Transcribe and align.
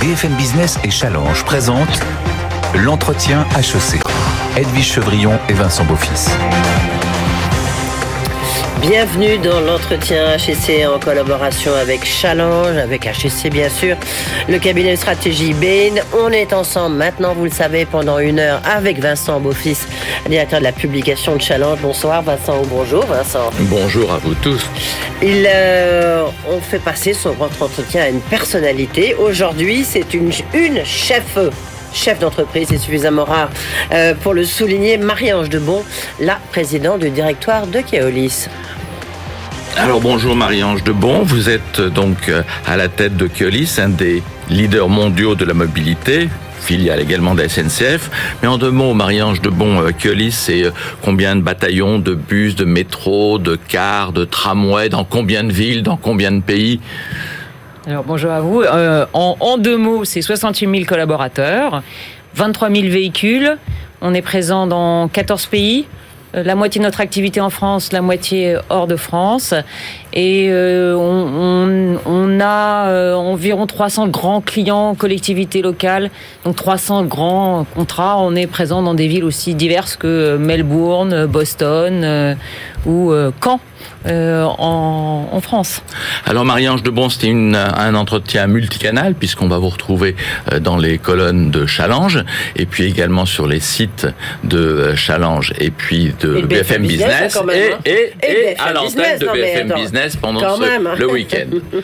BFM 0.00 0.32
Business 0.36 0.78
et 0.82 0.90
Challenge 0.90 1.44
présentent 1.44 2.00
l'entretien 2.74 3.46
HEC. 3.54 4.00
Edwige 4.56 4.92
Chevrillon 4.94 5.38
et 5.50 5.52
Vincent 5.52 5.84
Beaufils. 5.84 6.30
Bienvenue 8.80 9.36
dans 9.36 9.60
l'entretien 9.60 10.36
HEC 10.36 10.88
en 10.88 10.98
collaboration 10.98 11.74
avec 11.74 12.02
Challenge, 12.02 12.78
avec 12.78 13.04
HEC 13.06 13.52
bien 13.52 13.68
sûr, 13.68 13.94
le 14.48 14.58
cabinet 14.58 14.92
de 14.92 14.96
stratégie 14.96 15.52
Bain. 15.52 16.00
On 16.14 16.30
est 16.30 16.54
ensemble 16.54 16.96
maintenant, 16.96 17.34
vous 17.34 17.44
le 17.44 17.50
savez, 17.50 17.84
pendant 17.84 18.18
une 18.18 18.38
heure 18.38 18.62
avec 18.64 18.98
Vincent 18.98 19.38
Beaufils, 19.38 19.86
directeur 20.26 20.60
de 20.60 20.64
la 20.64 20.72
publication 20.72 21.36
de 21.36 21.42
Challenge. 21.42 21.78
Bonsoir 21.82 22.22
Vincent 22.22 22.62
ou 22.62 22.66
bonjour 22.66 23.04
Vincent. 23.04 23.50
Bonjour 23.60 24.12
à 24.14 24.16
vous 24.16 24.34
tous. 24.36 24.66
Il, 25.22 25.46
euh, 25.46 26.24
on 26.48 26.60
fait 26.60 26.78
passer 26.78 27.12
son 27.12 27.32
grand 27.32 27.50
entretien 27.60 28.04
à 28.04 28.08
une 28.08 28.22
personnalité. 28.22 29.14
Aujourd'hui, 29.14 29.84
c'est 29.84 30.14
une, 30.14 30.32
une 30.54 30.84
chef 30.86 31.36
chef 31.92 32.18
d'entreprise, 32.18 32.68
c'est 32.70 32.78
suffisamment 32.78 33.24
rare 33.24 33.50
euh, 33.92 34.14
pour 34.14 34.34
le 34.34 34.44
souligner, 34.44 34.96
Marie-Ange 34.96 35.48
Debon, 35.48 35.84
la 36.20 36.38
présidente 36.50 37.00
du 37.00 37.10
directoire 37.10 37.66
de 37.66 37.80
Keolis. 37.80 38.48
Alors 39.76 40.00
bonjour 40.00 40.36
Marie-Ange 40.36 40.84
Debon, 40.84 41.22
vous 41.22 41.48
êtes 41.48 41.80
euh, 41.80 41.88
donc 41.88 42.28
euh, 42.28 42.42
à 42.66 42.76
la 42.76 42.88
tête 42.88 43.16
de 43.16 43.26
Keolis, 43.26 43.78
un 43.78 43.88
des 43.88 44.22
leaders 44.50 44.88
mondiaux 44.88 45.34
de 45.34 45.44
la 45.44 45.54
mobilité, 45.54 46.28
filiale 46.60 47.00
également 47.00 47.34
de 47.34 47.42
la 47.42 47.48
SNCF. 47.48 48.10
Mais 48.42 48.48
en 48.48 48.58
deux 48.58 48.70
mots, 48.70 48.94
Marie-Ange 48.94 49.40
Debon, 49.40 49.90
Keolis, 49.98 50.32
c'est 50.32 50.64
combien 51.02 51.36
de 51.36 51.40
bataillons, 51.40 51.98
de 51.98 52.14
bus, 52.14 52.56
de 52.56 52.64
métro, 52.64 53.38
de 53.38 53.56
cars, 53.56 54.12
de 54.12 54.24
tramways, 54.24 54.90
dans 54.90 55.04
combien 55.04 55.44
de 55.44 55.52
villes, 55.52 55.82
dans 55.82 55.96
combien 55.96 56.32
de 56.32 56.42
pays? 56.42 56.80
Alors 57.86 58.04
bonjour 58.04 58.30
à 58.30 58.40
vous. 58.40 58.60
Euh, 58.60 59.06
en, 59.14 59.36
en, 59.40 59.56
deux 59.56 59.78
mots, 59.78 60.04
c'est 60.04 60.20
68 60.20 60.70
000 60.70 60.84
collaborateurs, 60.84 61.82
23 62.34 62.70
000 62.70 62.82
véhicules. 62.88 63.56
On 64.02 64.12
est 64.12 64.22
présent 64.22 64.66
dans 64.66 65.08
14 65.08 65.46
pays. 65.46 65.86
Euh, 66.34 66.42
la 66.42 66.54
moitié 66.54 66.78
de 66.80 66.84
notre 66.84 67.00
activité 67.00 67.40
en 67.40 67.50
France, 67.50 67.92
la 67.92 68.02
moitié 68.02 68.56
hors 68.68 68.86
de 68.86 68.96
France. 68.96 69.54
Et 70.12 70.48
euh, 70.50 70.94
on, 70.96 71.96
on, 71.96 72.00
on, 72.04 72.40
a 72.40 72.88
euh, 72.88 73.14
environ 73.14 73.66
300 73.66 74.08
grands 74.08 74.40
clients, 74.40 74.94
collectivités 74.94 75.62
locales, 75.62 76.10
donc 76.44 76.56
300 76.56 77.04
grands 77.04 77.64
contrats. 77.74 78.18
On 78.18 78.34
est 78.34 78.46
présent 78.46 78.82
dans 78.82 78.94
des 78.94 79.06
villes 79.06 79.24
aussi 79.24 79.54
diverses 79.54 79.96
que 79.96 80.36
Melbourne, 80.36 81.26
Boston 81.26 82.02
euh, 82.04 82.34
ou 82.86 83.12
Caen. 83.42 83.60
Euh, 84.06 84.44
en, 84.44 85.28
en, 85.30 85.40
France. 85.42 85.82
Alors 86.24 86.46
Marie-Ange 86.46 86.82
Debon, 86.82 87.10
c'était 87.10 87.28
un 87.30 87.94
entretien 87.94 88.46
multicanal 88.46 89.14
puisqu'on 89.14 89.46
va 89.46 89.58
vous 89.58 89.68
retrouver 89.68 90.16
dans 90.62 90.78
les 90.78 90.96
colonnes 90.96 91.50
de 91.50 91.66
Challenge 91.66 92.24
et 92.56 92.64
puis 92.64 92.84
également 92.84 93.26
sur 93.26 93.46
les 93.46 93.60
sites 93.60 94.06
de 94.42 94.94
Challenge 94.94 95.52
et 95.58 95.70
puis 95.70 96.14
de 96.18 96.38
et 96.38 96.42
BFM, 96.42 96.86
Business, 96.86 97.36
hein. 97.36 97.44
et, 97.52 97.90
et, 97.90 98.12
et, 98.22 98.58
à 98.58 98.72
l'antenne 98.72 99.18
de 99.18 99.26
BFM 99.26 99.74
Business 99.74 99.99
pendant 100.20 100.56
ce, 100.56 100.60
même. 100.60 100.88
le 100.98 101.10
week-end. 101.10 101.48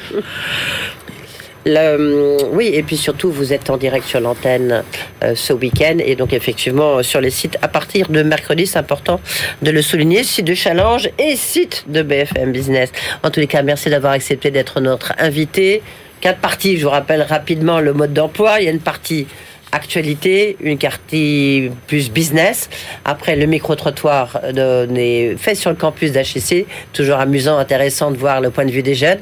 Le, 1.69 2.37
oui, 2.53 2.71
et 2.73 2.85
puis 2.85 2.97
surtout, 2.97 3.33
vous 3.33 3.53
êtes 3.53 3.71
en 3.71 3.77
direct 3.77 4.07
sur 4.07 4.21
l'antenne 4.21 4.85
euh, 5.25 5.35
ce 5.35 5.53
week-end, 5.53 5.97
et 5.99 6.15
donc 6.15 6.33
effectivement 6.33 7.03
sur 7.03 7.21
les 7.21 7.31
sites 7.31 7.59
à 7.61 7.67
partir 7.67 8.09
de 8.09 8.23
mercredi, 8.23 8.69
c'est 8.69 8.79
important 8.79 9.21
de 9.63 9.73
le 9.73 9.83
souligner, 9.83 10.23
site 10.23 10.47
de 10.47 10.55
Challenge 10.55 11.11
et 11.19 11.35
site 11.35 11.83
de 11.89 12.03
BFM 12.03 12.53
Business. 12.53 12.93
En 13.25 13.31
tous 13.31 13.41
les 13.41 13.49
cas, 13.49 13.63
merci 13.63 13.91
d'avoir 13.91 14.13
accepté 14.13 14.53
d'être 14.53 14.81
notre 14.81 15.13
invité. 15.19 15.83
Quatre 16.21 16.39
parties, 16.39 16.79
je 16.79 16.85
vous 16.85 16.91
rappelle 16.91 17.23
rapidement 17.23 17.81
le 17.81 17.93
mode 17.93 18.13
d'emploi. 18.13 18.61
Il 18.61 18.67
y 18.67 18.69
a 18.69 18.71
une 18.71 18.79
partie 18.79 19.27
actualité, 19.73 20.57
une 20.61 20.79
partie 20.79 21.71
plus 21.87 22.11
business. 22.11 22.69
Après, 23.05 23.37
le 23.37 23.47
micro-trottoir 23.47 24.41
est 24.45 25.37
fait 25.39 25.55
sur 25.55 25.71
le 25.71 25.77
campus 25.77 26.13
d'HEC. 26.13 26.67
Toujours 26.93 27.17
amusant, 27.17 27.59
intéressant 27.59 28.11
de 28.11 28.17
voir 28.17 28.41
le 28.41 28.51
point 28.51 28.65
de 28.65 28.71
vue 28.71 28.83
des 28.83 28.95
jeunes. 28.95 29.19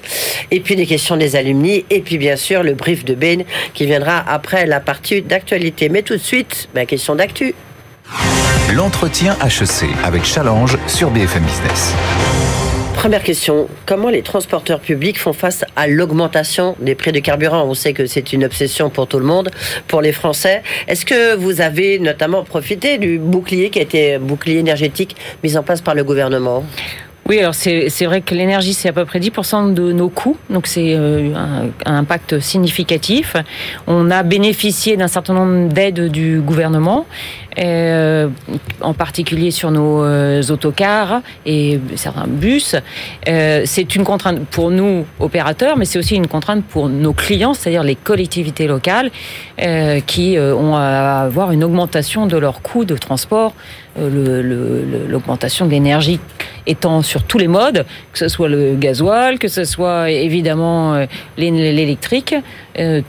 Et 0.50 0.60
puis, 0.60 0.76
des 0.76 0.86
questions 0.86 1.16
des 1.16 1.36
alumni. 1.36 1.84
Et 1.91 2.00
puis, 2.00 2.19
bien 2.19 2.36
sûr, 2.36 2.62
le 2.62 2.74
brief 2.74 3.04
de 3.04 3.14
Ben 3.14 3.44
qui 3.72 3.86
viendra 3.86 4.19
après 4.28 4.66
la 4.66 4.80
partie 4.80 5.22
d'actualité. 5.22 5.88
Mais 5.88 6.02
tout 6.02 6.14
de 6.14 6.19
suite, 6.22 6.69
ma 6.74 6.86
question 6.86 7.14
d'actu. 7.14 7.54
L'entretien 8.74 9.36
HEC 9.42 9.88
avec 10.04 10.24
Challenge 10.24 10.76
sur 10.86 11.10
BFM 11.10 11.42
Business. 11.44 11.94
Première 13.04 13.22
question, 13.22 13.69
comment 13.84 14.09
les 14.09 14.22
transporteurs 14.22 14.81
publics 14.81 15.19
font 15.19 15.34
face 15.34 15.62
à 15.76 15.87
l'augmentation 15.87 16.75
des 16.81 16.94
prix 16.94 17.12
du 17.12 17.20
carburant? 17.20 17.62
On 17.65 17.75
sait 17.75 17.92
que 17.92 18.06
c'est 18.06 18.32
une 18.32 18.44
obsession 18.44 18.88
pour 18.88 19.06
tout 19.06 19.19
le 19.19 19.26
monde, 19.26 19.50
pour 19.88 20.00
les 20.00 20.12
Français. 20.12 20.62
Est-ce 20.88 21.04
que 21.04 21.34
vous 21.34 21.60
avez 21.60 21.98
notamment 21.98 22.44
profité 22.44 22.97
du 22.97 23.19
bouclier 23.19 23.69
qui 23.69 23.78
a 23.78 23.82
été 23.82 24.16
bouclier 24.16 24.56
énergétique 24.56 25.16
mis 25.43 25.54
en 25.59 25.62
place 25.62 25.82
par 25.82 25.94
le 25.94 26.03
gouvernement? 26.03 26.64
Oui, 27.26 27.38
alors 27.41 27.54
c'est 27.54 28.04
vrai 28.04 28.20
que 28.20 28.34
l'énergie, 28.34 28.75
c'est 28.75 28.91
à 28.91 28.93
peu 28.93 29.06
près 29.06 29.19
10% 29.19 29.72
de 29.72 29.93
nos 29.93 30.10
coûts, 30.10 30.37
donc 30.50 30.66
c'est 30.66 30.94
euh, 30.94 31.34
un, 31.34 31.70
un, 31.87 31.97
impact 31.97 32.38
significatif. 32.41 33.34
On 33.87 34.10
a 34.10 34.22
bénéficié 34.22 34.98
d'un 34.98 35.09
certain 35.09 35.32
nombre 35.32 35.72
d'aides 35.72 36.10
du 36.10 36.41
gouvernement, 36.41 37.06
euh, 37.56 38.28
en 38.81 38.94
particulier 38.94 39.53
sur 39.53 39.70
nos 39.70 40.03
euh, 40.03 40.42
autocars 40.50 41.20
et 41.47 41.78
certains 41.94 42.26
bus. 42.26 42.75
Euh, 43.28 43.62
c'est 43.65 43.94
une 43.94 44.03
contrainte 44.03 44.41
pour 44.47 44.72
nous, 44.72 45.06
opérateurs, 45.20 45.76
mais 45.76 45.84
c'est 45.84 45.98
aussi 45.98 46.16
une 46.16 46.26
contrainte 46.26 46.64
pour 46.64 46.88
nos 46.88 47.12
clients, 47.12 47.54
c'est-à-dire 47.54 47.84
les 47.84 47.94
collectivités 47.94 48.66
locales, 48.66 49.10
qui 50.06 50.37
ont 50.38 50.76
à 50.76 51.22
avoir 51.25 51.53
une 51.53 51.62
augmentation 51.62 52.26
de 52.26 52.37
leurs 52.37 52.60
coûts 52.60 52.84
de 52.84 52.97
transport, 52.97 53.54
l'augmentation 53.97 55.66
de 55.66 55.70
l'énergie 55.70 56.19
étant 56.66 57.03
sur 57.03 57.22
tous 57.22 57.38
les 57.38 57.47
modes, 57.47 57.84
que 58.12 58.19
ce 58.19 58.28
soit 58.28 58.48
le 58.48 58.75
gasoil, 58.75 59.38
que 59.38 59.48
ce 59.48 59.64
soit 59.64 60.10
évidemment 60.10 61.06
l'électrique, 61.37 62.34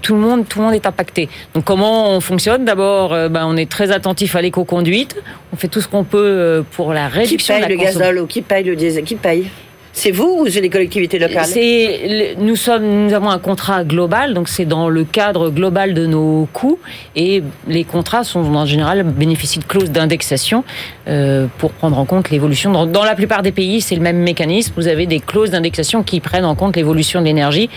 tout 0.02 0.14
le 0.14 0.20
monde, 0.20 0.48
tout 0.48 0.60
le 0.60 0.66
monde 0.66 0.76
est 0.76 0.86
impacté. 0.86 1.30
Donc 1.56 1.64
comment 1.64 2.12
on 2.12 2.20
fonctionne? 2.22 2.64
D'abord, 2.64 3.10
ben, 3.30 3.46
on 3.46 3.58
est 3.58 3.70
très 3.70 3.92
attentif 3.92 4.35
à 4.36 4.42
l'éco-conduite. 4.42 5.16
On 5.54 5.56
fait 5.56 5.68
tout 5.68 5.82
ce 5.82 5.88
qu'on 5.88 6.04
peut 6.04 6.64
pour 6.72 6.94
la 6.94 7.08
réduction 7.08 7.56
qui 7.56 7.62
paye 7.62 7.70
de 7.70 7.76
la 7.76 7.76
le 7.76 7.92
gazole 7.92 8.20
ou 8.20 8.28
qui 8.28 8.42
paye 8.42 8.64
le 8.64 8.76
diesel 8.76 9.04
Qui 9.04 9.16
paye? 9.16 9.50
C'est 9.98 10.12
vous 10.12 10.42
ou 10.42 10.50
c'est 10.50 10.60
les 10.60 10.70
collectivités 10.70 11.18
locales? 11.18 11.46
C'est 11.46 12.36
nous 12.38 12.58
sommes 12.58 13.06
nous 13.06 13.14
avons 13.14 13.30
un 13.30 13.40
contrat 13.40 13.86
global 13.86 14.34
donc 14.34 14.50
c'est 14.50 14.66
dans 14.66 14.90
le 14.90 15.06
cadre 15.06 15.50
global 15.50 15.94
de 15.94 16.06
nos 16.06 16.50
coûts 16.52 16.80
et 17.16 17.42
les 17.70 17.86
contrats 17.86 18.26
sont 18.26 18.42
en 18.42 18.66
général 18.66 19.04
bénéficient 19.04 19.60
de 19.60 19.64
clauses 19.64 19.92
d'indexation 19.92 20.66
euh, 21.08 21.48
pour 21.60 21.72
prendre 21.72 21.98
en 21.98 22.04
compte 22.04 22.30
l'évolution. 22.30 22.74
Dans, 22.74 22.86
dans 22.86 23.06
la 23.06 23.16
plupart 23.16 23.42
des 23.42 23.54
pays 23.54 23.80
c'est 23.80 23.96
le 23.96 24.02
même 24.02 24.18
mécanisme. 24.18 24.74
Vous 24.76 24.90
avez 24.90 25.06
des 25.06 25.22
clauses 25.22 25.52
d'indexation 25.52 26.04
qui 26.04 26.20
prennent 26.20 26.44
en 26.44 26.56
compte 26.56 26.76
l'évolution 26.76 27.22
de 27.22 27.26
l'énergie 27.26 27.70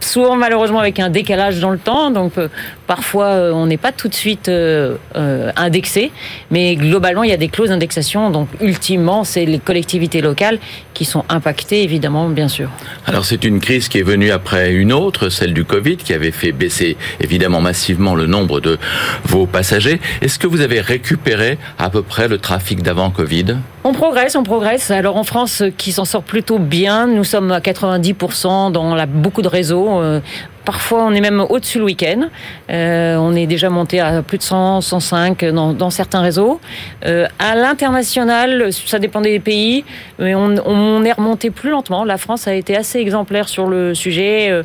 souvent 0.00 0.36
malheureusement 0.36 0.80
avec 0.80 0.98
un 0.98 1.10
décalage 1.10 1.60
dans 1.60 1.70
le 1.70 1.78
temps, 1.78 2.10
donc 2.10 2.32
euh, 2.38 2.48
parfois 2.90 3.26
euh, 3.26 3.52
on 3.52 3.66
n'est 3.66 3.76
pas 3.76 3.92
tout 3.92 4.08
de 4.08 4.14
suite 4.14 4.48
euh, 4.48 4.96
euh, 5.14 5.52
indexé, 5.54 6.10
mais 6.50 6.74
globalement 6.74 7.22
il 7.22 7.30
y 7.30 7.32
a 7.32 7.36
des 7.36 7.46
clauses 7.46 7.68
d'indexation, 7.68 8.30
donc 8.30 8.48
ultimement 8.60 9.22
c'est 9.22 9.44
les 9.44 9.60
collectivités 9.60 10.20
locales 10.20 10.58
qui 10.92 11.04
sont 11.04 11.24
impactées 11.28 11.84
évidemment 11.84 12.28
bien 12.28 12.48
sûr. 12.48 12.68
Alors 13.06 13.24
c'est 13.24 13.44
une 13.44 13.60
crise 13.60 13.88
qui 13.88 13.98
est 14.00 14.02
venue 14.02 14.32
après 14.32 14.72
une 14.72 14.92
autre, 14.92 15.28
celle 15.28 15.54
du 15.54 15.64
Covid, 15.64 15.98
qui 15.98 16.12
avait 16.12 16.32
fait 16.32 16.50
baisser 16.50 16.96
évidemment 17.20 17.60
massivement 17.60 18.16
le 18.16 18.26
nombre 18.26 18.58
de 18.58 18.76
vos 19.22 19.46
passagers. 19.46 20.00
Est-ce 20.20 20.40
que 20.40 20.48
vous 20.48 20.60
avez 20.60 20.80
récupéré 20.80 21.58
à 21.78 21.90
peu 21.90 22.02
près 22.02 22.26
le 22.26 22.38
trafic 22.38 22.82
d'avant 22.82 23.10
Covid? 23.10 23.54
On 23.82 23.94
progresse, 23.94 24.36
on 24.36 24.42
progresse. 24.42 24.90
Alors 24.90 25.16
en 25.16 25.24
France, 25.24 25.62
qui 25.78 25.92
s'en 25.92 26.04
sort 26.04 26.22
plutôt 26.22 26.58
bien, 26.58 27.06
nous 27.06 27.24
sommes 27.24 27.50
à 27.50 27.60
90% 27.60 28.72
dans 28.72 28.94
la, 28.94 29.06
beaucoup 29.06 29.40
de 29.40 29.48
réseaux. 29.48 30.00
Euh, 30.02 30.20
Parfois, 30.70 31.02
on 31.02 31.10
est 31.10 31.20
même 31.20 31.40
au-dessus 31.40 31.78
le 31.78 31.84
week-end. 31.84 32.28
Euh, 32.70 33.16
on 33.16 33.34
est 33.34 33.48
déjà 33.48 33.70
monté 33.70 33.98
à 33.98 34.22
plus 34.22 34.38
de 34.38 34.44
100, 34.44 34.82
105 34.82 35.44
dans, 35.46 35.90
certains 35.90 36.20
réseaux. 36.20 36.60
Euh, 37.04 37.26
à 37.40 37.56
l'international, 37.56 38.72
ça 38.72 39.00
dépend 39.00 39.20
des 39.20 39.40
pays, 39.40 39.84
mais 40.20 40.36
on, 40.36 41.04
est 41.04 41.12
remonté 41.12 41.50
plus 41.50 41.70
lentement. 41.70 42.04
La 42.04 42.18
France 42.18 42.46
a 42.46 42.54
été 42.54 42.76
assez 42.76 43.00
exemplaire 43.00 43.48
sur 43.48 43.66
le 43.66 43.96
sujet. 43.96 44.48
Euh, 44.48 44.62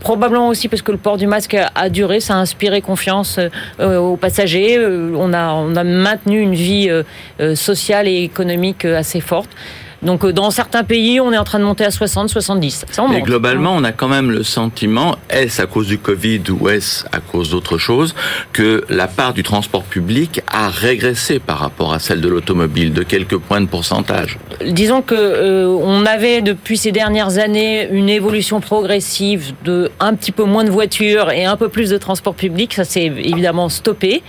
probablement 0.00 0.48
aussi 0.48 0.68
parce 0.68 0.82
que 0.82 0.92
le 0.92 0.98
port 0.98 1.16
du 1.16 1.26
masque 1.26 1.56
a, 1.74 1.88
duré, 1.88 2.20
ça 2.20 2.34
a 2.34 2.36
inspiré 2.36 2.82
confiance 2.82 3.40
aux 3.80 4.16
passagers. 4.16 4.78
On, 4.78 5.32
a, 5.32 5.82
maintenu 5.82 6.42
une 6.42 6.54
vie 6.54 6.90
sociale 7.54 8.06
et 8.06 8.22
économique 8.22 8.84
assez 8.84 9.22
forte. 9.22 9.48
Donc 10.02 10.24
dans 10.26 10.50
certains 10.50 10.84
pays, 10.84 11.20
on 11.20 11.32
est 11.32 11.38
en 11.38 11.44
train 11.44 11.58
de 11.58 11.64
monter 11.64 11.84
à 11.84 11.90
60, 11.90 12.28
70. 12.28 12.86
Ça, 12.90 13.04
Mais 13.10 13.20
globalement, 13.20 13.74
on 13.74 13.84
a 13.84 13.92
quand 13.92 14.08
même 14.08 14.30
le 14.30 14.42
sentiment, 14.42 15.16
est-ce 15.28 15.60
à 15.60 15.66
cause 15.66 15.88
du 15.88 15.98
Covid 15.98 16.42
ou 16.50 16.68
est-ce 16.68 17.04
à 17.12 17.20
cause 17.20 17.50
d'autre 17.50 17.78
chose, 17.78 18.14
que 18.52 18.84
la 18.88 19.08
part 19.08 19.34
du 19.34 19.42
transport 19.42 19.82
public 19.82 20.40
a 20.46 20.68
régressé 20.68 21.40
par 21.40 21.58
rapport 21.58 21.92
à 21.92 21.98
celle 21.98 22.20
de 22.20 22.28
l'automobile 22.28 22.92
de 22.92 23.02
quelques 23.02 23.38
points 23.38 23.60
de 23.60 23.66
pourcentage. 23.66 24.38
Disons 24.64 25.02
que 25.02 25.14
euh, 25.14 25.66
on 25.66 26.06
avait 26.06 26.42
depuis 26.42 26.76
ces 26.76 26.92
dernières 26.92 27.38
années 27.38 27.88
une 27.90 28.08
évolution 28.08 28.60
progressive 28.60 29.52
de 29.64 29.90
un 30.00 30.14
petit 30.14 30.32
peu 30.32 30.44
moins 30.44 30.64
de 30.64 30.70
voitures 30.70 31.30
et 31.30 31.44
un 31.44 31.56
peu 31.56 31.68
plus 31.68 31.90
de 31.90 31.98
transport 31.98 32.34
public. 32.34 32.74
Ça 32.74 32.84
s'est 32.84 33.06
évidemment 33.06 33.68
stoppé. 33.68 34.22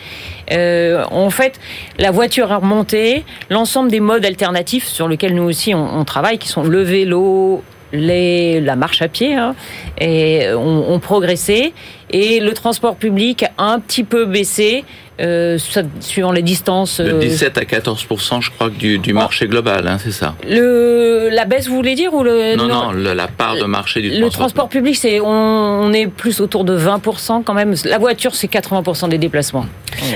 Euh, 0.51 1.03
en 1.11 1.29
fait, 1.29 1.59
la 1.97 2.11
voiture 2.11 2.51
a 2.51 2.57
remonté, 2.57 3.23
l'ensemble 3.49 3.89
des 3.89 3.99
modes 3.99 4.25
alternatifs 4.25 4.87
sur 4.87 5.07
lesquels 5.07 5.35
nous 5.35 5.43
aussi 5.43 5.73
on, 5.73 5.99
on 5.99 6.05
travaille, 6.05 6.37
qui 6.37 6.47
sont 6.47 6.63
le 6.63 6.81
vélo, 6.81 7.63
la 7.91 8.75
marche 8.75 9.01
à 9.01 9.07
pied 9.07 9.35
hein, 9.35 9.55
et 9.99 10.51
ont, 10.53 10.91
ont, 10.91 10.99
progressé. 10.99 11.73
Et 12.11 12.39
le 12.39 12.53
transport 12.53 12.95
public 12.95 13.45
a 13.57 13.71
un 13.71 13.79
petit 13.79 14.03
peu 14.03 14.25
baissé 14.25 14.83
euh, 15.19 15.57
suivant 15.99 16.31
les 16.31 16.41
distances. 16.41 16.99
De 17.01 17.11
17 17.11 17.57
euh, 17.57 17.61
à 17.61 17.65
14 17.65 18.05
je 18.41 18.49
crois 18.51 18.69
du, 18.69 18.99
du 18.99 19.13
marché 19.13 19.47
global, 19.47 19.87
hein, 19.87 19.97
c'est 20.01 20.11
ça. 20.11 20.35
Le 20.47 21.29
la 21.31 21.45
baisse, 21.45 21.67
vous 21.67 21.75
voulez 21.75 21.95
dire 21.95 22.13
ou 22.13 22.23
le 22.23 22.55
Non, 22.55 22.67
non, 22.67 22.91
la 22.91 23.27
part 23.27 23.55
de 23.55 23.65
marché 23.65 24.01
du 24.01 24.09
transport. 24.09 24.25
Le 24.25 24.31
transport 24.31 24.69
public, 24.69 24.95
c'est 24.95 25.19
on, 25.19 25.27
on, 25.27 25.93
est 25.93 26.07
plus 26.07 26.41
autour 26.41 26.63
de 26.63 26.73
20 26.73 27.01
quand 27.45 27.53
même. 27.53 27.75
La 27.85 27.97
voiture, 27.97 28.35
c'est 28.35 28.51
80% 28.51 29.09
des 29.09 29.17
déplacements. 29.17 29.65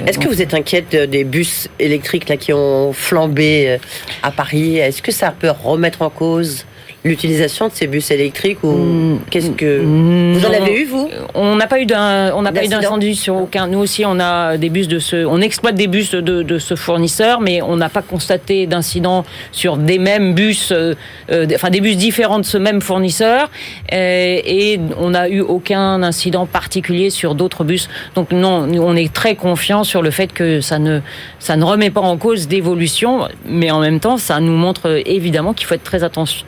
Est-ce 0.05 0.19
que 0.19 0.27
vous 0.27 0.41
êtes 0.41 0.53
inquiète 0.53 0.95
des 0.95 1.23
bus 1.23 1.69
électriques 1.79 2.29
là 2.29 2.37
qui 2.37 2.53
ont 2.53 2.93
flambé 2.93 3.69
euh, 3.69 3.77
à 4.21 4.31
Paris? 4.31 4.77
Est-ce 4.77 5.01
que 5.01 5.11
ça 5.11 5.31
peut 5.31 5.51
remettre 5.63 6.01
en 6.01 6.09
cause 6.09 6.65
l'utilisation 7.03 7.67
de 7.67 7.73
ces 7.73 7.87
bus 7.87 8.11
électriques 8.11 8.63
ou 8.63 8.71
mm, 8.71 9.19
qu'est-ce 9.29 9.49
que 9.51 9.81
mm, 9.81 10.33
vous 10.33 10.45
en 10.45 10.53
avez 10.53 10.81
eu 10.81 10.85
vous? 10.85 11.09
On 11.33 11.55
n'a 11.55 11.67
pas 11.67 11.79
eu 11.79 11.85
d'un, 11.85 12.33
on 12.33 12.41
n'a 12.41 12.51
pas 12.51 12.63
eu 12.63 12.67
d'incendie 12.67 13.15
sur 13.15 13.35
aucun. 13.35 13.67
Nous 13.67 13.79
aussi, 13.79 14.05
on 14.05 14.19
a 14.19 14.57
des 14.57 14.69
bus 14.69 14.87
de 14.87 14.99
ce, 14.99 15.25
on 15.25 15.41
exploite 15.41 15.75
des 15.75 15.87
bus 15.87 16.11
de, 16.11 16.43
de 16.43 16.59
ce 16.59 16.75
fournisseur, 16.75 17.41
mais 17.41 17.61
on 17.61 17.75
n'a 17.75 17.89
pas 17.89 18.01
constaté 18.01 18.67
d'incident 18.67 19.25
sur 19.51 19.77
des 19.77 19.99
mêmes 19.99 20.33
bus, 20.33 20.71
euh, 20.71 20.95
euh 21.29 21.47
enfin 21.53 21.69
des 21.69 21.81
bus 21.81 21.97
différents 21.97 22.39
de 22.39 22.45
ce 22.45 22.57
même 22.57 22.81
fournisseur, 22.81 23.49
euh, 23.91 24.39
et 24.45 24.79
on 24.97 25.11
n'a 25.11 25.29
eu 25.29 25.41
aucun 25.41 26.01
incident 26.03 26.45
particulier 26.45 27.09
sur 27.09 27.35
d'autres 27.35 27.63
bus. 27.63 27.89
Donc 28.15 28.31
non, 28.31 28.67
on 28.79 28.95
est 28.95 29.11
très 29.11 29.35
confiant 29.35 29.83
sur 29.83 30.01
le 30.01 30.11
fait 30.11 30.31
que 30.31 30.61
ça 30.61 30.79
ne, 30.79 31.01
ça 31.39 31.57
ne 31.57 31.63
remet 31.65 31.89
pas 31.89 32.01
en 32.01 32.17
cause 32.17 32.47
d'évolution, 32.47 33.27
mais 33.45 33.71
en 33.71 33.79
même 33.79 33.99
temps, 33.99 34.17
ça 34.17 34.39
nous 34.39 34.55
montre 34.55 35.01
évidemment 35.05 35.53
qu'il 35.53 35.67
faut 35.67 35.75
être 35.75 35.83
très 35.83 36.03
attention 36.03 36.45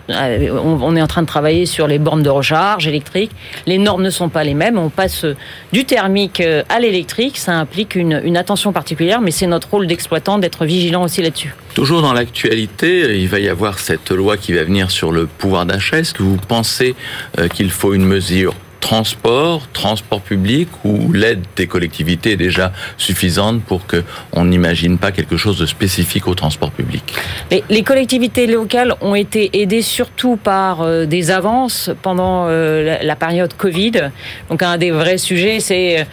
on, 0.52 0.96
est 0.96 1.02
en 1.02 1.08
train 1.08 1.22
de 1.22 1.28
travailler 1.28 1.66
sur 1.66 1.88
les 1.88 2.00
bornes 2.00 2.24
de 2.24 2.30
recharge 2.30 2.88
électrique. 2.88 3.32
Les 3.66 3.78
normes 3.78 4.04
ne 4.04 4.10
sont 4.10 4.30
pas 4.30 4.44
les 4.44 4.54
mêmes. 4.54 4.78
On 4.78 4.90
passe 4.90 5.26
du 5.72 5.86
thermique 5.86 6.42
euh, 6.42 6.64
à 6.70 6.80
l'électrique. 6.80 7.38
Ça 7.38 7.54
implique 7.54 7.96
une, 7.96 8.38
attention 8.38 8.74
particulière, 8.74 9.22
mais 9.22 9.32
c'est 9.32 9.48
notre 9.48 9.70
rôle 9.70 9.88
d'exploitant 9.88 10.38
d'être 10.38 10.66
vigilant 10.66 11.04
aussi 11.04 11.22
là-dessus. 11.22 11.54
Toujours 11.74 12.02
dans 12.02 12.14
l'actualité, 12.14 13.20
il 13.20 13.28
va 13.28 13.40
y 13.40 13.50
avoir 13.50 13.80
cette 13.80 14.12
loi 14.12 14.38
qui 14.38 14.54
va 14.54 14.64
venir 14.64 14.92
sur 14.92 15.12
le 15.12 15.26
pouvoir 15.26 15.66
d'achat. 15.66 16.00
Est-ce 16.00 16.14
que 16.14 16.24
vous 16.24 16.38
pensez 16.38 16.96
euh, 17.40 17.48
qu'il 17.48 17.72
faut 17.72 17.94
une 17.94 18.06
mesure 18.06 18.54
transport, 18.86 19.68
transport 19.74 20.22
public, 20.22 20.70
ou 20.84 21.12
l'aide 21.12 21.44
des 21.56 21.66
collectivités 21.66 22.34
est 22.34 22.38
déjà 22.38 22.72
suffisante 22.98 23.64
pour 23.64 23.88
que 23.88 24.04
on 24.32 24.46
n'imagine 24.46 25.00
pas 25.00 25.12
quelque 25.12 25.38
chose 25.38 25.58
de 25.58 25.66
spécifique 25.66 26.28
au 26.28 26.36
transport 26.36 26.70
public 26.70 27.16
Les 27.50 27.82
collectivités 27.82 28.46
locales 28.46 28.94
ont 29.02 29.16
été 29.16 29.50
aidées 29.60 29.82
surtout 29.82 30.36
par 30.38 30.84
euh, 30.84 31.08
des 31.08 31.32
avances 31.32 31.90
pendant 32.04 32.46
euh, 32.48 33.00
la 33.02 33.16
période 33.16 33.56
Covid. 33.56 34.12
Donc 34.50 34.62
un 34.62 34.78
des 34.78 34.92
vrais 34.92 35.18
sujets, 35.18 35.60
c'est 35.60 36.06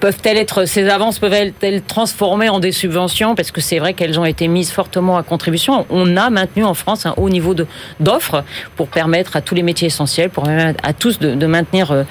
peuvent-elles 0.00 0.36
être 0.36 0.64
ces 0.64 0.88
avances 0.88 1.18
peuvent-elles 1.18 1.82
transformer 1.82 2.48
en 2.48 2.60
des 2.60 2.72
subventions? 2.72 3.34
Parce 3.34 3.50
que 3.50 3.60
c'est 3.60 3.78
vrai 3.78 3.94
qu'elles 3.94 4.18
ont 4.18 4.24
été 4.24 4.48
mises 4.48 4.70
fortement 4.70 5.16
à 5.16 5.22
contribution. 5.22 5.86
On 5.90 6.16
a 6.16 6.30
maintenu 6.30 6.64
en 6.64 6.74
France 6.74 7.06
un 7.06 7.14
haut 7.16 7.28
niveau 7.28 7.54
d'offres 8.00 8.44
pour 8.76 8.88
permettre 8.88 9.36
à 9.36 9.40
tous 9.40 9.54
les 9.54 9.62
métiers 9.62 9.86
essentiels, 9.86 10.30
pour 10.30 10.48
à 10.48 10.92
tous 10.92 11.18
de, 11.18 11.46
maintenir 11.46 11.90
euh, 11.90 12.04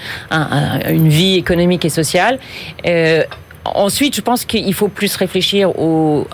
une 0.90 1.10
vie 1.10 1.36
économique 1.36 1.86
et 1.86 1.90
sociale. 1.90 2.40
Euh, 2.86 3.24
ensuite, 3.66 4.16
je 4.16 4.22
pense 4.22 4.46
qu'il 4.46 4.74
faut 4.74 4.88
plus 4.88 5.16
réfléchir 5.16 5.72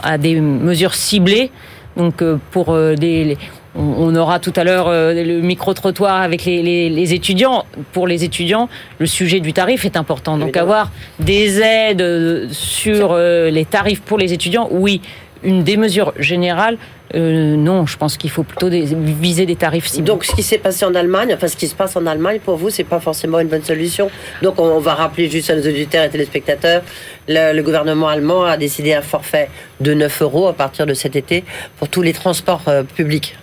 à 0.01 0.17
des 0.17 0.39
mesures 0.39 0.95
ciblées. 0.95 1.51
Donc 1.97 2.21
euh, 2.21 2.37
pour 2.51 2.77
des 2.97 3.37
on, 3.75 4.15
aura 4.15 4.39
tout 4.39 4.53
à 4.55 4.63
l'heure 4.63 4.87
euh, 4.87 5.13
le 5.13 5.41
micro-trottoir 5.41 6.21
avec 6.21 6.45
les, 6.45 7.13
étudiants. 7.13 7.65
Pour 7.91 8.07
les 8.07 8.23
étudiants, 8.23 8.69
le 8.99 9.05
sujet 9.05 9.39
du 9.39 9.53
tarif 9.53 9.85
est 9.85 9.97
important. 9.97 10.37
Donc 10.37 10.57
avoir 10.57 10.91
des 11.19 11.61
aides 11.61 12.01
euh, 12.01 12.47
sur 12.51 13.11
euh, 13.11 13.49
les 13.49 13.65
tarifs 13.65 14.01
pour 14.01 14.17
les 14.17 14.33
étudiants, 14.33 14.67
oui. 14.71 15.01
Une 15.43 15.63
des 15.63 15.77
mesures 15.77 16.11
générales, 16.17 16.77
non, 17.13 17.85
je 17.85 17.97
pense 17.97 18.17
qu'il 18.17 18.31
faut 18.31 18.41
plutôt 18.41 18.67
viser 18.67 19.45
des 19.45 19.55
tarifs 19.55 19.85
ciblés. 19.85 20.07
Donc, 20.07 20.25
ce 20.25 20.33
qui 20.33 20.41
s'est 20.41 20.57
passé 20.57 20.85
en 20.85 20.95
Allemagne, 20.95 21.31
enfin, 21.35 21.47
ce 21.47 21.55
qui 21.55 21.67
se 21.67 21.75
passe 21.75 21.95
en 21.95 22.07
Allemagne, 22.07 22.39
pour 22.43 22.57
vous, 22.57 22.71
c'est 22.71 22.83
pas 22.83 22.99
forcément 22.99 23.39
une 23.39 23.47
bonne 23.47 23.63
solution. 23.63 24.09
Donc, 24.41 24.59
on, 24.59 24.79
va 24.79 24.95
rappeler 24.95 25.29
juste 25.29 25.51
à 25.51 25.55
nos 25.55 25.61
auditeurs 25.61 26.03
et 26.03 26.09
téléspectateurs, 26.09 26.81
le, 27.27 27.53
le, 27.53 27.61
gouvernement 27.61 28.07
allemand 28.07 28.43
a 28.43 28.57
décidé 28.57 28.93
un 28.95 29.03
forfait 29.03 29.49
de 29.81 29.93
9 29.93 30.23
euros 30.23 30.47
à 30.47 30.53
partir 30.53 30.87
de 30.87 30.95
cet 30.95 31.15
été 31.15 31.43
pour 31.77 31.89
tous 31.89 32.01
les 32.01 32.13
transports 32.13 32.63
publics. 32.95 33.35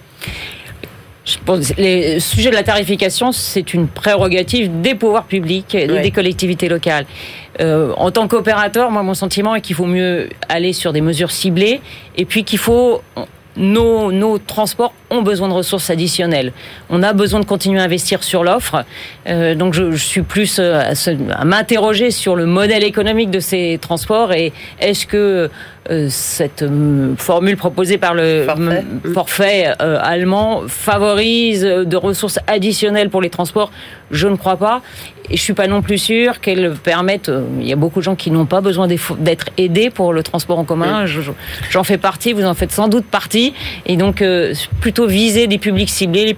Je 1.24 1.36
pense, 1.44 1.76
les 1.76 2.18
sujets 2.18 2.50
de 2.50 2.54
la 2.56 2.64
tarification, 2.64 3.30
c'est 3.30 3.74
une 3.74 3.86
prérogative 3.86 4.80
des 4.80 4.96
pouvoirs 4.96 5.24
publics 5.24 5.72
et 5.74 5.86
des 5.86 6.10
collectivités 6.10 6.68
locales. 6.68 7.06
Euh, 7.60 7.92
en 7.96 8.10
tant 8.10 8.26
qu'opérateur, 8.26 8.90
moi, 8.90 9.04
mon 9.04 9.14
sentiment 9.14 9.54
est 9.54 9.60
qu'il 9.60 9.76
faut 9.76 9.86
mieux 9.86 10.30
aller 10.48 10.72
sur 10.72 10.92
des 10.92 11.00
mesures 11.00 11.30
ciblées 11.30 11.80
et 12.16 12.24
puis 12.24 12.42
qu'il 12.42 12.58
faut 12.58 13.02
nos, 13.56 14.10
nos, 14.10 14.38
transports 14.38 14.94
ont 15.12 15.22
besoin 15.22 15.48
de 15.48 15.52
ressources 15.52 15.90
additionnelles. 15.90 16.52
On 16.90 17.02
a 17.02 17.12
besoin 17.12 17.40
de 17.40 17.44
continuer 17.44 17.80
à 17.80 17.84
investir 17.84 18.24
sur 18.24 18.42
l'offre. 18.42 18.84
Euh, 19.28 19.54
donc 19.54 19.74
je, 19.74 19.92
je, 19.92 20.04
suis 20.04 20.22
plus 20.22 20.58
euh, 20.58 20.80
à, 20.80 21.40
à 21.40 21.44
m'interroger 21.44 22.10
sur 22.10 22.34
le 22.34 22.46
modèle 22.46 22.82
économique 22.82 23.30
de 23.30 23.40
ces 23.40 23.78
transports 23.80 24.32
et 24.32 24.52
est-ce 24.80 25.06
que 25.06 25.50
euh, 25.90 26.06
cette 26.08 26.62
euh, 26.62 27.16
formule 27.16 27.56
proposée 27.56 27.98
par 27.98 28.14
le 28.14 28.46
forfait, 29.12 29.66
allemand 29.80 30.62
favorise 30.68 31.62
de 31.62 31.96
ressources 31.96 32.38
additionnelles 32.46 33.10
pour 33.10 33.20
les 33.20 33.30
transports? 33.30 33.72
Je 34.12 34.28
ne 34.28 34.36
crois 34.36 34.56
pas. 34.56 34.80
Et 35.30 35.36
je 35.36 35.42
suis 35.42 35.54
pas 35.54 35.66
non 35.66 35.82
plus 35.82 35.98
sûr 35.98 36.40
qu'elle 36.40 36.74
permette. 36.74 37.30
Il 37.60 37.66
y 37.66 37.72
a 37.72 37.76
beaucoup 37.76 38.00
de 38.00 38.04
gens 38.04 38.16
qui 38.16 38.30
n'ont 38.30 38.44
pas 38.44 38.60
besoin 38.60 38.86
d'être 38.86 39.46
aidés 39.56 39.88
pour 39.88 40.12
le 40.12 40.22
transport 40.22 40.58
en 40.58 40.64
commun. 40.64 41.06
J'en 41.70 41.84
fais 41.84 41.96
partie, 41.96 42.32
vous 42.32 42.44
en 42.44 42.54
faites 42.54 42.72
sans 42.72 42.88
doute 42.88 43.06
partie. 43.06 43.54
Et 43.86 43.96
donc 43.96 44.22
plutôt 44.80 45.01
viser 45.06 45.46
des 45.46 45.58
publics 45.58 45.90
ciblés, 45.90 46.36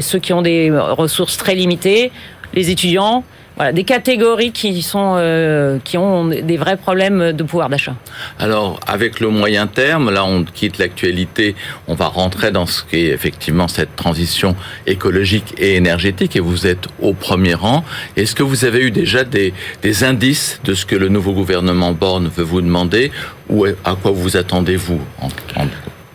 ceux 0.00 0.18
qui 0.18 0.32
ont 0.32 0.42
des 0.42 0.70
ressources 0.70 1.36
très 1.36 1.54
limitées, 1.54 2.10
les 2.54 2.70
étudiants 2.70 3.24
voilà, 3.60 3.72
des 3.72 3.84
catégories 3.84 4.52
qui 4.52 4.80
sont 4.80 5.16
euh, 5.18 5.78
qui 5.84 5.98
ont 5.98 6.24
des 6.24 6.56
vrais 6.56 6.78
problèmes 6.78 7.32
de 7.32 7.42
pouvoir 7.42 7.68
d'achat. 7.68 7.94
Alors, 8.38 8.80
avec 8.86 9.20
le 9.20 9.28
moyen 9.28 9.66
terme, 9.66 10.10
là, 10.10 10.24
on 10.24 10.44
quitte 10.44 10.78
l'actualité, 10.78 11.54
on 11.86 11.94
va 11.94 12.06
rentrer 12.06 12.52
dans 12.52 12.64
ce 12.64 12.82
qui 12.82 12.96
est 12.96 13.08
effectivement 13.08 13.68
cette 13.68 13.96
transition 13.96 14.56
écologique 14.86 15.52
et 15.58 15.74
énergétique, 15.74 16.36
et 16.36 16.40
vous 16.40 16.66
êtes 16.66 16.86
au 17.02 17.12
premier 17.12 17.52
rang. 17.52 17.84
Est-ce 18.16 18.34
que 18.34 18.42
vous 18.42 18.64
avez 18.64 18.80
eu 18.80 18.90
déjà 18.90 19.24
des, 19.24 19.52
des 19.82 20.04
indices 20.04 20.58
de 20.64 20.72
ce 20.72 20.86
que 20.86 20.96
le 20.96 21.10
nouveau 21.10 21.32
gouvernement 21.32 21.92
Borne 21.92 22.30
veut 22.34 22.44
vous 22.44 22.62
demander, 22.62 23.12
ou 23.50 23.66
à 23.66 23.94
quoi 24.00 24.10
vous 24.10 24.38
attendez-vous 24.38 25.00
en, 25.20 25.26
en... 25.60 25.66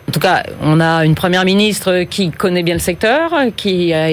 En 0.08 0.12
tout 0.12 0.20
cas, 0.20 0.44
on 0.62 0.80
a 0.80 1.04
une 1.04 1.16
première 1.16 1.44
ministre 1.44 2.04
qui 2.04 2.30
connaît 2.30 2.62
bien 2.62 2.74
le 2.74 2.80
secteur, 2.80 3.32
qui 3.56 3.92
a 3.92 4.10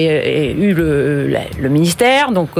eu 0.50 0.74
le, 0.74 1.68
ministère, 1.68 2.32
donc 2.32 2.50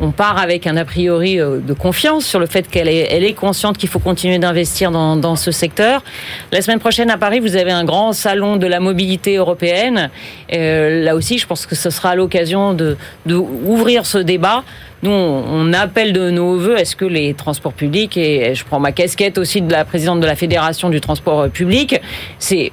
on 0.00 0.10
part 0.10 0.38
avec 0.38 0.66
un 0.66 0.76
a 0.76 0.84
priori 0.84 1.40
euh, 1.40 1.58
de 1.58 1.72
confiance 1.72 2.24
sur 2.24 2.40
le 2.40 2.46
fait 2.46 2.68
qu'elle 2.68 2.88
est, 2.88 3.34
consciente 3.34 3.78
qu'il 3.78 3.88
faut 3.88 3.98
continuer 3.98 4.38
d'investir 4.38 4.90
dans, 4.90 5.36
ce 5.36 5.50
secteur. 5.50 6.02
La 6.52 6.62
semaine 6.62 6.80
prochaine 6.80 7.10
à 7.10 7.18
Paris, 7.18 7.40
vous 7.40 7.56
avez 7.56 7.70
un 7.70 7.84
grand 7.84 8.12
salon 8.12 8.56
de 8.56 8.66
la 8.66 8.80
mobilité 8.80 9.36
européenne. 9.36 10.10
Euh, 10.52 11.04
là 11.04 11.14
aussi, 11.14 11.38
je 11.38 11.46
pense 11.46 11.66
que 11.66 11.74
ce 11.74 11.90
sera 11.90 12.14
l'occasion 12.14 12.74
de, 12.74 12.96
de 13.26 13.34
ouvrir 13.34 14.06
ce 14.06 14.18
débat. 14.18 14.64
Nous, 15.04 15.10
on 15.10 15.74
appelle 15.74 16.14
de 16.14 16.30
nos 16.30 16.56
voeux 16.56 16.78
est-ce 16.78 16.96
que 16.96 17.04
les 17.04 17.34
transports 17.34 17.74
publics, 17.74 18.16
et 18.16 18.54
je 18.54 18.64
prends 18.64 18.80
ma 18.80 18.90
casquette 18.90 19.36
aussi 19.36 19.60
de 19.60 19.70
la 19.70 19.84
présidente 19.84 20.20
de 20.20 20.26
la 20.26 20.34
Fédération 20.34 20.88
du 20.88 21.02
transport 21.02 21.50
public, 21.50 22.00
c'est 22.38 22.72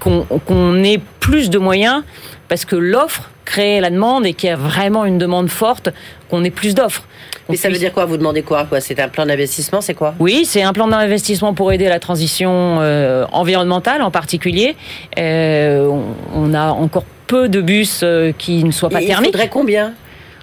qu'on 0.00 0.82
ait 0.82 1.00
plus 1.20 1.50
de 1.50 1.58
moyens 1.58 2.02
parce 2.48 2.64
que 2.64 2.74
l'offre 2.74 3.30
crée 3.44 3.80
la 3.80 3.90
demande 3.90 4.26
et 4.26 4.34
qu'il 4.34 4.48
y 4.48 4.52
a 4.52 4.56
vraiment 4.56 5.04
une 5.04 5.18
demande 5.18 5.50
forte, 5.50 5.90
qu'on 6.28 6.42
ait 6.42 6.50
plus 6.50 6.74
d'offres. 6.74 7.04
Mais 7.48 7.56
ça 7.56 7.68
veut 7.68 7.78
dire 7.78 7.92
quoi? 7.92 8.06
Vous 8.06 8.16
demandez 8.16 8.42
quoi, 8.42 8.64
quoi? 8.64 8.80
C'est 8.80 8.98
un 8.98 9.08
plan 9.08 9.24
d'investissement, 9.24 9.80
c'est 9.80 9.94
quoi? 9.94 10.14
Oui, 10.18 10.44
c'est 10.44 10.62
un 10.62 10.72
plan 10.72 10.88
d'investissement 10.88 11.54
pour 11.54 11.70
aider 11.70 11.88
la 11.88 12.00
transition 12.00 12.78
euh, 12.80 13.24
environnementale 13.30 14.02
en 14.02 14.10
particulier. 14.10 14.74
Euh, 15.16 15.88
on 16.34 16.54
a 16.54 16.70
encore 16.70 17.04
peu 17.28 17.48
de 17.48 17.60
bus 17.60 18.00
euh, 18.02 18.32
qui 18.36 18.64
ne 18.64 18.72
soient 18.72 18.90
pas 18.90 19.00
Et 19.00 19.06
thermiques. 19.06 19.30
Il 19.30 19.32
faudrait 19.32 19.48
combien? 19.48 19.94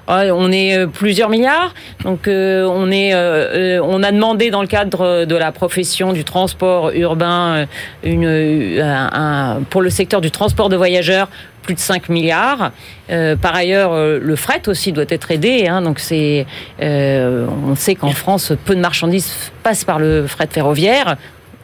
On 0.10 0.52
est 0.52 0.78
euh, 0.78 0.88
plusieurs 0.88 1.30
milliards, 1.30 1.74
donc 2.04 2.28
euh, 2.28 2.66
on 2.66 2.92
est, 2.92 3.14
euh, 3.14 3.82
on 3.84 4.04
a 4.04 4.12
demandé 4.12 4.50
dans 4.50 4.62
le 4.62 4.68
cadre 4.68 5.26
de 5.26 5.36
la 5.36 5.52
profession 5.52 6.14
du 6.14 6.24
transport 6.24 6.92
urbain 6.92 7.68
une, 8.04 8.26
un, 8.26 9.10
un, 9.14 9.62
pour 9.70 9.82
le 9.82 9.90
secteur 9.90 10.22
du 10.22 10.32
transport 10.32 10.70
de 10.70 10.76
voyageurs 10.76 11.30
plus 11.62 11.76
de 11.76 11.80
5 11.80 12.10
milliards. 12.10 12.72
Euh, 13.12 13.36
par 13.36 13.54
ailleurs, 13.54 13.94
le 13.96 14.36
fret 14.36 14.68
aussi 14.68 14.92
doit 14.92 15.06
être 15.08 15.30
aidé. 15.30 15.68
Hein, 15.68 15.84
donc 15.84 16.00
c'est, 16.00 16.48
euh, 16.82 17.46
on 17.68 17.76
sait 17.76 17.94
qu'en 17.94 18.12
France, 18.12 18.54
peu 18.66 18.76
de 18.76 18.80
marchandises 18.80 19.52
passent 19.62 19.84
par 19.84 20.00
le 20.00 20.26
fret 20.26 20.48
ferroviaire 20.50 21.18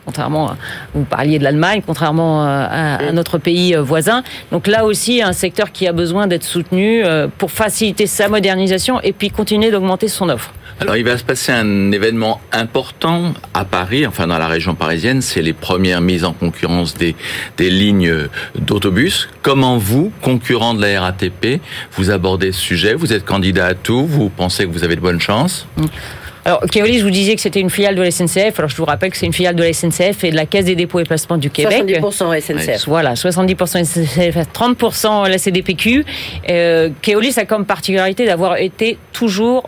contrairement 0.05 0.51
à, 0.51 0.57
vous 0.93 1.03
parliez 1.03 1.39
de 1.39 1.43
l'Allemagne, 1.43 1.81
contrairement 1.85 2.43
à, 2.43 2.97
à, 2.97 3.11
notre 3.11 3.37
pays 3.37 3.75
voisin. 3.75 4.23
Donc 4.51 4.67
là 4.67 4.85
aussi, 4.85 5.21
un 5.21 5.33
secteur 5.33 5.71
qui 5.71 5.87
a 5.87 5.93
besoin 5.93 6.27
d'être 6.27 6.43
soutenu 6.43 7.03
euh, 7.03 7.27
pour 7.37 7.51
faciliter 7.51 8.07
sa 8.07 8.29
modernisation 8.29 9.01
et 9.01 9.13
puis 9.13 9.29
continuer 9.29 9.71
d'augmenter 9.71 10.07
son 10.07 10.29
offre. 10.29 10.53
Alors 10.79 10.97
il 10.97 11.05
va 11.05 11.17
se 11.17 11.23
passer 11.23 11.53
un 11.53 11.91
événement 11.93 12.41
important 12.51 13.33
à 13.53 13.63
Paris, 13.63 14.05
enfin 14.05 14.27
dans 14.27 14.37
la 14.37 14.47
région 14.47 14.75
parisienne, 14.75 15.21
c'est 15.21 15.41
les 15.41 15.53
premières 15.53 16.01
mises 16.01 16.25
en 16.25 16.33
concurrence 16.33 16.95
des, 16.95 17.15
des 17.55 17.69
lignes 17.69 18.27
d'autobus. 18.59 19.29
Comment 19.41 19.77
vous, 19.77 20.11
concurrent 20.21 20.73
de 20.73 20.81
la 20.81 20.99
RATP, 20.99 21.61
vous 21.93 22.11
abordez 22.11 22.51
ce 22.51 22.59
sujet? 22.59 22.93
Vous 22.93 23.13
êtes 23.13 23.23
candidat 23.23 23.67
à 23.67 23.73
tout? 23.73 24.05
Vous 24.05 24.27
pensez 24.27 24.65
que 24.65 24.71
vous 24.71 24.83
avez 24.83 24.97
de 24.97 25.01
bonnes 25.01 25.21
chances? 25.21 25.65
Mmh. 25.77 25.85
Alors, 26.47 26.61
Keolis, 26.71 26.99
je 26.99 27.03
vous 27.03 27.09
disais 27.09 27.33
que 27.33 27.41
c'était 27.41 27.59
une 27.59 27.71
filiale 27.71 27.95
de 27.95 28.03
la 28.03 28.11
SNCF. 28.11 28.59
Alors, 28.59 28.69
je 28.69 28.75
vous 28.77 28.85
rappelle 28.85 29.09
que 29.09 29.17
c'est 29.17 29.25
une 29.25 29.33
filiale 29.33 29.55
de 29.55 29.63
la 29.63 29.73
SNCF 29.73 30.23
et 30.23 30.29
de 30.29 30.35
la 30.35 30.45
Caisse 30.45 30.65
des 30.65 30.75
dépôts 30.75 30.99
et 30.99 31.03
placements 31.03 31.37
du 31.37 31.49
Québec. 31.49 31.83
70% 31.87 32.39
SNCF. 32.39 32.87
Voilà, 32.87 33.15
70% 33.15 33.83
SNCF, 33.83 34.37
30% 34.53 35.27
la 35.27 35.37
CDPQ. 35.39 36.05
Euh, 36.47 36.91
Keolis 37.01 37.33
a 37.37 37.45
comme 37.45 37.65
particularité 37.65 38.27
d'avoir 38.27 38.57
été 38.57 38.99
toujours 39.11 39.67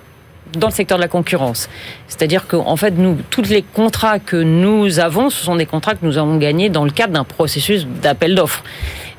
dans 0.54 0.68
le 0.68 0.74
secteur 0.74 1.00
de 1.00 1.02
la 1.04 1.08
concurrence. 1.08 1.68
C'est-à-dire 2.08 2.48
qu'en 2.48 2.76
fait, 2.76 2.92
nous, 2.92 3.18
tous 3.32 3.50
les 3.50 3.64
contrats 3.64 4.20
que 4.20 4.38
nous 4.38 5.00
avons, 5.00 5.32
ce 5.32 5.44
sont 5.44 5.56
des 5.56 5.66
contrats 5.66 5.96
que 5.96 6.06
nous 6.06 6.20
avons 6.20 6.38
gagnés 6.38 6.70
dans 6.70 6.86
le 6.86 6.92
cadre 6.92 7.14
d'un 7.14 7.24
processus 7.24 7.88
d'appel 7.88 8.36
d'offres. 8.36 8.64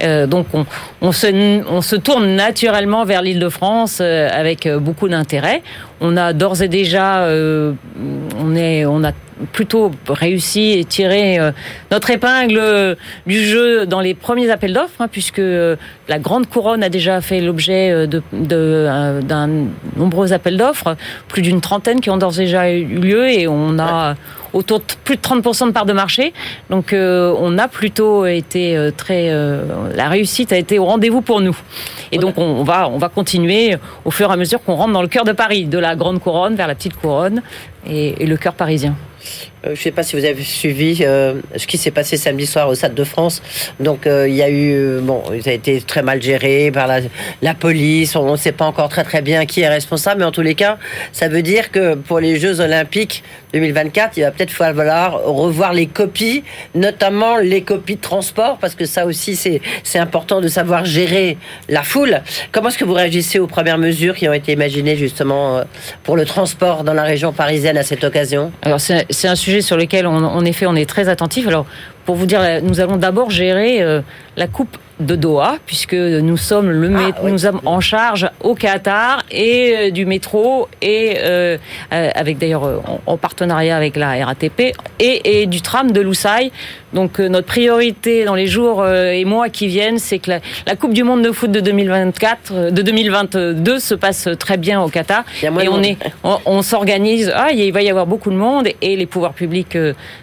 Euh, 0.03 0.27
donc, 0.27 0.47
on, 0.55 0.65
on, 1.01 1.13
se, 1.13 1.27
on 1.69 1.83
se 1.83 1.97
tourne 1.97 2.35
naturellement 2.37 3.05
vers 3.05 3.23
l'Île-de-France 3.23 3.99
euh, 4.01 4.29
avec 4.33 4.69
beaucoup 4.69 5.09
d'intérêt. 5.09 5.63
On 6.01 6.17
a 6.17 6.33
d'ores 6.33 6.63
et 6.63 6.69
déjà, 6.69 7.23
euh, 7.23 7.73
on 8.39 8.55
est, 8.55 8.87
on 8.87 9.03
a 9.03 9.13
plutôt 9.53 9.93
réussi 10.09 10.79
et 10.79 10.85
tiré 10.85 11.39
euh, 11.39 11.53
notre 11.91 12.11
épingle 12.11 12.97
du 13.27 13.45
jeu 13.45 13.87
dans 13.87 14.01
les 14.01 14.15
premiers 14.15 14.51
appels 14.51 14.73
d'offres, 14.73 15.01
hein, 15.01 15.09
puisque 15.11 15.39
euh, 15.39 15.77
la 16.09 16.19
Grande 16.19 16.49
Couronne 16.49 16.83
a 16.83 16.89
déjà 16.89 17.21
fait 17.21 17.41
l'objet 17.41 18.07
de, 18.07 18.23
de, 18.33 19.21
d'un 19.23 19.49
nombreux 19.97 20.33
appels 20.33 20.57
d'offres, 20.57 20.97
plus 21.29 21.43
d'une 21.43 21.61
trentaine 21.61 22.01
qui 22.01 22.11
ont 22.11 22.17
d'ores 22.17 22.41
et 22.41 22.45
déjà 22.45 22.71
eu 22.71 22.85
lieu, 22.85 23.29
et 23.29 23.49
on 23.49 23.79
a 23.79 24.15
autour 24.53 24.81
de 24.81 24.85
plus 25.05 25.17
de 25.17 25.21
30% 25.21 25.67
de 25.67 25.73
part 25.73 25.87
de 25.87 25.93
marché. 25.93 26.33
Donc 26.71 26.93
euh, 26.93 27.35
on 27.39 27.59
a 27.59 27.69
plutôt 27.69 28.27
été 28.27 28.77
euh, 28.77 28.91
très... 28.91 29.31
Euh, 29.31 29.63
la 29.95 30.09
réussite 30.09 30.53
a 30.53 30.57
été 30.57 30.79
au 30.79 30.85
rendez-vous 30.85 31.21
pour 31.21 31.41
nous. 31.41 31.57
Et 32.13 32.19
donc 32.19 32.39
on, 32.39 32.63
va, 32.65 32.89
on 32.89 32.99
va 32.99 33.09
continuer 33.09 33.77
au 34.05 34.11
fur 34.11 34.31
et 34.31 34.33
à 34.33 34.37
mesure 34.37 34.63
qu'on 34.63 34.75
rentre 34.75 34.93
dans 34.93 35.03
le 35.03 35.09
cœur 35.09 35.25
de 35.25 35.33
Paris, 35.33 35.67
de 35.67 35.79
la 35.79 35.97
Grande 35.97 36.21
Couronne 36.21 36.55
vers 36.55 36.67
la 36.67 36.75
Petite 36.75 36.97
Couronne 36.97 37.43
et 37.87 38.27
le 38.27 38.37
cœur 38.37 38.55
parisien. 38.55 38.95
Euh, 39.65 39.69
je 39.69 39.71
ne 39.71 39.77
sais 39.77 39.91
pas 39.91 40.03
si 40.03 40.15
vous 40.15 40.25
avez 40.25 40.43
suivi 40.43 40.99
euh, 41.01 41.35
ce 41.57 41.67
qui 41.67 41.79
s'est 41.79 41.91
passé 41.91 42.17
samedi 42.17 42.47
soir 42.47 42.69
au 42.69 42.75
Stade 42.75 42.95
de 42.95 43.05
France. 43.05 43.43
Donc 43.81 44.07
euh, 44.07 44.29
il 44.29 44.35
y 44.35 44.43
a 44.43 44.51
eu, 44.51 45.01
bon, 45.01 45.23
ça 45.43 45.51
a 45.51 45.53
été 45.53 45.81
très 45.81 46.03
mal 46.03 46.23
géré 46.23 46.71
par 46.73 46.87
la, 46.87 47.55
police. 47.55 48.15
On 48.15 48.33
ne 48.33 48.37
sait 48.37 48.53
pas 48.53 48.67
encore 48.67 48.89
très 48.89 49.03
très 49.03 49.21
bien 49.21 49.47
qui 49.47 49.63
est 49.63 49.69
responsable, 49.69 50.21
mais 50.21 50.27
en 50.27 50.31
tous 50.31 50.43
les 50.43 50.55
cas, 50.55 50.79
ça 51.13 51.29
veut 51.29 51.43
dire 51.43 51.73
que 51.73 51.95
pour 51.95 52.21
les 52.21 52.39
Jeux 52.39 52.61
Olympiques 52.61 53.25
2024, 53.53 54.17
il 54.17 54.23
va 54.23 54.31
peut-être 54.31 54.51
falloir 54.51 55.25
revoir 55.25 55.73
les 55.73 55.87
copies, 55.87 56.45
notamment 56.75 57.39
les 57.39 57.63
copies 57.63 57.97
de 57.97 58.01
transport, 58.01 58.59
parce 58.59 58.75
que 58.75 58.85
ça 58.85 59.07
aussi 59.07 59.35
c'est 59.35 59.61
c'est 59.83 59.99
important 59.99 60.41
de 60.41 60.49
savoir 60.49 60.85
gérer 60.85 61.37
la 61.69 61.83
foule. 61.83 62.21
Comment 62.53 62.69
est-ce 62.69 62.79
que 62.79 62.85
vous 62.85 62.95
réagissez 62.95 63.39
aux 63.39 63.47
premières 63.47 63.79
mesures 63.79 64.15
qui 64.15 64.29
ont 64.29 64.33
été 64.33 64.53
imaginées 64.53 64.97
justement 64.97 65.63
pour 66.05 66.17
le 66.17 66.25
transport 66.25 66.85
dans 66.85 66.95
la 66.95 67.03
région 67.03 67.33
parisienne 67.33 67.77
à 67.77 67.83
cette 67.83 68.05
occasion? 68.05 68.53
Alors 68.63 68.81
c'est 68.81 69.29
un 69.29 69.35
sujet 69.35 69.48
sur 69.63 69.77
lequel, 69.77 70.07
on, 70.07 70.25
en 70.25 70.45
effet, 70.45 70.67
on 70.67 70.77
est 70.77 70.89
très 70.89 71.09
attentif. 71.09 71.47
Alors, 71.47 71.67
pour 72.05 72.17
vous 72.17 72.27
dire, 72.27 72.41
nous 72.63 72.81
allons 72.81 72.97
d'abord 72.97 73.31
gérer 73.31 73.83
euh, 73.83 74.01
la 74.37 74.47
coupe 74.47 74.79
de 75.01 75.15
Doha, 75.15 75.57
puisque 75.67 75.95
nous 75.95 76.37
sommes 76.37 76.71
le 76.71 76.91
ah, 76.97 77.11
oui. 77.23 77.31
nous 77.31 77.39
sommes 77.39 77.61
en 77.65 77.81
charge 77.81 78.29
au 78.41 78.55
Qatar 78.55 79.23
et 79.31 79.75
euh, 79.77 79.91
du 79.91 80.07
métro 80.07 80.69
et 80.83 81.19
euh, 81.19 81.57
avec 81.91 82.39
d'ailleurs 82.39 82.65
en, 82.65 83.01
en, 83.07 83.17
partenariat 83.17 83.77
avec 83.77 83.97
la 83.97 84.25
RATP 84.25 84.75
et, 84.99 85.43
et 85.43 85.47
du 85.47 85.61
tram 85.61 85.93
de 85.93 86.01
Loussaï. 86.01 86.51
Donc 86.93 87.21
euh, 87.21 87.29
notre 87.29 87.47
priorité 87.47 88.25
dans 88.25 88.35
les 88.35 88.47
jours 88.47 88.83
euh, 88.83 89.11
et 89.11 89.25
mois 89.25 89.49
qui 89.49 89.67
viennent, 89.67 89.99
c'est 89.99 90.19
que 90.19 90.31
la, 90.31 90.41
la, 90.67 90.77
Coupe 90.77 90.95
du 90.95 91.05
Monde 91.05 91.23
de 91.23 91.33
foot 91.33 91.51
de 91.51 91.61
2024, 91.61 92.53
euh, 92.53 92.71
de 92.71 92.83
2022 92.83 93.79
se 93.79 93.95
passe 93.95 94.29
très 94.39 94.57
bien 94.57 94.81
au 94.81 94.89
Qatar 94.89 95.25
et 95.43 95.49
on 95.69 95.83
est, 95.83 95.99
on, 96.25 96.39
on 96.47 96.63
s'organise. 96.63 97.33
Ah, 97.35 97.53
il 97.53 97.73
va 97.73 97.83
y 97.83 97.91
avoir 97.91 98.07
beaucoup 98.07 98.31
de 98.31 98.37
monde 98.37 98.69
et 98.81 98.97
les 98.97 99.07
pouvoirs 99.07 99.35
publics 99.35 99.77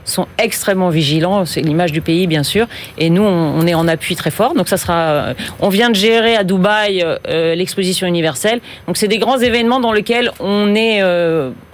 sont 0.05 0.27
extrêmement 0.38 0.89
vigilants. 0.89 1.45
C'est 1.45 1.62
l'image 1.62 1.91
du 1.91 2.01
pays 2.01 2.27
bien 2.27 2.43
sûr 2.43 2.67
et 2.98 3.10
nous 3.10 3.24
on, 3.24 3.60
on, 3.60 3.67
est 3.67 3.74
en 3.75 3.88
appui 3.88 4.15
très 4.15 4.31
fort. 4.31 4.53
Donc 4.55 4.67
ça 4.67 4.77
sera, 4.77 5.34
on 5.60 5.69
vient 5.69 5.89
de 5.89 5.95
gérer 5.95 6.36
à 6.36 6.43
Dubaï 6.43 7.05
l'exposition 7.27 8.07
universelle. 8.07 8.60
Donc 8.88 8.98
c'est 8.98 9.07
des 9.07 9.19
grands 9.19 9.38
événements 9.38 9.79
dans 9.79 9.91
lesquels 9.91 10.31
on 10.39 10.74
est 10.75 11.03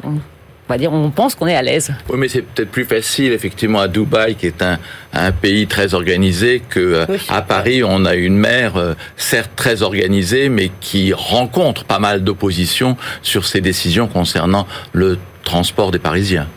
on 0.03 0.19
va 0.71 0.77
dire, 0.77 0.91
on 0.91 1.11
pense 1.11 1.35
qu'on 1.35 1.47
est 1.47 1.55
à 1.55 1.61
l'aise. 1.61 1.93
Oui, 2.09 2.17
mais 2.17 2.27
c'est 2.27 2.41
peut-être 2.41 2.71
plus 2.71 2.85
facile, 2.85 3.31
effectivement, 3.33 3.79
à 3.79 3.87
Dubaï, 3.87 4.35
qui 4.35 4.47
est 4.47 4.61
un, 4.61 4.79
un 5.13 5.31
pays 5.31 5.67
très 5.67 5.93
organisé, 5.93 6.61
que 6.67 7.05
oui. 7.07 7.17
à 7.29 7.41
Paris, 7.41 7.83
on 7.83 8.05
a 8.05 8.15
une 8.15 8.37
mer, 8.37 8.77
euh, 8.77 8.93
certes 9.17 9.51
très 9.55 9.81
organisée, 9.83 10.49
mais 10.49 10.71
qui 10.79 11.13
rencontre 11.13 11.83
pas 11.83 11.99
mal 11.99 12.23
d'opposition 12.23 12.97
sur 13.21 13.45
ses 13.45 13.61
décisions 13.61 14.07
concernant 14.07 14.67
le 14.93 15.17
transport 15.43 15.91
des 15.91 15.99
Parisiens 15.99 16.47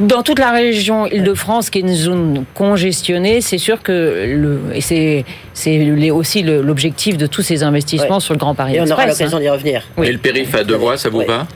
dans 0.00 0.22
toute 0.22 0.38
la 0.38 0.50
région 0.50 1.06
Île-de-France, 1.06 1.70
qui 1.70 1.78
est 1.78 1.82
une 1.82 1.94
zone 1.94 2.44
congestionnée, 2.54 3.40
c'est 3.40 3.58
sûr 3.58 3.82
que 3.82 4.26
le, 4.26 4.60
et 4.74 4.80
c'est 4.82 5.24
c'est 5.54 6.10
aussi 6.10 6.42
l'objectif 6.42 7.18
de 7.18 7.26
tous 7.26 7.42
ces 7.42 7.62
investissements 7.62 8.14
ouais. 8.14 8.20
sur 8.20 8.32
le 8.32 8.38
Grand 8.38 8.54
Paris 8.54 8.76
et 8.76 8.80
on 8.80 8.90
aura 8.90 9.06
l'occasion 9.06 9.38
hein. 9.38 9.40
d'y 9.40 9.48
revenir. 9.48 9.82
Oui. 9.98 10.06
Et 10.08 10.12
le 10.12 10.18
périph' 10.18 10.54
à 10.54 10.64
deux 10.64 10.76
voies, 10.76 10.96
ça 10.96 11.10
vous 11.10 11.22
va? 11.22 11.46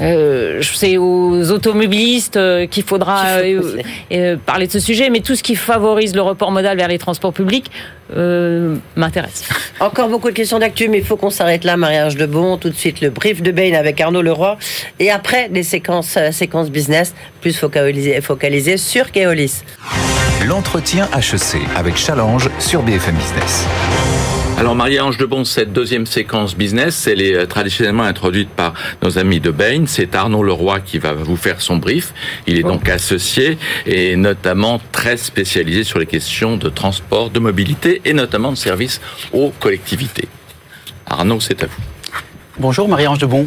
Euh, 0.00 0.62
C'est 0.62 0.96
aux 0.96 1.50
automobilistes 1.50 2.36
euh, 2.38 2.66
qu'il 2.66 2.84
faudra 2.84 3.26
euh, 3.38 3.76
euh, 4.12 4.36
parler 4.44 4.66
de 4.66 4.72
ce 4.72 4.78
sujet, 4.78 5.10
mais 5.10 5.20
tout 5.20 5.34
ce 5.34 5.42
qui 5.42 5.56
favorise 5.56 6.14
le 6.14 6.22
report 6.22 6.52
modal 6.52 6.76
vers 6.76 6.88
les 6.88 6.98
transports 6.98 7.34
publics 7.34 7.70
euh, 8.16 8.76
m'intéresse. 8.96 9.44
Encore 9.78 10.08
beaucoup 10.08 10.30
de 10.30 10.34
questions 10.34 10.58
d'actu, 10.58 10.88
mais 10.88 10.98
il 10.98 11.04
faut 11.04 11.16
qu'on 11.16 11.30
s'arrête 11.30 11.64
là, 11.64 11.76
mariage 11.76 12.16
de 12.16 12.26
bon. 12.26 12.56
Tout 12.56 12.70
de 12.70 12.74
suite, 12.74 13.00
le 13.02 13.10
brief 13.10 13.42
de 13.42 13.52
Bain 13.52 13.74
avec 13.74 14.00
Arnaud 14.00 14.22
Leroy. 14.22 14.56
Et 14.98 15.10
après, 15.10 15.50
séquences, 15.62 16.16
euh, 16.16 16.32
séquences 16.32 16.70
business, 16.70 17.14
plus 17.40 17.56
focalisé 17.56 18.76
sur 18.76 19.12
Keolis. 19.12 19.62
L'entretien 20.46 21.08
HEC 21.14 21.60
avec 21.76 21.96
Challenge 21.96 22.48
sur 22.58 22.82
BFM 22.82 23.14
Business. 23.16 23.66
Alors 24.58 24.74
Marie-Ange 24.74 25.16
Debon, 25.16 25.44
cette 25.46 25.72
deuxième 25.72 26.04
séquence 26.04 26.54
business, 26.54 27.06
elle 27.06 27.22
est 27.22 27.46
traditionnellement 27.46 28.02
introduite 28.02 28.50
par 28.50 28.74
nos 29.02 29.18
amis 29.18 29.40
de 29.40 29.50
Bain. 29.50 29.84
C'est 29.86 30.14
Arnaud 30.14 30.42
Leroy 30.42 30.80
qui 30.80 30.98
va 30.98 31.14
vous 31.14 31.36
faire 31.36 31.62
son 31.62 31.78
brief. 31.78 32.12
Il 32.46 32.58
est 32.58 32.62
donc 32.62 32.88
associé 32.90 33.56
et 33.86 34.16
notamment 34.16 34.78
très 34.92 35.16
spécialisé 35.16 35.82
sur 35.82 35.98
les 35.98 36.04
questions 36.04 36.58
de 36.58 36.68
transport, 36.68 37.30
de 37.30 37.40
mobilité 37.40 38.02
et 38.04 38.12
notamment 38.12 38.50
de 38.52 38.58
services 38.58 39.00
aux 39.32 39.50
collectivités. 39.60 40.28
Arnaud, 41.06 41.40
c'est 41.40 41.62
à 41.62 41.66
vous. 41.66 41.82
Bonjour 42.58 42.86
Marie-Ange 42.86 43.18
Debon. 43.18 43.46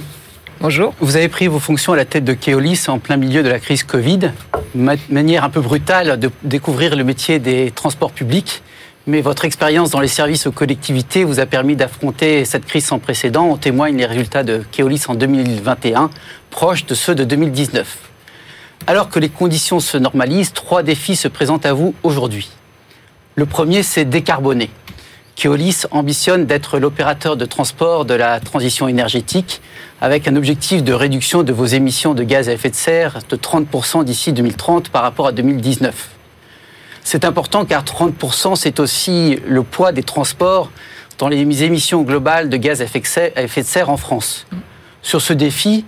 Bonjour. 0.63 0.93
Vous 1.01 1.17
avez 1.17 1.27
pris 1.27 1.47
vos 1.47 1.59
fonctions 1.59 1.91
à 1.91 1.97
la 1.97 2.05
tête 2.05 2.23
de 2.23 2.31
Keolis 2.31 2.85
en 2.87 2.97
plein 2.97 3.17
milieu 3.17 3.43
de 3.43 3.49
la 3.49 3.59
crise 3.59 3.83
Covid, 3.83 4.31
manière 4.73 5.43
un 5.43 5.49
peu 5.49 5.59
brutale 5.59 6.17
de 6.17 6.31
découvrir 6.43 6.95
le 6.95 7.03
métier 7.03 7.37
des 7.37 7.69
transports 7.71 8.13
publics. 8.13 8.63
Mais 9.05 9.19
votre 9.19 9.43
expérience 9.43 9.89
dans 9.89 9.99
les 9.99 10.07
services 10.07 10.47
aux 10.47 10.53
collectivités 10.53 11.25
vous 11.25 11.41
a 11.41 11.45
permis 11.45 11.75
d'affronter 11.75 12.45
cette 12.45 12.65
crise 12.65 12.85
sans 12.85 12.99
précédent. 12.99 13.49
En 13.49 13.57
témoignent 13.57 13.97
les 13.97 14.05
résultats 14.05 14.43
de 14.43 14.63
Keolis 14.71 15.03
en 15.09 15.15
2021, 15.15 16.09
proches 16.49 16.85
de 16.85 16.95
ceux 16.95 17.13
de 17.13 17.25
2019. 17.25 17.97
Alors 18.87 19.09
que 19.09 19.19
les 19.19 19.27
conditions 19.27 19.81
se 19.81 19.97
normalisent, 19.97 20.53
trois 20.53 20.81
défis 20.81 21.17
se 21.17 21.27
présentent 21.27 21.65
à 21.65 21.73
vous 21.73 21.93
aujourd'hui. 22.03 22.49
Le 23.35 23.45
premier, 23.45 23.83
c'est 23.83 24.05
décarboner. 24.05 24.69
Keolis 25.35 25.85
ambitionne 25.91 26.45
d'être 26.45 26.77
l'opérateur 26.77 27.37
de 27.37 27.45
transport 27.45 28.05
de 28.05 28.13
la 28.13 28.39
transition 28.39 28.87
énergétique 28.87 29.61
avec 29.99 30.27
un 30.27 30.35
objectif 30.35 30.83
de 30.83 30.93
réduction 30.93 31.43
de 31.43 31.51
vos 31.51 31.65
émissions 31.65 32.13
de 32.13 32.23
gaz 32.23 32.49
à 32.49 32.53
effet 32.53 32.69
de 32.69 32.75
serre 32.75 33.19
de 33.29 33.35
30% 33.35 34.03
d'ici 34.03 34.31
2030 34.31 34.89
par 34.89 35.01
rapport 35.01 35.27
à 35.27 35.31
2019. 35.31 36.09
C'est 37.03 37.25
important 37.25 37.65
car 37.65 37.83
30% 37.83 38.55
c'est 38.55 38.79
aussi 38.79 39.39
le 39.47 39.63
poids 39.63 39.91
des 39.91 40.03
transports 40.03 40.71
dans 41.17 41.27
les 41.27 41.63
émissions 41.63 42.03
globales 42.03 42.49
de 42.49 42.57
gaz 42.57 42.81
à 42.81 42.85
effet 42.85 43.61
de 43.61 43.67
serre 43.67 43.89
en 43.89 43.97
France. 43.97 44.45
Sur 45.01 45.21
ce 45.21 45.33
défi, 45.33 45.85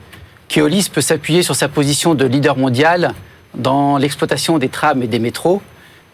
Keolis 0.48 0.90
peut 0.92 1.02
s'appuyer 1.02 1.44
sur 1.44 1.56
sa 1.56 1.68
position 1.68 2.16
de 2.16 2.26
leader 2.26 2.58
mondial 2.58 3.14
dans 3.56 3.98
l'exploitation 3.98 4.58
des 4.58 4.70
trams 4.70 5.02
et 5.04 5.08
des 5.08 5.20
métros, 5.20 5.62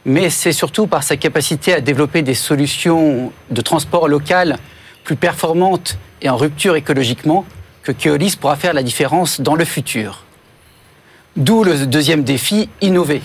mais 0.05 0.29
c'est 0.29 0.53
surtout 0.53 0.87
par 0.87 1.03
sa 1.03 1.17
capacité 1.17 1.73
à 1.73 1.81
développer 1.81 2.21
des 2.21 2.33
solutions 2.33 3.31
de 3.49 3.61
transport 3.61 4.07
local 4.07 4.57
plus 5.03 5.15
performantes 5.15 5.97
et 6.21 6.29
en 6.29 6.37
rupture 6.37 6.75
écologiquement 6.75 7.45
que 7.83 7.91
Keolis 7.91 8.35
pourra 8.39 8.55
faire 8.55 8.73
la 8.73 8.83
différence 8.83 9.41
dans 9.41 9.55
le 9.55 9.65
futur. 9.65 10.23
D'où 11.35 11.63
le 11.63 11.85
deuxième 11.85 12.23
défi, 12.23 12.69
innover. 12.81 13.21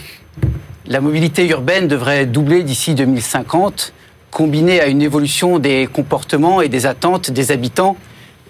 La 0.86 1.00
mobilité 1.00 1.46
urbaine 1.48 1.88
devrait 1.88 2.26
doubler 2.26 2.62
d'ici 2.62 2.94
2050, 2.94 3.92
combinée 4.30 4.80
à 4.80 4.86
une 4.86 5.02
évolution 5.02 5.58
des 5.58 5.88
comportements 5.92 6.60
et 6.60 6.68
des 6.68 6.86
attentes 6.86 7.30
des 7.30 7.50
habitants 7.50 7.96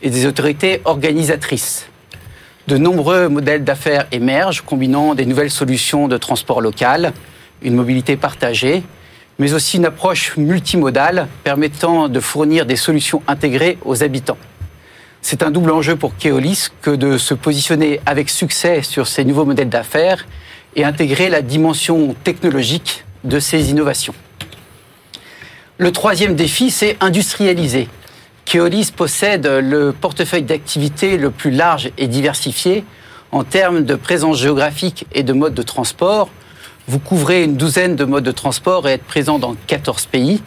et 0.02 0.11
des 0.11 0.26
autorités 0.26 0.83
organisatrices. 0.85 1.88
De 2.66 2.76
nombreux 2.76 3.28
modèles 3.28 3.64
d'affaires 3.64 4.06
émergent, 4.12 4.62
combinant 4.62 5.14
des 5.14 5.25
nouvelles 5.25 5.50
solutions 5.50 6.09
de 6.09 6.18
transport 6.18 6.61
local, 6.61 7.12
une 7.63 7.75
mobilité 7.75 8.17
partagée, 8.17 8.83
mais 9.39 9.53
aussi 9.53 9.77
une 9.77 9.85
approche 9.85 10.37
multimodale 10.37 11.29
permettant 11.45 12.09
de 12.09 12.21
fournir 12.21 12.67
des 12.67 12.77
solutions 12.77 13.23
intégrées 13.27 13.79
aux 13.85 14.03
habitants. 14.03 14.39
C'est 15.23 15.43
un 15.43 15.51
double 15.51 15.73
enjeu 15.73 15.97
pour 15.97 16.17
Keolis 16.17 16.69
que 16.83 16.91
de 16.91 17.19
se 17.19 17.35
positionner 17.35 18.01
avec 18.07 18.31
succès 18.31 18.83
sur 18.83 19.09
ces 19.09 19.25
nouveaux 19.25 19.45
modèles 19.45 19.69
d'affaires 19.69 20.27
et 20.77 20.85
intégrer 20.85 21.29
la 21.29 21.43
dimension 21.43 22.15
technologique 22.23 23.05
de 23.25 23.41
ces 23.41 23.71
innovations. 23.71 24.15
Le 25.79 25.91
troisième 25.91 26.37
défi, 26.37 26.71
c'est 26.71 26.97
industrialiser. 27.01 27.89
Keolis 28.45 28.93
possède 28.95 29.47
le 29.47 29.93
portefeuille 29.93 30.45
d'activités 30.45 31.19
le 31.19 31.31
plus 31.31 31.51
large 31.51 31.91
et 31.99 32.07
diversifié 32.07 32.85
en 33.33 33.43
termes 33.43 33.85
de 33.85 33.95
présence 33.97 34.39
géographique 34.39 35.07
et 35.13 35.25
de 35.25 35.33
mode 35.33 35.55
de 35.55 35.63
transport, 35.63 36.31
vous 36.88 37.00
couvrez 37.00 37.43
une 37.43 37.57
douzaine 37.57 37.97
de 37.97 38.05
modes 38.05 38.25
de 38.25 38.31
transport 38.31 38.88
et 38.88 38.93
êtes 38.93 39.02
présent 39.02 39.40
dans 39.40 39.57
14 39.66 40.07
pays. 40.07 40.40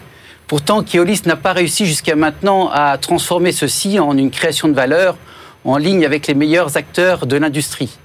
Pourtant, 0.47 0.83
Keolis 0.83 1.23
n'a 1.25 1.35
pas 1.35 1.51
réussi 1.51 1.85
jusqu'à 1.85 2.15
maintenant 2.15 2.69
à 2.69 2.97
transformer 2.97 3.51
ceci 3.51 3.99
en 3.99 4.17
une 4.17 4.31
création 4.31 4.69
de 4.69 4.73
valeur 4.73 5.17
en 5.65 5.77
ligne 5.77 6.05
avec 6.05 6.27
les 6.27 6.33
meilleurs 6.33 6.77
acteurs 6.77 7.25
de 7.25 7.35
l'industrie. 7.35 7.97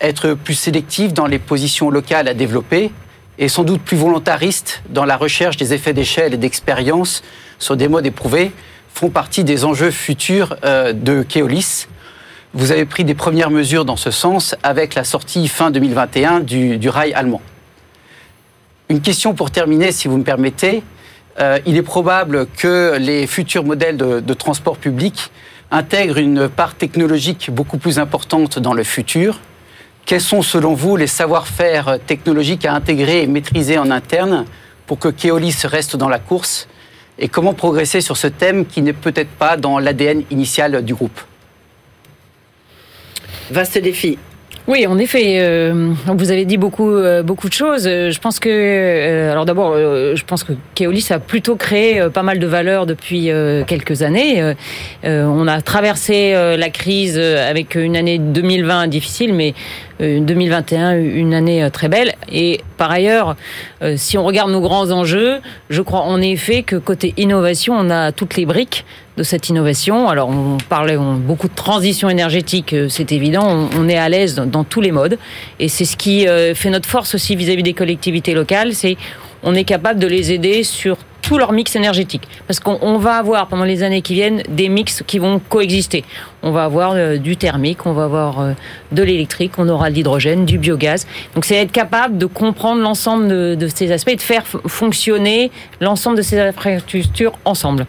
Être 0.00 0.34
plus 0.34 0.54
sélectif 0.54 1.12
dans 1.12 1.26
les 1.26 1.40
positions 1.40 1.90
locales 1.90 2.28
à 2.28 2.34
développer 2.34 2.92
et 3.38 3.48
sans 3.48 3.64
doute 3.64 3.82
plus 3.82 3.96
volontariste 3.96 4.82
dans 4.88 5.04
la 5.04 5.16
recherche 5.16 5.56
des 5.56 5.74
effets 5.74 5.92
d'échelle 5.92 6.34
et 6.34 6.38
d'expérience 6.38 7.22
sur 7.58 7.76
des 7.76 7.88
modes 7.88 8.06
éprouvés 8.06 8.52
font 8.94 9.10
partie 9.10 9.42
des 9.42 9.64
enjeux 9.64 9.90
futurs 9.90 10.56
euh, 10.64 10.92
de 10.92 11.22
Keolis. 11.22 11.88
Vous 12.54 12.70
avez 12.70 12.84
pris 12.84 13.04
des 13.04 13.14
premières 13.14 13.50
mesures 13.50 13.84
dans 13.84 13.96
ce 13.96 14.12
sens 14.12 14.54
avec 14.62 14.94
la 14.94 15.02
sortie 15.02 15.48
fin 15.48 15.72
2021 15.72 16.40
du, 16.40 16.78
du 16.78 16.88
rail 16.88 17.12
allemand. 17.12 17.42
Une 18.88 19.00
question 19.00 19.34
pour 19.34 19.50
terminer, 19.50 19.90
si 19.90 20.06
vous 20.06 20.16
me 20.16 20.22
permettez. 20.22 20.84
Euh, 21.40 21.58
il 21.66 21.76
est 21.76 21.82
probable 21.82 22.46
que 22.46 22.96
les 22.98 23.26
futurs 23.26 23.64
modèles 23.64 23.96
de, 23.96 24.34
transport 24.34 24.76
public 24.76 25.32
intègrent 25.72 26.18
une 26.18 26.48
part 26.48 26.76
technologique 26.76 27.50
beaucoup 27.50 27.78
plus 27.78 27.98
importante 27.98 28.60
dans 28.60 28.74
le 28.74 28.84
futur. 28.84 29.40
Quels 30.04 30.20
sont, 30.20 30.40
selon 30.40 30.74
vous, 30.74 30.96
les 30.96 31.08
savoir-faire 31.08 31.98
technologiques 32.06 32.64
à 32.64 32.74
intégrer 32.74 33.22
et 33.22 33.26
maîtriser 33.26 33.76
en 33.76 33.90
interne 33.90 34.44
pour 34.86 35.00
que 35.00 35.08
Keolis 35.08 35.62
reste 35.64 35.96
dans 35.96 36.08
la 36.08 36.20
course? 36.20 36.68
Et 37.18 37.26
comment 37.26 37.54
progresser 37.54 38.00
sur 38.00 38.16
ce 38.16 38.28
thème 38.28 38.66
qui 38.66 38.82
n'est 38.82 38.92
peut-être 38.92 39.30
pas 39.30 39.56
dans 39.56 39.80
l'ADN 39.80 40.22
initial 40.30 40.84
du 40.84 40.94
groupe? 40.94 41.20
Vaste 43.50 43.78
défi. 43.78 44.16
Oui, 44.68 44.84
en 44.88 44.98
effet, 44.98 45.38
euh, 45.38 45.92
vous 46.08 46.32
avez 46.32 46.44
dit 46.44 46.56
beaucoup 46.56 46.90
euh, 46.90 47.22
beaucoup 47.22 47.48
de 47.48 47.54
choses. 47.54 47.86
Euh, 47.86 48.10
je 48.10 48.18
pense 48.18 48.40
que 48.40 49.30
alors 49.30 49.44
d'abord, 49.44 49.76
je 49.76 50.24
pense 50.24 50.42
que 50.42 50.54
Keolis 50.74 51.06
a 51.10 51.20
plutôt 51.20 51.54
créé 51.54 52.02
pas 52.12 52.24
mal 52.24 52.40
de 52.40 52.46
valeur 52.48 52.84
depuis 52.84 53.30
quelques 53.66 54.02
années. 54.02 54.54
on 55.04 55.46
a 55.46 55.60
traversé 55.62 56.32
la 56.56 56.70
crise 56.70 57.18
avec 57.18 57.74
une 57.74 57.96
année 57.96 58.18
2020 58.18 58.88
difficile, 58.88 59.34
mais 59.34 59.54
2021 60.00 60.98
une 60.98 61.34
année 61.34 61.68
très 61.72 61.88
belle. 61.88 62.14
Et 62.32 62.60
par 62.76 62.90
ailleurs, 62.90 63.36
si 63.96 64.18
on 64.18 64.24
regarde 64.24 64.50
nos 64.50 64.60
grands 64.60 64.90
enjeux, 64.90 65.40
je 65.70 65.82
crois 65.82 66.00
en 66.00 66.20
effet 66.20 66.62
que 66.62 66.76
côté 66.76 67.14
innovation, 67.16 67.74
on 67.76 67.90
a 67.90 68.12
toutes 68.12 68.36
les 68.36 68.46
briques 68.46 68.84
de 69.16 69.22
cette 69.22 69.48
innovation. 69.48 70.08
Alors, 70.08 70.28
on 70.28 70.58
parlait 70.68 70.96
beaucoup 70.96 71.48
de 71.48 71.54
transition 71.54 72.08
énergétique, 72.08 72.72
euh, 72.72 72.88
c'est 72.88 73.12
évident. 73.12 73.68
On, 73.76 73.88
est 73.88 73.96
à 73.96 74.08
l'aise 74.08 74.34
dans, 74.34 74.64
tous 74.64 74.80
les 74.80 74.92
modes, 74.92 75.18
et 75.58 75.68
c'est 75.68 75.84
ce 75.84 75.96
qui 75.96 76.28
euh, 76.28 76.54
fait 76.54 76.70
notre 76.70 76.88
force 76.88 77.14
aussi 77.14 77.36
vis-à-vis 77.36 77.62
des 77.62 77.74
collectivités 77.74 78.34
locales. 78.34 78.74
C'est 78.74 78.96
on 79.42 79.54
est 79.54 79.64
capable 79.64 79.98
de 79.98 80.06
les 80.06 80.32
aider 80.32 80.64
sur 80.64 80.98
tout 81.26 81.38
leur 81.38 81.50
mix 81.50 81.74
énergétique. 81.74 82.22
Parce 82.46 82.60
qu'on 82.60 82.98
va 82.98 83.14
avoir 83.14 83.48
pendant 83.48 83.64
les 83.64 83.82
années 83.82 84.00
qui 84.00 84.14
viennent 84.14 84.44
des 84.48 84.68
mix 84.68 85.02
qui 85.04 85.18
vont 85.18 85.40
coexister. 85.40 86.04
On 86.44 86.52
va 86.52 86.62
avoir 86.62 86.92
euh, 86.92 87.16
du 87.16 87.36
thermique, 87.36 87.84
on 87.84 87.92
va 87.92 88.04
avoir 88.04 88.40
euh, 88.40 88.52
de 88.92 89.02
l'électrique, 89.02 89.54
on 89.58 89.68
aura 89.68 89.90
de 89.90 89.96
l'hydrogène, 89.96 90.44
du 90.44 90.56
biogaz. 90.56 91.04
Donc 91.34 91.44
c'est 91.44 91.56
être 91.56 91.72
capable 91.72 92.16
de 92.16 92.26
comprendre 92.26 92.80
l'ensemble 92.80 93.26
de, 93.26 93.66
ces 93.66 93.90
aspects 93.90 94.10
et 94.10 94.16
de 94.16 94.20
faire 94.20 94.44
fonctionner 94.68 95.50
l'ensemble 95.80 96.16
de 96.16 96.22
ces 96.22 96.38
infrastructures 96.38 97.32
ensemble. 97.44 97.86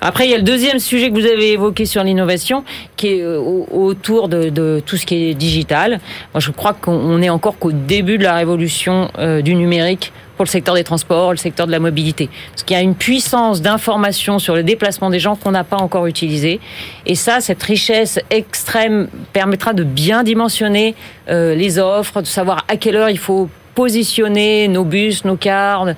Après, 0.00 0.28
il 0.28 0.30
y 0.30 0.34
a 0.34 0.38
le 0.38 0.44
deuxième 0.44 0.78
sujet 0.78 1.10
que 1.10 1.14
vous 1.14 1.26
avez 1.26 1.54
évoqué 1.54 1.84
sur 1.84 2.04
l'innovation, 2.04 2.62
qui 2.96 3.08
est 3.08 3.22
euh, 3.22 3.40
autour 3.40 4.28
de, 4.28 4.80
tout 4.86 4.96
ce 4.96 5.04
qui 5.04 5.30
est 5.30 5.34
digital. 5.34 5.98
Moi, 6.32 6.40
je 6.40 6.52
crois 6.52 6.74
qu'on 6.74 7.20
est 7.22 7.30
encore 7.30 7.58
qu'au 7.58 7.72
début 7.72 8.18
de 8.18 8.22
la 8.22 8.34
révolution 8.34 9.10
du 9.42 9.54
numérique 9.56 10.12
pour 10.38 10.44
le 10.44 10.50
secteur 10.50 10.76
des 10.76 10.84
transports, 10.84 11.32
le 11.32 11.36
secteur 11.36 11.66
de 11.66 11.72
la 11.72 11.80
mobilité. 11.80 12.30
Parce 12.52 12.62
qu'il 12.62 12.76
y 12.76 12.78
a 12.78 12.82
une 12.82 12.94
puissance 12.94 13.60
d'information 13.60 14.38
sur 14.38 14.54
le 14.54 14.62
déplacement 14.62 15.10
des 15.10 15.18
gens 15.18 15.34
qu'on 15.34 15.50
n'a 15.50 15.64
pas 15.64 15.78
encore 15.78 16.06
utilisée. 16.06 16.60
Et 17.06 17.16
ça, 17.16 17.40
cette 17.40 17.60
richesse 17.60 18.20
extrême 18.30 19.08
permettra 19.32 19.72
de 19.72 19.82
bien 19.82 20.22
dimensionner 20.22 20.94
euh, 21.28 21.56
les 21.56 21.80
offres, 21.80 22.22
de 22.22 22.26
savoir 22.26 22.64
à 22.68 22.76
quelle 22.76 22.94
heure 22.94 23.10
il 23.10 23.18
faut 23.18 23.50
positionner 23.74 24.68
nos 24.68 24.84
bus, 24.84 25.24
nos 25.24 25.36
cars, 25.36 25.88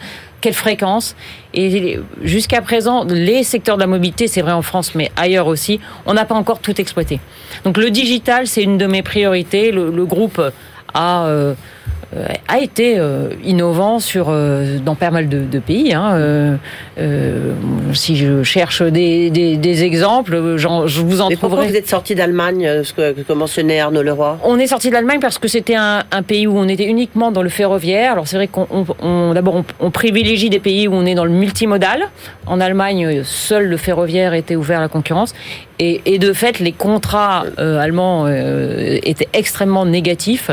quelle 0.41 0.55
fréquence. 0.55 1.17
Et 1.53 1.99
jusqu'à 2.23 2.63
présent, 2.63 3.05
les 3.05 3.43
secteurs 3.43 3.77
de 3.77 3.83
la 3.83 3.87
mobilité, 3.87 4.27
c'est 4.27 4.41
vrai 4.41 4.53
en 4.53 4.63
France, 4.63 4.95
mais 4.95 5.13
ailleurs 5.17 5.49
aussi, 5.49 5.81
on 6.07 6.15
n'a 6.15 6.25
pas 6.25 6.35
encore 6.35 6.61
tout 6.61 6.81
exploité. 6.81 7.21
Donc 7.65 7.77
le 7.77 7.91
digital, 7.91 8.47
c'est 8.47 8.63
une 8.63 8.79
de 8.79 8.87
mes 8.87 9.03
priorités. 9.03 9.71
Le, 9.71 10.07
groupe 10.07 10.41
a... 10.95 11.27
Euh, 11.27 11.53
a 12.49 12.59
été 12.59 12.99
euh, 12.99 13.29
innovant 13.45 14.01
sur 14.01 14.27
euh, 14.29 14.79
dans 14.85 14.97
pas 14.97 15.11
mal 15.11 15.29
de, 15.29 15.59
pays. 15.61 15.95
Hein. 15.95 16.59
si 17.93 18.17
je 18.17 18.43
cherche 18.43 18.83
des, 18.83 19.31
des, 19.31 19.85
exemples, 19.85 20.57
je 20.57 21.01
vous 21.01 21.21
en 21.21 21.29
Mais 21.29 21.37
Pourquoi 21.37 21.65
vous 21.65 21.77
êtes 21.77 21.89
sorti 21.89 22.15
d'Allemagne, 22.15 22.83
ce 22.83 22.93
que, 22.93 23.33
mentionnait 23.33 23.81
Arnaud 23.81 24.03
Leroy? 24.03 24.39
On 24.43 24.59
est 24.59 24.67
sorti 24.67 24.91
d'Allemagne 24.91 25.21
parce 25.21 25.39
que 25.39 25.49
c'était 25.49 25.77
un, 25.77 26.03
pays 26.27 26.47
où 26.47 26.57
on 26.59 26.69
était 26.69 26.87
uniquement 26.87 27.31
dans 27.31 27.43
le 27.43 27.49
ferroviaire. 27.49 28.13
Alors 28.13 28.27
c'est 28.27 28.37
vrai 28.37 28.49
qu'on 28.49 29.33
d'abord 29.33 29.63
on, 29.79 29.91
privilégie 29.91 30.51
des 30.51 30.61
pays 30.61 30.89
où 30.89 30.95
on 30.95 31.07
est 31.07 31.15
dans 31.15 31.25
le 31.25 31.31
multimodal. 31.31 32.09
En 32.47 32.61
Allemagne, 32.61 33.23
seul 33.23 33.69
le 33.69 33.77
ferroviaire 33.77 34.35
était 34.35 34.57
ouvert 34.57 34.79
à 34.79 34.83
la 34.83 34.89
concurrence. 34.89 35.35
Et, 35.83 36.19
de 36.19 36.35
fait, 36.35 36.59
les 36.59 36.73
contrats 36.73 37.45
allemands 37.57 38.29
étaient 38.29 39.29
extrêmement 39.33 39.87
négatifs. 39.87 40.51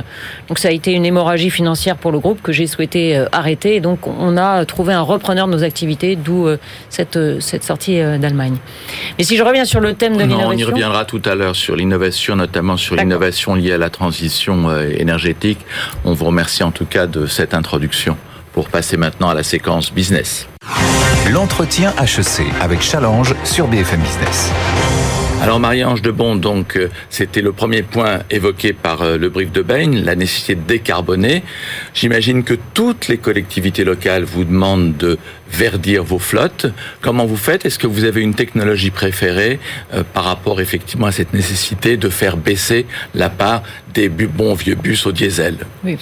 Donc 0.47 0.57
ça 0.57 0.69
a 0.69 0.71
été 0.71 0.93
une 0.93 1.05
hémorragie 1.05 1.46
financière 1.49 1.97
pour 1.97 2.11
le 2.11 2.19
groupe 2.19 2.41
que 2.41 2.51
j'ai 2.51 2.67
souhaité 2.67 3.17
euh, 3.17 3.25
arrêter. 3.31 3.75
Et 3.75 3.79
donc, 3.79 4.07
on 4.07 4.37
a 4.37 4.65
trouvé 4.65 4.93
un 4.93 5.01
repreneur 5.01 5.47
de 5.47 5.53
nos 5.53 5.63
activités, 5.63 6.15
d'où 6.15 6.47
euh, 6.47 6.57
cette, 6.89 7.17
euh, 7.17 7.39
cette 7.39 7.63
sortie 7.63 7.97
d'Allemagne. 7.97 8.57
Mais 9.17 9.23
si 9.23 9.37
je 9.37 9.43
reviens 9.43 9.65
sur 9.65 9.79
le 9.79 9.93
thème 9.93 10.17
de 10.17 10.23
l'innovation... 10.23 10.49
On 10.49 10.57
y 10.57 10.63
reviendra 10.63 11.05
tout 11.05 11.21
à 11.25 11.35
l'heure 11.35 11.55
sur 11.55 11.75
l'innovation, 11.75 12.35
notamment 12.35 12.77
sur 12.77 12.95
l'innovation 12.95 13.55
liée 13.55 13.73
à 13.73 13.77
la 13.77 13.89
transition 13.89 14.75
énergétique. 14.81 15.59
On 16.05 16.13
vous 16.13 16.25
remercie 16.25 16.63
en 16.63 16.71
tout 16.71 16.85
cas 16.85 17.07
de 17.07 17.25
cette 17.25 17.53
introduction 17.53 18.17
pour 18.53 18.69
passer 18.69 18.97
maintenant 18.97 19.29
à 19.29 19.33
la 19.33 19.43
séquence 19.43 19.91
business. 19.93 20.47
L'entretien 21.31 21.93
HEC 22.01 22.45
avec 22.61 22.81
Challenge 22.81 23.35
sur 23.43 23.67
BFM 23.67 23.99
Business. 24.01 24.51
Alors 25.41 25.59
Marie-Ange 25.59 26.01
de 26.01 26.09
Bon, 26.09 26.35
donc 26.35 26.75
euh, 26.75 26.89
c'était 27.09 27.41
le 27.41 27.51
premier 27.51 27.83
point 27.83 28.21
évoqué 28.31 28.73
par 28.73 29.03
euh, 29.03 29.17
le 29.17 29.29
brief 29.29 29.51
de 29.51 29.61
Bain, 29.61 29.91
la 30.03 30.15
nécessité 30.15 30.55
de 30.55 30.61
décarboner. 30.61 31.43
J'imagine 31.93 32.43
que 32.43 32.55
toutes 32.73 33.07
les 33.07 33.17
collectivités 33.17 33.83
locales 33.83 34.23
vous 34.23 34.43
demandent 34.43 34.97
de 34.97 35.19
verdir 35.49 36.03
vos 36.03 36.17
flottes. 36.17 36.65
Comment 37.01 37.25
vous 37.25 37.37
faites? 37.37 37.65
Est-ce 37.65 37.77
que 37.77 37.85
vous 37.85 38.03
avez 38.03 38.21
une 38.21 38.33
technologie 38.33 38.89
préférée 38.89 39.59
euh, 39.93 40.03
par 40.11 40.23
rapport 40.23 40.59
effectivement 40.59 41.05
à 41.07 41.11
cette 41.11 41.33
nécessité 41.33 41.97
de 41.97 42.09
faire 42.09 42.35
baisser 42.35 42.87
la 43.13 43.29
part 43.29 43.61
des 43.93 44.09
bons 44.09 44.55
vieux 44.55 44.75
bus 44.75 45.05
au 45.05 45.11
diesel? 45.11 45.57
Oui. 45.83 45.97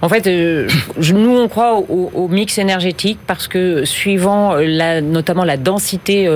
En 0.00 0.08
fait, 0.08 0.26
nous, 1.12 1.36
on 1.36 1.48
croit 1.48 1.76
au, 1.76 2.28
mix 2.28 2.56
énergétique 2.56 3.18
parce 3.26 3.48
que 3.48 3.84
suivant 3.84 4.56
notamment 5.02 5.44
la 5.44 5.58
densité 5.58 6.28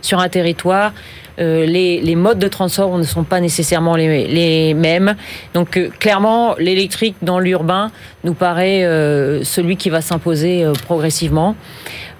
sur 0.00 0.18
un 0.18 0.28
territoire, 0.28 0.92
euh, 1.38 1.66
les, 1.66 2.16
modes 2.16 2.38
de 2.38 2.48
transport 2.48 2.96
ne 2.98 3.02
sont 3.04 3.24
pas 3.24 3.40
nécessairement 3.40 3.96
les, 3.96 4.74
mêmes. 4.74 5.16
Donc 5.54 5.78
clairement, 5.98 6.54
l'électrique 6.58 7.16
dans 7.22 7.38
l'urbain 7.38 7.90
nous 8.24 8.34
paraît 8.34 8.82
celui 9.44 9.76
qui 9.76 9.90
va 9.90 10.00
s'imposer 10.00 10.64
progressivement 10.84 11.56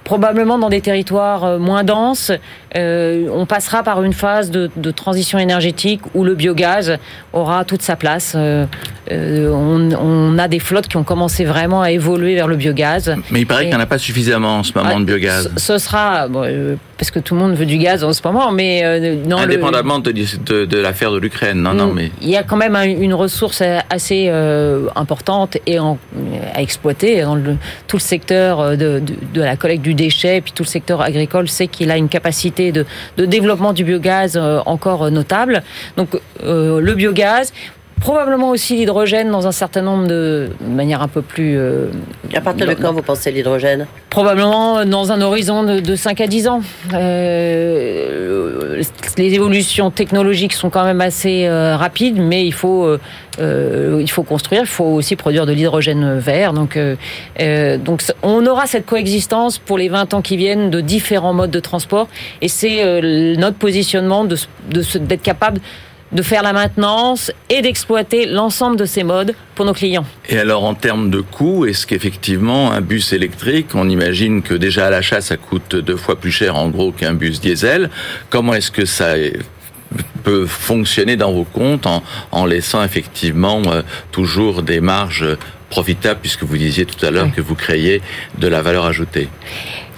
probablement 0.05 0.59
dans 0.59 0.69
des 0.69 0.81
territoires 0.81 1.45
euh, 1.45 1.59
moins 1.59 1.85
denses, 1.85 2.33
euh, 2.77 3.29
on 3.33 3.47
passera 3.47 3.83
par 3.83 4.03
une 4.03 4.13
phase 4.13 4.51
de, 4.51 4.69
transition 4.91 5.39
énergétique 5.39 6.01
où 6.15 6.25
le 6.25 6.35
biogaz 6.35 6.99
aura 7.33 7.65
toute 7.65 7.83
sa 7.83 7.97
place. 7.97 8.35
Euh, 8.37 8.67
on, 9.11 10.39
a 10.39 10.49
des 10.49 10.59
flottes 10.59 10.89
qui 10.89 10.97
ont 10.97 11.05
commencé 11.05 11.45
vraiment 11.45 11.83
à 11.83 11.91
évoluer 11.91 12.35
vers 12.35 12.47
le 12.47 12.57
biogaz. 12.57 13.15
Mais 13.31 13.41
il 13.41 13.47
paraît 13.47 13.65
qu'il 13.65 13.71
n'y 13.71 13.77
en 13.77 13.81
a 13.81 13.87
pas 13.87 13.99
suffisamment 13.99 14.59
en 14.59 14.63
ce 14.63 14.73
moment 14.77 15.01
de 15.01 15.05
biogaz. 15.05 15.51
Ce, 15.57 15.79
sera, 15.79 16.29
parce 16.97 17.11
que 17.11 17.19
tout 17.19 17.35
le 17.35 17.41
monde 17.41 17.55
veut 17.55 17.67
du 17.67 17.79
gaz 17.79 18.05
en 18.05 18.13
ce 18.13 18.21
moment, 18.25 18.53
mais 18.53 19.03
non. 19.27 19.39
Indépendamment 19.39 19.99
de, 19.99 20.13
de, 20.13 20.79
l'affaire 20.79 21.13
de 21.13 21.19
l'Ukraine, 21.19 21.61
non, 21.63 21.75
non, 21.75 21.93
mais 21.93 22.11
il 22.21 22.29
y 22.29 22.37
a 22.37 22.43
quand 22.43 22.57
même 22.57 22.77
une 22.77 23.15
ressource 23.15 23.63
assez 23.91 24.31
importante 24.95 25.59
et 25.67 25.79
à 25.79 26.63
exploiter 26.63 27.23
dans 27.23 27.37
tout 27.87 27.97
le 27.97 28.01
secteur 28.01 28.77
de, 28.77 29.03
de 29.35 29.41
la 29.41 29.57
collecte 29.57 29.83
du 29.83 29.92
déchets, 29.95 30.39
et 30.39 30.41
puis 30.41 30.53
tout 30.53 30.63
le 30.63 30.69
secteur 30.69 31.01
agricole 31.01 31.49
sait 31.49 31.67
qu'il 31.67 31.91
a 31.91 31.97
une 31.97 32.09
capacité 32.09 32.73
de, 32.73 32.87
développement 33.17 33.73
du 33.73 33.85
biogaz 33.85 34.37
euh, 34.37 34.61
encore 34.67 35.11
notable. 35.11 35.63
Donc 35.97 36.11
euh, 36.43 36.81
le 36.81 36.95
biogaz, 36.95 37.53
Probablement 38.03 38.51
aussi 38.51 38.75
l'hydrogène 38.75 39.31
dans 39.31 39.47
un 39.47 39.53
certain 39.53 39.81
nombre 39.81 40.09
de, 40.09 40.51
manière 40.61 41.03
un 41.03 41.09
peu 41.09 41.23
plus. 41.23 41.57
Euh, 41.57 41.87
à 42.35 42.41
partir 42.41 42.67
de 42.67 42.75
quand 42.75 42.93
vous 42.93 43.01
pensez 43.01 43.31
l'hydrogène? 43.31 43.87
Probablement 44.11 44.85
dans 44.85 45.13
un 45.13 45.21
horizon 45.21 45.63
de, 45.63 45.95
5 45.95 46.21
à 46.21 46.27
10 46.27 46.49
ans. 46.49 46.63
Euh, 46.95 48.83
les 49.17 49.35
évolutions 49.35 49.93
technologiques 49.93 50.53
sont 50.53 50.69
quand 50.69 50.85
même 50.85 51.01
assez 51.01 51.47
euh, 51.47 51.77
rapides, 51.77 52.19
mais 52.19 52.45
il 52.45 52.53
faut, 52.53 52.93
il 53.39 54.11
faut 54.11 54.25
construire, 54.25 54.63
il 54.63 54.67
faut 54.67 54.85
aussi 54.85 55.15
produire 55.15 55.47
de 55.47 55.53
l'hydrogène 55.53 56.19
vert. 56.19 56.55
Donc, 56.55 56.77
donc 57.85 58.03
on 58.25 58.45
aura 58.47 58.67
cette 58.67 58.85
coexistence 58.85 59.59
pour 59.59 59.79
les 59.79 59.89
20 59.89 60.15
ans 60.15 60.23
qui 60.23 60.37
viennent 60.37 60.71
de 60.71 60.81
différents 60.81 61.35
modes 61.35 61.53
de 61.53 61.61
transport, 61.61 62.09
et 62.41 62.49
c'est 62.49 62.83
notre 63.37 63.59
positionnement 63.59 64.25
de 64.25 64.37
d'être 64.99 65.23
capable 65.23 65.61
de 66.13 66.23
faire 66.23 66.43
la 66.43 66.53
maintenance 66.53 67.33
et 67.49 67.63
d'exploiter 67.63 68.27
l'ensemble 68.27 68.77
de 68.77 68.85
ces 68.85 69.03
modes 69.03 69.35
pour 69.55 69.65
nos 69.65 69.73
clients. 69.73 70.05
Et 70.29 70.39
alors 70.39 70.65
en 70.65 70.75
termes 70.75 71.11
de 71.11 71.21
coût, 71.21 71.67
est-ce 71.67 71.87
qu'effectivement 71.87 72.73
un 72.73 72.81
bus 72.81 73.13
électrique, 73.13 73.69
on 73.75 73.89
imagine 73.89 74.43
que 74.43 74.55
déjà 74.55 74.87
à 74.87 74.91
l'achat 74.91 75.21
ça 75.21 75.37
coûte 75.37 75.77
deux 75.77 75.97
fois 75.97 76.17
plus 76.17 76.33
cher 76.33 76.57
en 76.57 76.69
gros 76.69 76.93
qu'un 76.93 77.15
bus 77.15 77.41
diesel, 77.41 77.91
comment 78.31 78.55
est-ce 78.55 78.71
que 78.71 78.85
ça 78.85 79.15
peut 80.23 80.47
fonctionner 80.47 81.17
dans 81.17 81.33
vos 81.33 81.45
comptes 81.45 81.87
en, 82.31 82.47
laissant 82.47 82.83
effectivement 82.83 83.63
euh, 83.67 83.83
toujours 84.11 84.63
des 84.63 84.81
marges 84.81 85.37
profitables 85.71 86.21
puisque 86.21 86.45
vous 86.45 86.57
disiez 86.57 86.87
tout 86.87 87.05
à 87.05 87.11
l'heure 87.11 87.33
que 87.35 87.41
vous 87.41 87.55
créiez 87.55 88.03
de 88.39 88.49
la 88.49 88.63
valeur 88.63 88.85
ajoutée? 88.87 89.29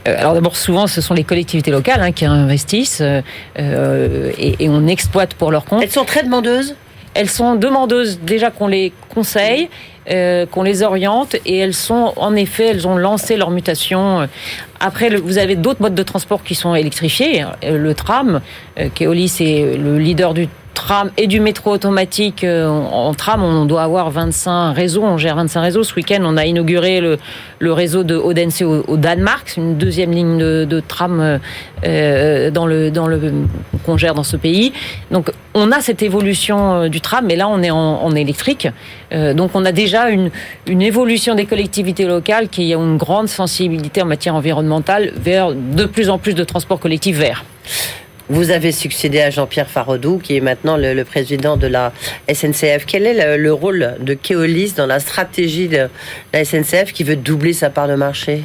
Alors 0.07 0.35
d'abord, 0.35 0.57
souvent, 0.57 0.87
ce 0.87 1.01
sont 1.01 1.15
les 1.15 1.25
collectivités 1.25 1.71
locales 1.71 2.03
hein, 2.03 2.13
qui 2.13 2.25
investissent 2.25 3.01
euh, 3.01 3.23
euh, 3.59 4.33
et, 4.39 4.69
on 4.69 4.87
exploite 4.87 5.35
pour 5.35 5.51
leur 5.51 5.65
compte. 5.65 5.83
Elles 5.83 5.91
sont 5.91 6.05
très 6.05 6.23
demandeuses 6.23 6.75
elles 7.17 7.31
sont 7.31 7.55
demandeuses 7.55 8.19
déjà 8.19 8.51
qu'on 8.51 8.67
les 8.67 8.93
conseille, 9.15 9.69
qu'on 10.51 10.63
les 10.65 10.83
oriente, 10.83 11.37
et 11.47 11.59
elles 11.59 11.73
sont 11.73 12.13
en 12.17 12.35
effet, 12.35 12.71
elles 12.71 12.89
ont 12.89 12.97
lancé 12.97 13.37
leur 13.37 13.53
mutation. 13.53 14.29
Après, 14.81 15.11
vous 15.11 15.39
avez 15.39 15.55
d'autres 15.55 15.81
modes 15.81 15.95
de 15.95 16.03
transport 16.03 16.43
qui 16.43 16.57
sont 16.57 16.75
électrifiés. 16.75 17.45
Le 17.63 17.95
tram, 17.95 18.41
Keolis 18.97 19.37
est 19.39 19.77
le 19.77 19.97
leader 19.97 20.35
du 20.35 20.49
tram 20.75 21.11
et 21.17 21.27
du 21.27 21.41
métro 21.41 21.71
automatique. 21.71 22.45
Euh, 22.45 22.69
en, 22.69 23.15
tram, 23.15 23.43
on 23.43 23.65
doit 23.65 23.83
avoir 23.83 24.11
25 24.11 24.73
réseaux, 24.73 25.03
on 25.03 25.17
gère 25.17 25.37
25 25.37 25.61
réseaux. 25.61 25.85
Ce 25.85 25.95
week-end, 25.95 26.21
on 26.25 26.37
a 26.37 26.45
inauguré 26.45 27.01
le, 27.01 27.19
réseau 27.73 28.05
de 28.05 28.15
Odense 28.15 28.61
au, 28.61 28.97
Danemark, 28.97 29.45
c'est 29.47 29.61
une 29.61 29.79
deuxième 29.79 30.11
ligne 30.11 30.37
de, 30.39 30.81
tram 30.81 31.39
euh, 31.85 32.51
dans 32.51 32.67
le 32.67 32.91
dans 32.91 33.07
le 33.07 33.21
qu'on 33.85 33.97
gère 33.97 34.15
dans 34.15 34.23
ce 34.23 34.37
pays. 34.37 34.73
Donc, 35.11 35.31
on 35.55 35.71
a 35.71 35.81
cette 35.81 36.03
évolution 36.03 36.75
euh, 36.75 36.89
du 36.89 37.01
tram, 37.01 37.25
mais 37.27 37.37
là, 37.37 37.49
on 37.49 37.63
est 37.63 37.71
en, 37.71 38.11
électrique. 38.15 38.69
Euh, 39.13 39.35
donc, 39.35 39.53
on 39.55 39.65
a 39.65 39.73
déjà 39.73 40.11
une 40.11 40.31
une 40.67 40.83
évolution 40.83 41.35
des 41.35 41.47
collectivités 41.47 42.05
locales 42.05 42.49
qui 42.49 42.75
ont 42.77 42.85
une 42.85 42.97
grande 42.97 43.29
sensibilité 43.29 44.03
en 44.03 44.07
matière 44.07 44.35
environnementale 44.35 45.13
vers 45.17 45.53
de 45.53 45.85
plus 45.85 46.11
en 46.11 46.19
plus 46.19 46.35
de 46.35 46.45
transports 46.45 46.81
collectifs 46.81 47.17
verts. 47.17 47.45
Vous 48.31 48.51
avez 48.51 48.73
succédé 48.73 49.21
à 49.21 49.29
Jean-Pierre 49.29 49.69
Farodou, 49.69 50.19
qui 50.19 50.37
est 50.37 50.41
maintenant 50.41 50.79
le, 50.79 51.05
président 51.05 51.59
de 51.59 51.67
la 51.67 51.93
SNCF. 52.33 52.87
Quel 52.87 53.07
est 53.07 53.37
le, 53.37 53.53
rôle 53.53 53.97
de 54.01 54.15
Keolis 54.15 54.73
dans 54.75 54.87
la 54.87 54.99
stratégie 54.99 55.69
de 55.69 55.89
la 56.33 56.45
SNCF 56.45 56.95
qui 56.95 57.05
veut 57.05 57.17
doubler 57.17 57.53
sa 57.53 57.69
part 57.69 57.87
de 57.87 57.97
marché? 57.97 58.43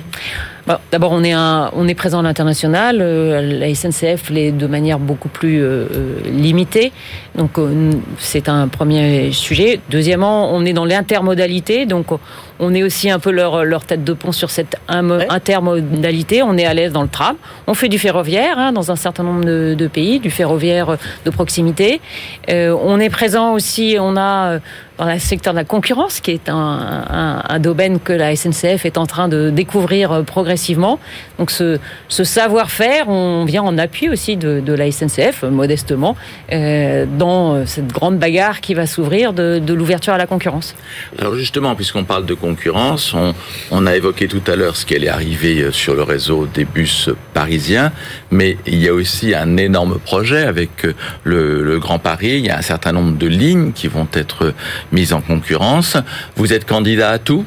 D'abord, 0.91 1.11
on 1.13 1.23
est 1.23 1.35
on 1.35 1.87
est 1.87 1.95
présent 1.95 2.19
à 2.19 2.23
l'international. 2.23 2.99
Euh, 3.01 3.41
la 3.41 3.73
SNCF 3.73 4.29
l'est 4.29 4.51
de 4.51 4.67
manière 4.67 4.99
beaucoup 4.99 5.29
plus 5.29 5.61
euh, 5.63 5.87
euh, 5.95 6.19
limitée. 6.29 6.91
Donc, 7.35 7.57
c'est 8.17 8.49
un 8.49 8.67
premier 8.67 9.31
sujet. 9.31 9.79
Deuxièmement, 9.89 10.53
on 10.53 10.65
est 10.65 10.73
dans 10.73 10.85
l'intermodalité. 10.85 11.85
Donc, 11.85 12.07
on 12.59 12.73
est 12.73 12.83
aussi 12.83 13.09
un 13.09 13.19
peu 13.19 13.31
leur, 13.31 13.63
leur 13.63 13.85
tête 13.85 14.03
de 14.03 14.13
pont 14.13 14.31
sur 14.31 14.49
cette 14.49 14.75
intermodalité. 14.87 16.43
On 16.43 16.57
est 16.57 16.65
à 16.65 16.73
l'aise 16.73 16.91
dans 16.91 17.03
le 17.03 17.07
tram. 17.07 17.37
On 17.67 17.73
fait 17.73 17.87
du 17.87 17.97
ferroviaire 17.97 18.59
hein, 18.59 18.73
dans 18.73 18.91
un 18.91 18.97
certain 18.97 19.23
nombre 19.23 19.45
de, 19.45 19.87
pays, 19.87 20.19
du 20.19 20.29
ferroviaire 20.29 20.97
de 21.23 21.29
proximité. 21.29 22.01
on 22.49 22.99
est 22.99 23.09
présent 23.09 23.53
aussi. 23.53 23.95
On 23.99 24.17
a 24.17 24.59
dans 24.99 25.11
le 25.11 25.17
secteur 25.17 25.53
de 25.53 25.59
la 25.59 25.63
concurrence, 25.63 26.19
qui 26.19 26.31
est 26.31 26.49
un, 26.49 27.59
domaine 27.59 27.99
que 27.99 28.13
la 28.13 28.35
SNCF 28.35 28.85
est 28.85 28.97
en 28.97 29.05
train 29.05 29.27
de 29.27 29.49
découvrir 29.49 30.11
euh, 30.11 30.23
progressivement. 30.23 30.99
Donc 31.37 31.51
ce, 31.51 31.79
savoir-faire, 32.09 33.07
on 33.07 33.45
vient 33.45 33.63
en 33.63 33.77
appui 33.77 34.09
aussi 34.09 34.35
de, 34.37 34.73
la 34.73 34.91
SNCF, 34.91 35.43
modestement, 35.43 36.15
euh, 36.51 37.05
dans 37.17 37.65
cette 37.65 37.87
grande 37.87 38.19
bagarre 38.19 38.61
qui 38.61 38.73
va 38.73 38.85
s'ouvrir 38.85 39.33
de, 39.33 39.61
l'ouverture 39.73 40.13
à 40.13 40.17
la 40.17 40.27
concurrence. 40.27 40.75
Alors 41.17 41.35
justement, 41.35 41.75
puisqu'on 41.75 42.03
parle 42.03 42.25
de 42.25 42.33
concurrence, 42.33 43.15
on, 43.71 43.87
a 43.87 43.95
évoqué 43.95 44.27
tout 44.27 44.41
à 44.47 44.55
l'heure 44.55 44.75
ce 44.75 44.85
qui 44.85 44.95
allait 44.95 45.07
arriver 45.09 45.61
euh, 45.61 45.71
sur 45.71 45.95
le 45.95 46.03
réseau 46.03 46.47
des 46.53 46.65
bus 46.65 47.09
parisiens, 47.33 47.91
mais 48.31 48.57
il 48.65 48.83
y 48.83 48.89
a 48.89 48.93
aussi 48.93 49.33
un 49.33 49.55
énorme 49.55 49.99
projet 49.99 50.43
avec 50.43 50.85
euh, 50.85 50.93
le 51.23 51.79
Grand 51.79 51.99
Paris. 51.99 52.37
Il 52.39 52.45
y 52.45 52.49
a 52.49 52.57
un 52.57 52.61
certain 52.61 52.91
nombre 52.91 53.17
de 53.17 53.27
lignes 53.27 53.71
qui 53.71 53.87
vont 53.87 54.07
être 54.13 54.53
mise 54.91 55.13
en 55.13 55.21
concurrence. 55.21 55.97
Vous 56.35 56.53
êtes 56.53 56.65
candidat 56.65 57.09
à 57.09 57.19
tout? 57.19 57.45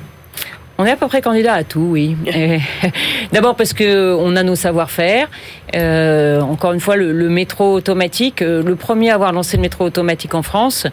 On 0.78 0.84
est 0.84 0.90
à 0.90 0.96
peu 0.96 1.06
près 1.06 1.20
candidat 1.20 1.54
à 1.54 1.64
tout, 1.64 1.88
oui. 1.90 2.16
D'abord 3.32 3.54
parce 3.54 3.72
que 3.72 4.16
on 4.18 4.34
a 4.36 4.42
nos 4.42 4.56
savoir-faire. 4.56 5.28
Euh, 5.76 6.40
encore 6.40 6.72
une 6.72 6.80
fois, 6.80 6.96
le, 6.96 7.28
métro 7.28 7.74
automatique, 7.74 8.42
euh, 8.42 8.62
le 8.62 8.74
premier 8.74 9.10
à 9.10 9.14
avoir 9.14 9.32
lancé 9.32 9.56
le 9.56 9.60
métro 9.60 9.84
automatique 9.84 10.34
en 10.34 10.42
France, 10.42 10.86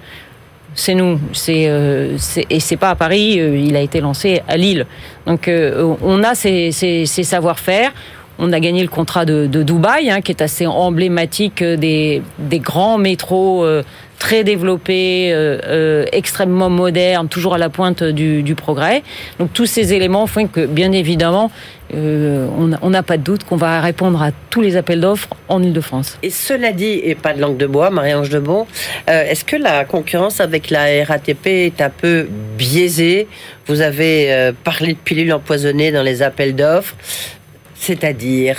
c'est 0.75 0.95
nous. 0.95 1.19
C'est 1.33 1.65
euh, 1.67 2.17
et 2.49 2.59
c'est 2.59 2.77
pas 2.77 2.91
à 2.91 2.95
Paris. 2.95 3.39
il 3.39 3.75
a 3.75 3.81
été 3.81 4.01
lancé 4.01 4.43
à 4.47 4.57
Lille. 4.57 4.85
Donc 5.25 5.49
on 5.49 6.23
a 6.23 6.35
ces, 6.35 7.05
savoir-faire. 7.05 7.91
On 8.37 8.53
a 8.53 8.59
gagné 8.59 8.83
le 8.83 8.89
contrat 8.89 9.25
de, 9.25 9.47
Dubaï, 9.47 10.09
hein, 10.11 10.21
qui 10.21 10.31
est 10.31 10.41
assez 10.41 10.67
emblématique 10.67 11.63
des, 11.63 12.21
des 12.37 12.59
grands 12.59 12.97
métros 12.97 13.65
très 14.19 14.43
développé, 14.43 15.31
euh, 15.31 15.57
euh, 15.65 16.05
extrêmement 16.11 16.69
moderne, 16.69 17.29
toujours 17.29 17.55
à 17.55 17.57
la 17.57 17.69
pointe 17.69 18.03
du, 18.03 18.43
du, 18.43 18.53
progrès. 18.53 19.01
Donc 19.39 19.53
tous 19.53 19.65
ces 19.65 19.93
éléments 19.93 20.27
font 20.27 20.47
que, 20.47 20.65
bien 20.65 20.91
évidemment, 20.91 21.49
euh, 21.95 22.45
on 22.81 22.89
n'a 22.89 23.01
pas 23.01 23.17
de 23.17 23.23
doute 23.23 23.45
qu'on 23.45 23.55
va 23.55 23.81
répondre 23.81 24.21
à 24.21 24.29
tous 24.49 24.61
les 24.61 24.75
appels 24.75 24.99
d'offres 24.99 25.29
en 25.47 25.63
Ile-de-France. 25.63 26.19
Et 26.21 26.29
cela 26.29 26.73
dit, 26.73 26.99
et 27.03 27.15
pas 27.15 27.33
de 27.33 27.41
langue 27.41 27.57
de 27.57 27.65
bois, 27.65 27.89
Marie-Ange 27.89 28.29
de 28.29 28.39
Bon, 28.39 28.67
est-ce 29.07 29.43
que 29.43 29.55
la 29.55 29.85
concurrence 29.85 30.39
avec 30.39 30.69
la 30.69 31.03
RATP 31.05 31.47
est 31.47 31.81
un 31.81 31.89
peu 31.89 32.27
biaisée? 32.57 33.27
Vous 33.65 33.81
avez 33.81 34.51
parlé 34.63 34.93
de 34.93 34.99
pilules 34.99 35.33
empoisonnées 35.33 35.91
dans 35.91 36.03
les 36.03 36.21
appels 36.21 36.55
d'offres, 36.55 36.95
c'est-à-dire? 37.73 38.57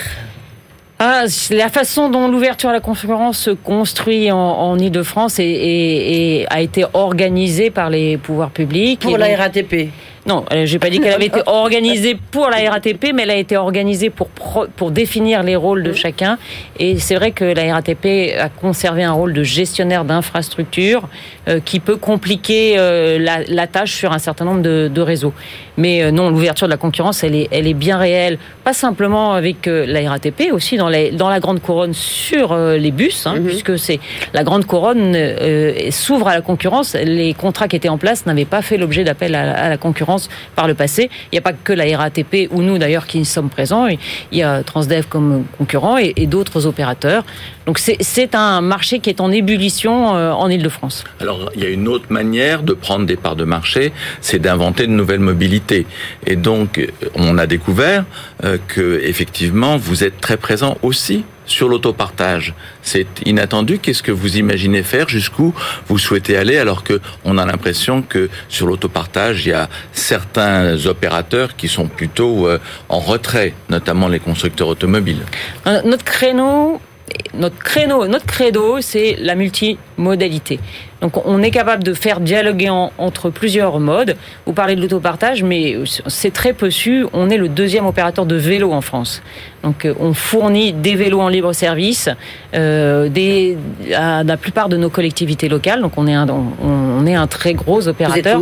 Ah, 1.03 1.23
La 1.49 1.69
façon 1.69 2.09
dont 2.09 2.27
l'ouverture 2.27 2.69
à 2.69 2.73
la 2.73 2.79
concurrence 2.79 3.39
se 3.39 3.49
construit 3.49 4.31
en, 4.31 4.37
en 4.37 4.77
Ile-de-France 4.77 5.39
et, 5.39 6.45
a 6.49 6.61
été 6.61 6.85
organisée 6.93 7.71
par 7.71 7.89
les 7.89 8.17
pouvoirs 8.17 8.51
publics. 8.51 8.99
Pour 8.99 9.17
la 9.17 9.35
RATP 9.35 9.89
non, 10.27 10.45
euh, 10.53 10.65
j'ai 10.67 10.77
pas 10.77 10.89
dit 10.91 10.99
qu'elle 10.99 11.13
avait 11.13 11.25
été 11.27 11.41
organisée 11.47 12.15
pour 12.29 12.49
la 12.49 12.57
RATP, 12.69 13.11
mais 13.13 13.23
elle 13.23 13.31
a 13.31 13.35
été 13.35 13.57
organisée 13.57 14.11
pour 14.11 14.29
pour 14.75 14.91
définir 14.91 15.41
les 15.41 15.55
rôles 15.55 15.81
de 15.81 15.93
chacun. 15.93 16.37
Et 16.77 16.99
c'est 16.99 17.15
vrai 17.15 17.31
que 17.31 17.43
la 17.43 17.73
RATP 17.73 18.37
a 18.39 18.49
conservé 18.49 19.03
un 19.03 19.13
rôle 19.13 19.33
de 19.33 19.43
gestionnaire 19.43 20.05
d'infrastructure 20.05 21.09
euh, 21.47 21.59
qui 21.59 21.79
peut 21.79 21.95
compliquer 21.95 22.75
euh, 22.77 23.17
la, 23.17 23.43
la, 23.47 23.65
tâche 23.65 23.93
sur 23.93 24.11
un 24.11 24.19
certain 24.19 24.45
nombre 24.45 24.61
de, 24.61 24.91
de 24.93 25.01
réseaux. 25.01 25.33
Mais 25.77 26.11
non, 26.11 26.29
l'ouverture 26.29 26.67
de 26.67 26.71
la 26.71 26.77
concurrence, 26.77 27.23
elle 27.23 27.35
est 27.35 27.47
elle 27.51 27.67
est 27.67 27.73
bien 27.73 27.97
réelle, 27.97 28.37
pas 28.63 28.73
simplement 28.73 29.33
avec 29.33 29.65
la 29.65 30.09
RATP, 30.09 30.51
aussi 30.51 30.77
dans 30.77 30.89
les 30.89 31.11
dans 31.11 31.29
la 31.29 31.39
grande 31.39 31.61
couronne 31.61 31.93
sur 31.93 32.55
les 32.55 32.91
bus, 32.91 33.25
hein, 33.25 33.35
mhm. 33.35 33.45
puisque 33.45 33.79
c'est 33.79 33.99
la 34.33 34.43
grande 34.43 34.65
couronne 34.65 35.17
s'ouvre 35.89 36.27
à 36.27 36.35
la 36.35 36.41
concurrence. 36.41 36.95
Les 36.95 37.33
contrats 37.33 37.67
qui 37.67 37.75
étaient 37.75 37.89
en 37.89 37.97
place 37.97 38.25
n'avaient 38.25 38.45
pas 38.45 38.61
fait 38.61 38.77
l'objet 38.77 39.03
d'appel 39.03 39.35
à, 39.35 39.53
à 39.53 39.69
la 39.69 39.77
concurrence 39.77 40.29
par 40.55 40.67
le 40.67 40.73
passé. 40.73 41.09
Il 41.31 41.35
n'y 41.35 41.39
a 41.39 41.41
pas 41.41 41.53
que 41.53 41.73
la 41.73 41.97
RATP 41.97 42.49
ou 42.51 42.61
nous 42.61 42.77
d'ailleurs 42.77 43.07
qui 43.07 43.25
sommes 43.25 43.49
présents. 43.49 43.87
Il 43.87 44.37
y 44.37 44.43
a 44.43 44.63
Transdev 44.63 45.05
comme 45.07 45.45
concurrent 45.57 45.97
et, 45.97 46.13
d'autres 46.27 46.65
opérateurs. 46.65 47.23
Donc 47.65 47.79
c'est 47.79 48.35
un 48.35 48.61
marché 48.61 48.99
qui 48.99 49.09
est 49.09 49.21
en 49.21 49.31
ébullition 49.31 50.15
euh, 50.15 50.31
en 50.31 50.49
Ile-de-France. 50.49 51.03
Alors 51.19 51.51
il 51.55 51.63
y 51.63 51.65
a 51.65 51.69
une 51.69 51.87
autre 51.87 52.05
manière 52.09 52.63
de 52.63 52.73
prendre 52.73 53.05
des 53.05 53.15
parts 53.15 53.35
de 53.35 53.43
marché, 53.43 53.91
c'est 54.21 54.39
d'inventer 54.39 54.87
de 54.87 54.91
nouvelles 54.91 55.19
mobilités. 55.19 55.60
Et 56.25 56.35
donc 56.35 56.91
on 57.15 57.37
a 57.37 57.47
découvert 57.47 58.05
euh, 58.43 58.57
que 58.67 59.01
effectivement 59.03 59.77
vous 59.77 60.03
êtes 60.03 60.19
très 60.19 60.37
présent 60.37 60.77
aussi 60.81 61.23
sur 61.45 61.67
l'autopartage. 61.67 62.53
C'est 62.81 63.07
inattendu. 63.25 63.79
Qu'est-ce 63.79 64.03
que 64.03 64.11
vous 64.11 64.37
imaginez 64.37 64.83
faire 64.83 65.09
Jusqu'où 65.09 65.53
vous 65.87 65.97
souhaitez 65.97 66.37
aller 66.37 66.57
Alors 66.57 66.83
que 66.83 67.01
on 67.25 67.37
a 67.37 67.45
l'impression 67.45 68.01
que 68.01 68.29
sur 68.47 68.67
l'autopartage, 68.67 69.45
il 69.45 69.49
y 69.49 69.53
a 69.53 69.69
certains 69.91 70.85
opérateurs 70.85 71.55
qui 71.55 71.67
sont 71.67 71.87
plutôt 71.87 72.47
euh, 72.47 72.59
en 72.89 72.99
retrait, 72.99 73.53
notamment 73.69 74.07
les 74.07 74.19
constructeurs 74.19 74.69
automobiles? 74.69 75.23
Euh, 75.67 75.81
notre 75.83 76.05
créneau, 76.05 76.79
notre 77.33 77.57
créneau, 77.57 78.07
notre 78.07 78.25
credo, 78.25 78.81
c'est 78.81 79.15
la 79.19 79.35
multimodalité. 79.35 80.59
Donc 81.01 81.25
on 81.25 81.41
est 81.41 81.51
capable 81.51 81.83
de 81.83 81.93
faire 81.93 82.19
dialoguer 82.19 82.69
entre 82.69 83.29
plusieurs 83.29 83.79
modes. 83.79 84.15
Vous 84.45 84.53
parlez 84.53 84.75
de 84.75 84.81
l'autopartage, 84.81 85.43
mais 85.43 85.77
c'est 86.07 86.31
très 86.31 86.53
peu 86.53 86.69
su. 86.69 87.05
On 87.13 87.29
est 87.29 87.37
le 87.37 87.49
deuxième 87.49 87.87
opérateur 87.87 88.25
de 88.25 88.35
vélo 88.35 88.71
en 88.71 88.81
France. 88.81 89.23
Donc 89.63 89.85
euh, 89.85 89.93
on 89.99 90.13
fournit 90.13 90.73
des 90.73 90.95
vélos 90.95 91.21
en 91.21 91.27
libre 91.29 91.53
service 91.53 92.09
euh, 92.53 93.09
des, 93.09 93.57
à 93.95 94.23
la 94.23 94.37
plupart 94.37 94.69
de 94.69 94.77
nos 94.77 94.89
collectivités 94.89 95.49
locales. 95.49 95.81
Donc 95.81 95.93
on 95.97 96.05
est 96.05 96.13
un, 96.13 96.27
on 96.29 97.05
est 97.07 97.15
un 97.15 97.27
très 97.27 97.53
gros 97.53 97.87
opérateur. 97.87 98.41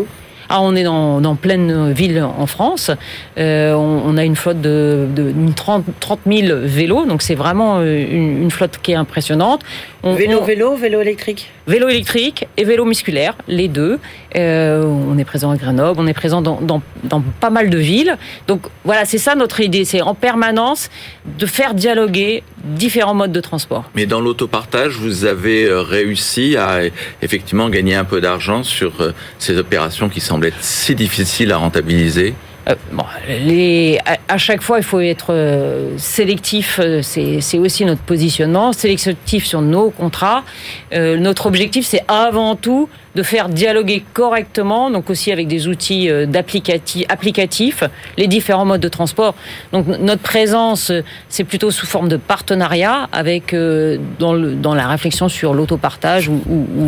Ah, 0.51 0.62
on 0.63 0.75
est 0.75 0.83
dans, 0.83 1.21
dans 1.21 1.35
pleine 1.35 1.91
ville 1.91 2.23
en 2.23 2.47
France. 2.47 2.89
Euh, 3.38 3.73
on, 3.73 4.17
a 4.17 4.23
une 4.23 4.35
flotte 4.35 4.59
de, 4.62 5.07
de 5.15 5.31
30, 5.55 5.85
30 5.99 6.21
000 6.25 6.59
vélos, 6.63 7.05
donc 7.05 7.21
c'est 7.21 7.35
vraiment 7.35 7.77
euh, 7.77 8.03
une, 8.09 8.41
une, 8.41 8.49
flotte 8.49 8.79
qui 8.81 8.93
est 8.93 8.95
impressionnante. 8.95 9.62
Vélo, 10.03 10.43
vélo, 10.43 10.75
vélo 10.75 11.01
électrique 11.01 11.49
Vélo 11.67 11.88
électrique 11.88 12.47
et 12.57 12.63
vélo 12.63 12.85
musculaire, 12.85 13.35
les 13.47 13.67
deux. 13.67 13.99
Euh, 14.35 14.83
on 14.83 15.17
est 15.17 15.25
présent 15.25 15.51
à 15.51 15.57
Grenoble, 15.57 15.99
on 15.99 16.07
est 16.07 16.13
présent 16.13 16.41
dans, 16.41 16.59
dans, 16.62 16.81
dans 17.03 17.23
pas 17.39 17.49
mal 17.49 17.69
de 17.69 17.77
villes. 17.77 18.17
Donc 18.47 18.62
voilà, 18.83 19.05
c'est 19.05 19.17
ça 19.17 19.35
notre 19.35 19.59
idée, 19.59 19.85
c'est 19.85 20.01
en 20.01 20.15
permanence 20.15 20.89
de 21.38 21.45
faire 21.45 21.73
dialoguer 21.73 22.43
différents 22.63 23.13
modes 23.13 23.31
de 23.31 23.41
transport. 23.41 23.85
Mais 23.95 24.05
dans 24.05 24.21
l'autopartage, 24.21 24.93
vous 24.93 25.25
avez 25.25 25.65
euh, 25.65 25.81
réussi 25.81 26.57
à 26.57 26.81
effectivement 27.21 27.69
gagner 27.69 27.95
un 27.95 28.05
peu 28.05 28.21
d'argent 28.21 28.63
sur 28.63 29.13
ces 29.38 29.57
opérations 29.57 30.09
qui 30.09 30.21
semblent 30.21 30.47
être 30.47 30.62
si 30.63 30.95
difficiles 30.95 31.51
à 31.51 31.57
rentabiliser 31.57 32.33
euh, 32.69 33.95
à, 34.27 34.38
chaque 34.38 34.62
fois, 34.62 34.77
il 34.77 34.84
faut 34.84 34.99
être 34.99 35.34
euh, 35.34 35.97
sélectif. 35.97 36.79
Euh, 36.82 37.01
c'est 37.01 37.58
aussi 37.58 37.86
notre 37.86 38.01
positionnement, 38.01 38.73
sélectif 38.73 39.45
sur 39.45 39.62
nos 39.62 39.89
contrats. 39.89 40.43
notre 40.91 41.45
objectif, 41.47 41.86
c'est 41.86 42.03
avant 42.08 42.55
tout 42.55 42.89
de 43.19 43.23
faire 43.23 43.49
dialoguer 43.49 44.01
correctement, 44.13 44.89
donc 44.89 45.10
aussi 45.10 45.29
avec 45.34 45.49
des 45.49 45.67
outils 45.67 46.10
euh, 46.10 46.25
applicatifs, 47.10 47.84
les 48.15 48.27
différents 48.27 48.63
modes 48.63 48.79
de 48.79 48.88
transport. 48.88 49.36
Donc 49.73 49.88
notre 49.88 50.21
présence, 50.21 50.89
c'est 51.27 51.43
plutôt 51.43 51.69
sous 51.69 51.86
forme 51.86 52.08
de 52.08 52.15
partenariat 52.15 53.10
avec 53.12 53.53
euh, 53.53 53.97
dans, 54.19 54.73
la 54.73 54.88
réflexion 54.88 55.27
sur 55.27 55.53
l'autopartage 55.53 56.29
ou, 56.29 56.39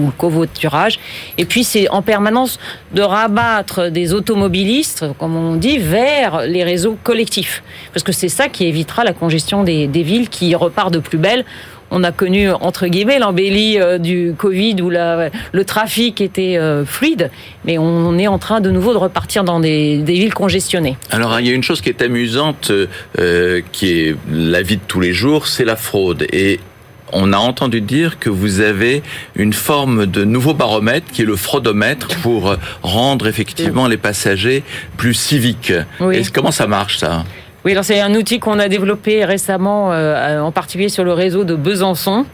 le 0.05 0.11
covoiturage. 0.17 0.99
Et 1.37 1.43
puis 1.43 1.65
c'est 1.65 1.89
en 1.89 2.01
permanence 2.01 2.59
de 2.93 3.01
rabattre 3.01 3.91
des 3.91 4.13
automobilistes, 4.13 5.03
comme 5.19 5.35
on 5.35 5.55
dit, 5.55 5.79
vers 5.79 6.43
les 6.43 6.63
réseaux 6.63 6.97
collectifs, 7.03 7.61
parce 7.91 8.03
que 8.03 8.13
c'est 8.13 8.29
ça 8.29 8.47
qui 8.47 8.67
évitera 8.67 9.03
la 9.03 9.11
congestion 9.11 9.63
des 9.65 9.87
villes 9.87 10.29
qui 10.29 10.55
repart 10.55 10.93
de 10.93 10.99
plus 10.99 11.17
belle 11.17 11.43
on 11.91 12.03
a 12.03 12.11
connu 12.11 12.49
entre 12.49 12.87
guillemets 12.87 13.19
l'embellie 13.19 13.77
euh, 13.77 13.97
du 13.97 14.33
Covid 14.35 14.81
où 14.81 14.89
le 14.89 15.63
trafic 15.65 16.21
était 16.21 16.57
euh, 16.57 16.85
fluide, 16.85 17.29
mais 17.65 17.77
on 17.77 18.17
est 18.17 18.27
en 18.27 18.39
train 18.39 18.61
de 18.61 18.71
nouveau 18.71 18.93
de 18.93 18.97
repartir 18.97 19.43
dans 19.43 19.59
des, 19.59 20.01
villes 20.07 20.33
congestionnées. 20.33 20.97
Alors 21.11 21.39
il 21.39 21.47
y 21.47 21.49
a 21.51 21.53
une 21.53 21.63
chose 21.63 21.81
qui 21.81 21.89
est 21.89 22.01
amusante, 22.01 22.71
euh, 23.19 23.61
qui 23.71 23.91
est 23.91 24.15
la 24.31 24.61
vie 24.61 24.77
de 24.77 24.81
tous 24.87 24.99
les 24.99 25.13
jours, 25.13 25.47
c'est 25.47 25.65
la 25.65 25.75
fraude. 25.75 26.25
Et 26.31 26.59
on 27.11 27.33
a 27.33 27.37
entendu 27.37 27.81
dire 27.81 28.19
que 28.19 28.29
vous 28.29 28.61
avez 28.61 29.03
une 29.35 29.51
forme 29.51 30.05
de 30.05 30.23
nouveau 30.23 30.53
baromètre 30.53 31.11
qui 31.11 31.23
est 31.23 31.25
le 31.25 31.35
fraudomètre 31.35 32.07
pour 32.21 32.55
rendre 32.83 33.27
effectivement 33.27 33.87
les 33.87 33.97
passagers 33.97 34.63
plus 34.95 35.13
civiques. 35.13 35.73
Et 36.13 36.21
comment 36.33 36.51
ça 36.51 36.67
marche 36.67 36.99
ça? 36.99 37.25
Oui, 37.63 37.73
alors 37.73 37.83
c'est 37.83 37.99
un 37.99 38.13
outil 38.15 38.39
qu'on 38.39 38.57
a 38.57 38.67
développé 38.67 39.23
récemment, 39.23 39.91
euh, 39.91 40.39
en 40.39 40.51
particulier 40.51 40.89
sur 40.89 41.03
le 41.03 41.13
réseau 41.13 41.43
de 41.43 41.55
Besançon. 41.55 42.25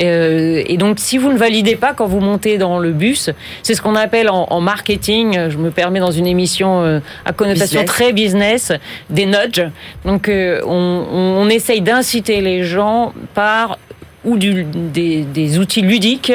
Euh, 0.00 0.62
et 0.66 0.76
donc, 0.76 0.98
si 0.98 1.18
vous 1.18 1.30
ne 1.32 1.38
validez 1.38 1.76
pas 1.76 1.92
quand 1.92 2.06
vous 2.06 2.18
montez 2.18 2.58
dans 2.58 2.78
le 2.78 2.92
bus, 2.92 3.30
c'est 3.62 3.74
ce 3.74 3.82
qu'on 3.82 3.94
appelle 3.94 4.28
en, 4.30 4.60
marketing, 4.60 5.50
je 5.50 5.58
me 5.58 5.70
permets 5.70 6.00
dans 6.00 6.10
une 6.10 6.26
émission 6.26 6.82
euh, 6.82 7.00
à 7.24 7.32
connotation 7.32 7.84
très 7.84 8.12
business, 8.12 8.72
des 9.10 9.26
nudges. 9.26 9.66
Donc, 10.04 10.28
on, 10.28 10.66
on, 10.66 11.48
essaye 11.48 11.80
d'inciter 11.80 12.40
les 12.40 12.64
gens 12.64 13.12
par 13.34 13.78
ou 14.24 14.38
du, 14.38 14.64
des, 14.64 15.22
des, 15.22 15.58
outils 15.58 15.82
ludiques 15.82 16.32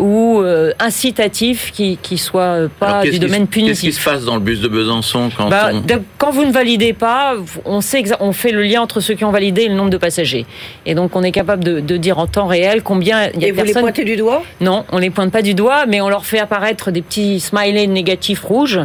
ou 0.00 0.40
euh, 0.40 0.72
incitatif 0.78 1.70
qui 1.72 1.98
qui 2.00 2.18
soit 2.18 2.68
pas 2.78 3.02
du 3.02 3.18
domaine 3.18 3.46
punitif. 3.46 3.72
Qu'est-ce 3.72 3.80
qui 3.80 3.92
se 3.92 4.02
passe 4.02 4.24
dans 4.24 4.34
le 4.34 4.40
bus 4.40 4.60
de 4.60 4.68
Besançon 4.68 5.30
quand 5.36 5.48
bah, 5.48 5.70
quand 6.18 6.30
vous 6.30 6.44
ne 6.44 6.52
validez 6.52 6.92
pas, 6.92 7.36
on 7.64 7.80
sait 7.80 8.02
on 8.20 8.32
fait 8.32 8.50
le 8.50 8.62
lien 8.62 8.80
entre 8.80 9.00
ceux 9.00 9.14
qui 9.14 9.24
ont 9.24 9.30
validé 9.30 9.62
et 9.62 9.68
le 9.68 9.74
nombre 9.74 9.90
de 9.90 9.98
passagers. 9.98 10.46
Et 10.86 10.94
donc 10.94 11.14
on 11.14 11.22
est 11.22 11.32
capable 11.32 11.62
de, 11.62 11.80
de 11.80 11.96
dire 11.96 12.18
en 12.18 12.26
temps 12.26 12.46
réel 12.46 12.82
combien 12.82 13.28
il 13.34 13.42
y 13.42 13.44
a 13.44 13.48
et 13.48 13.52
vous 13.52 13.62
les 13.62 13.72
pointez 13.72 14.04
du 14.04 14.16
doigt? 14.16 14.42
Non, 14.60 14.84
on 14.90 14.98
les 14.98 15.10
pointe 15.10 15.30
pas 15.30 15.42
du 15.42 15.54
doigt, 15.54 15.86
mais 15.86 16.00
on 16.00 16.08
leur 16.08 16.24
fait 16.24 16.38
apparaître 16.38 16.90
des 16.90 17.02
petits 17.02 17.40
smileys 17.40 17.86
négatifs 17.86 18.42
rouges 18.42 18.80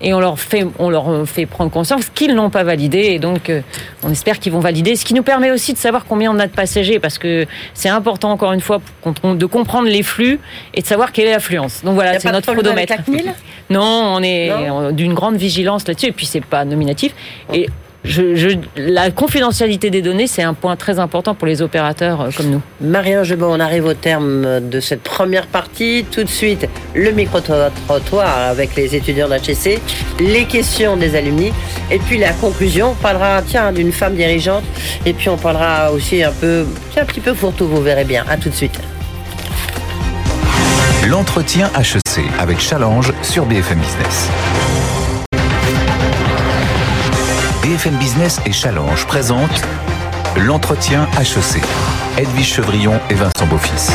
et 0.00 0.12
on 0.14 0.20
leur 0.20 0.38
fait, 0.38 0.66
on 0.78 0.90
leur 0.90 1.26
fait 1.26 1.46
prendre 1.46 1.70
conscience 1.70 2.10
qu'ils 2.14 2.34
n'ont 2.34 2.50
pas 2.50 2.64
validé 2.64 2.98
et 2.98 3.18
donc 3.18 3.50
euh, 3.50 3.62
on 4.02 4.10
espère 4.10 4.38
qu'ils 4.38 4.52
vont 4.52 4.60
valider. 4.60 4.96
Ce 4.96 5.04
qui 5.04 5.14
nous 5.14 5.22
permet 5.22 5.50
aussi 5.50 5.72
de 5.72 5.78
savoir 5.78 6.04
combien 6.04 6.30
on 6.30 6.38
a 6.38 6.46
de 6.46 6.52
passagers 6.52 6.98
parce 6.98 7.18
que 7.18 7.46
c'est 7.74 7.88
important 7.88 8.30
encore 8.30 8.52
une 8.52 8.60
fois 8.60 8.80
de 9.24 9.46
comprendre 9.46 9.88
les 9.88 10.02
flux 10.02 10.38
et 10.74 10.82
de 10.82 10.86
savoir 10.86 11.12
quelle 11.12 11.28
est 11.28 11.32
l'affluence. 11.32 11.82
Donc 11.84 11.94
voilà, 11.94 12.18
c'est 12.20 12.30
notre 12.30 12.52
photomètre. 12.54 12.94
Non, 13.70 14.14
on 14.16 14.22
est 14.22 14.52
d'une 14.92 15.14
grande 15.14 15.36
vigilance 15.36 15.86
là-dessus 15.88 16.06
et 16.06 16.12
puis 16.12 16.26
c'est 16.26 16.44
pas 16.44 16.64
nominatif. 16.64 17.14
Et 17.52 17.68
je, 18.06 18.56
la 18.76 19.10
confidentialité 19.10 19.90
des 19.90 20.02
données, 20.02 20.26
c'est 20.26 20.42
un 20.42 20.54
point 20.54 20.76
très 20.76 20.98
important 20.98 21.34
pour 21.34 21.46
les 21.46 21.62
opérateurs 21.62 22.20
euh, 22.20 22.30
comme 22.36 22.50
nous. 22.50 22.62
Marie-Ange 22.80 23.34
on 23.40 23.60
arrive 23.60 23.84
au 23.84 23.94
terme 23.94 24.68
de 24.68 24.80
cette 24.80 25.02
première 25.02 25.46
partie. 25.46 26.04
Tout 26.10 26.24
de 26.24 26.28
suite, 26.28 26.68
le 26.94 27.10
micro-trottoir 27.10 28.38
avec 28.38 28.76
les 28.76 28.94
étudiants 28.94 29.28
d'HEC, 29.28 29.80
les 30.20 30.44
questions 30.44 30.96
des 30.96 31.14
alumni, 31.16 31.52
et 31.90 31.98
puis 31.98 32.18
la 32.18 32.32
conclusion. 32.32 32.90
On 32.92 32.94
parlera, 32.94 33.42
tiens, 33.42 33.72
d'une 33.72 33.92
femme 33.92 34.14
dirigeante, 34.14 34.64
et 35.04 35.12
puis 35.12 35.28
on 35.28 35.36
parlera 35.36 35.92
aussi 35.92 36.22
un 36.22 36.32
peu, 36.32 36.64
un 36.96 37.04
petit 37.04 37.20
peu 37.20 37.34
fourre-tout, 37.34 37.66
vous 37.66 37.82
verrez 37.82 38.04
bien. 38.04 38.24
À 38.28 38.36
tout 38.36 38.48
de 38.48 38.54
suite. 38.54 38.78
L'entretien 41.08 41.70
HEC 41.78 42.24
avec 42.38 42.60
Challenge 42.60 43.12
sur 43.22 43.46
BFM 43.46 43.78
Business. 43.78 44.28
BFM 47.66 47.96
Business 47.96 48.38
et 48.46 48.52
Challenge 48.52 49.04
présentent 49.06 49.60
l'entretien 50.36 51.08
HEC. 51.18 51.60
Edwige 52.16 52.54
Chevrillon 52.54 52.92
et 53.10 53.14
Vincent 53.14 53.44
Beaufils. 53.46 53.90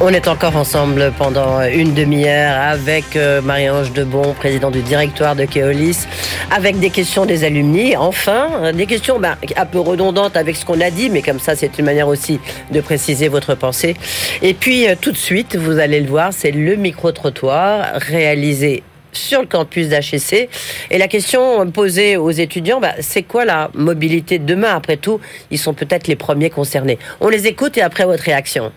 On 0.00 0.10
est 0.10 0.28
encore 0.28 0.54
ensemble 0.54 1.12
pendant 1.18 1.62
une 1.62 1.94
demi-heure 1.94 2.60
avec 2.60 3.16
euh, 3.16 3.42
Marie-Ange 3.42 3.90
Debon, 3.92 4.34
président 4.34 4.70
du 4.70 4.82
directoire 4.82 5.34
de 5.34 5.46
Keolis, 5.46 6.06
avec 6.52 6.78
des 6.78 6.90
questions 6.90 7.26
des 7.26 7.42
alumni, 7.42 7.96
enfin, 7.96 8.70
des 8.72 8.86
questions 8.86 9.18
bah, 9.18 9.36
un 9.56 9.66
peu 9.66 9.80
redondantes 9.80 10.36
avec 10.36 10.54
ce 10.54 10.64
qu'on 10.64 10.80
a 10.80 10.90
dit, 10.90 11.10
mais 11.10 11.22
comme 11.22 11.40
ça, 11.40 11.56
c'est 11.56 11.76
une 11.76 11.86
manière 11.86 12.06
aussi 12.06 12.38
de 12.70 12.80
préciser 12.80 13.26
votre 13.26 13.56
pensée. 13.56 13.96
Et 14.42 14.54
puis, 14.54 14.86
euh, 14.86 14.94
tout 15.00 15.10
de 15.10 15.16
suite, 15.16 15.56
vous 15.56 15.80
allez 15.80 15.98
le 15.98 16.08
voir, 16.08 16.32
c'est 16.32 16.52
le 16.52 16.76
micro-trottoir 16.76 17.94
réalisé 17.96 18.84
sur 19.16 19.40
le 19.40 19.46
campus 19.46 19.88
d'HEC. 19.88 20.48
Et 20.90 20.98
la 20.98 21.08
question 21.08 21.68
posée 21.70 22.16
aux 22.16 22.30
étudiants, 22.30 22.80
bah, 22.80 22.94
c'est 23.00 23.22
quoi 23.22 23.44
la 23.44 23.70
mobilité 23.74 24.38
de 24.38 24.44
demain? 24.44 24.74
Après 24.74 24.96
tout, 24.96 25.20
ils 25.50 25.58
sont 25.58 25.74
peut-être 25.74 26.06
les 26.06 26.16
premiers 26.16 26.50
concernés. 26.50 26.98
On 27.20 27.28
les 27.28 27.46
écoute 27.46 27.76
et 27.76 27.82
après 27.82 28.04
votre 28.04 28.22
réaction. 28.22 28.72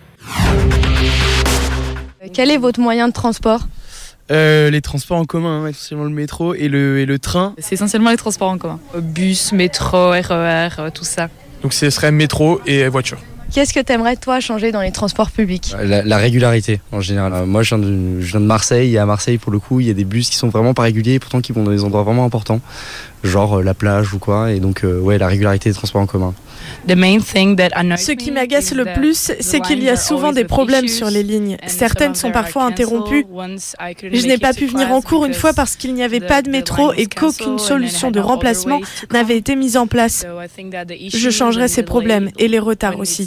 Quel 2.32 2.50
est 2.50 2.58
votre 2.58 2.80
moyen 2.80 3.08
de 3.08 3.12
transport? 3.12 3.62
Euh, 4.30 4.70
les 4.70 4.80
transports 4.80 5.18
en 5.18 5.24
commun, 5.24 5.64
hein, 5.64 5.66
essentiellement 5.68 6.04
le 6.04 6.10
métro 6.10 6.54
et 6.54 6.68
le, 6.68 7.00
et 7.00 7.06
le 7.06 7.18
train. 7.18 7.54
C'est 7.58 7.74
essentiellement 7.74 8.10
les 8.10 8.16
transports 8.16 8.50
en 8.50 8.58
commun. 8.58 8.78
Bus, 8.96 9.52
métro, 9.52 10.10
RER, 10.10 10.68
euh, 10.78 10.90
tout 10.94 11.04
ça. 11.04 11.28
Donc 11.62 11.72
ce 11.72 11.90
serait 11.90 12.12
métro 12.12 12.60
et 12.66 12.86
voiture. 12.88 13.18
Qu'est-ce 13.52 13.72
que 13.72 13.80
tu 13.80 13.92
aimerais, 13.92 14.16
toi, 14.16 14.40
changer 14.40 14.72
dans 14.72 14.80
les 14.80 14.92
transports 14.92 15.30
publics? 15.30 15.74
La, 15.82 16.02
la, 16.02 16.16
régularité, 16.18 16.80
en 16.92 17.00
général. 17.00 17.32
Euh, 17.32 17.46
moi, 17.46 17.62
je 17.62 17.74
viens, 17.74 17.84
de, 17.84 18.20
de, 18.32 18.38
Marseille, 18.38 18.94
et 18.94 18.98
à 18.98 19.06
Marseille, 19.06 19.38
pour 19.38 19.50
le 19.50 19.58
coup, 19.58 19.80
il 19.80 19.86
y 19.86 19.90
a 19.90 19.94
des 19.94 20.04
bus 20.04 20.30
qui 20.30 20.36
sont 20.36 20.48
vraiment 20.48 20.74
pas 20.74 20.82
réguliers, 20.82 21.14
et 21.14 21.18
pourtant 21.18 21.40
qui 21.40 21.52
vont 21.52 21.64
dans 21.64 21.70
des 21.70 21.84
endroits 21.84 22.02
vraiment 22.02 22.24
importants, 22.24 22.60
genre 23.24 23.58
euh, 23.58 23.62
la 23.62 23.74
plage 23.74 24.14
ou 24.14 24.18
quoi, 24.18 24.52
et 24.52 24.60
donc, 24.60 24.84
euh, 24.84 24.98
ouais, 25.00 25.18
la 25.18 25.28
régularité 25.28 25.70
des 25.70 25.74
transports 25.74 26.02
en 26.02 26.06
commun. 26.06 26.34
Ce 27.96 28.12
qui 28.12 28.30
m'agace 28.30 28.72
le 28.72 28.84
plus, 28.94 29.32
c'est 29.40 29.60
qu'il 29.60 29.82
y 29.82 29.88
a 29.88 29.96
souvent 29.96 30.32
des 30.32 30.44
problèmes 30.44 30.88
sur 30.88 31.10
les 31.10 31.22
lignes. 31.22 31.56
Certaines 31.66 32.14
sont 32.14 32.30
parfois 32.30 32.64
interrompues. 32.64 33.26
Je 34.12 34.26
n'ai 34.26 34.38
pas 34.38 34.52
pu 34.52 34.66
venir 34.66 34.92
en 34.92 35.00
cours 35.00 35.24
une 35.24 35.34
fois 35.34 35.52
parce 35.52 35.76
qu'il 35.76 35.94
n'y 35.94 36.02
avait 36.02 36.20
pas 36.20 36.42
de 36.42 36.50
métro 36.50 36.92
et 36.92 37.06
qu'aucune 37.06 37.58
solution 37.58 38.10
de 38.10 38.20
remplacement 38.20 38.80
n'avait 39.12 39.36
été 39.36 39.56
mise 39.56 39.76
en 39.76 39.86
place. 39.86 40.26
Je 41.12 41.30
changerai 41.30 41.68
ces 41.68 41.82
problèmes 41.82 42.30
et 42.38 42.48
les 42.48 42.58
retards 42.58 42.98
aussi. 42.98 43.26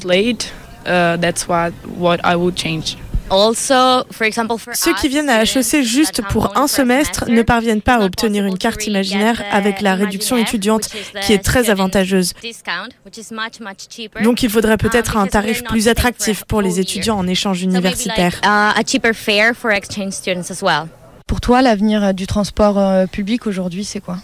Ceux 4.73 4.93
qui 4.95 5.07
viennent 5.09 5.29
à 5.29 5.43
HEC 5.43 5.81
juste 5.83 6.21
pour 6.29 6.57
un 6.57 6.67
semestre 6.67 7.25
ne 7.29 7.41
parviennent 7.41 7.81
pas 7.81 7.95
à 7.95 8.05
obtenir 8.05 8.45
une 8.45 8.57
carte 8.57 8.85
imaginaire 8.87 9.43
avec 9.51 9.81
la 9.81 9.95
réduction 9.95 10.37
étudiante 10.37 10.89
qui 11.21 11.33
est 11.33 11.43
très 11.43 11.69
avantageuse. 11.69 12.33
Donc 14.23 14.43
il 14.43 14.49
faudrait 14.49 14.77
peut-être 14.77 15.17
un 15.17 15.27
tarif 15.27 15.63
plus 15.63 15.87
attractif 15.87 16.43
pour 16.45 16.61
les 16.61 16.79
étudiants 16.79 17.17
en 17.17 17.27
échange 17.27 17.61
universitaire. 17.61 18.39
Pour 21.27 21.41
toi, 21.41 21.61
l'avenir 21.61 22.13
du 22.13 22.27
transport 22.27 22.77
euh, 22.77 23.05
public 23.07 23.47
aujourd'hui, 23.47 23.83
c'est 23.85 24.01
quoi? 24.01 24.17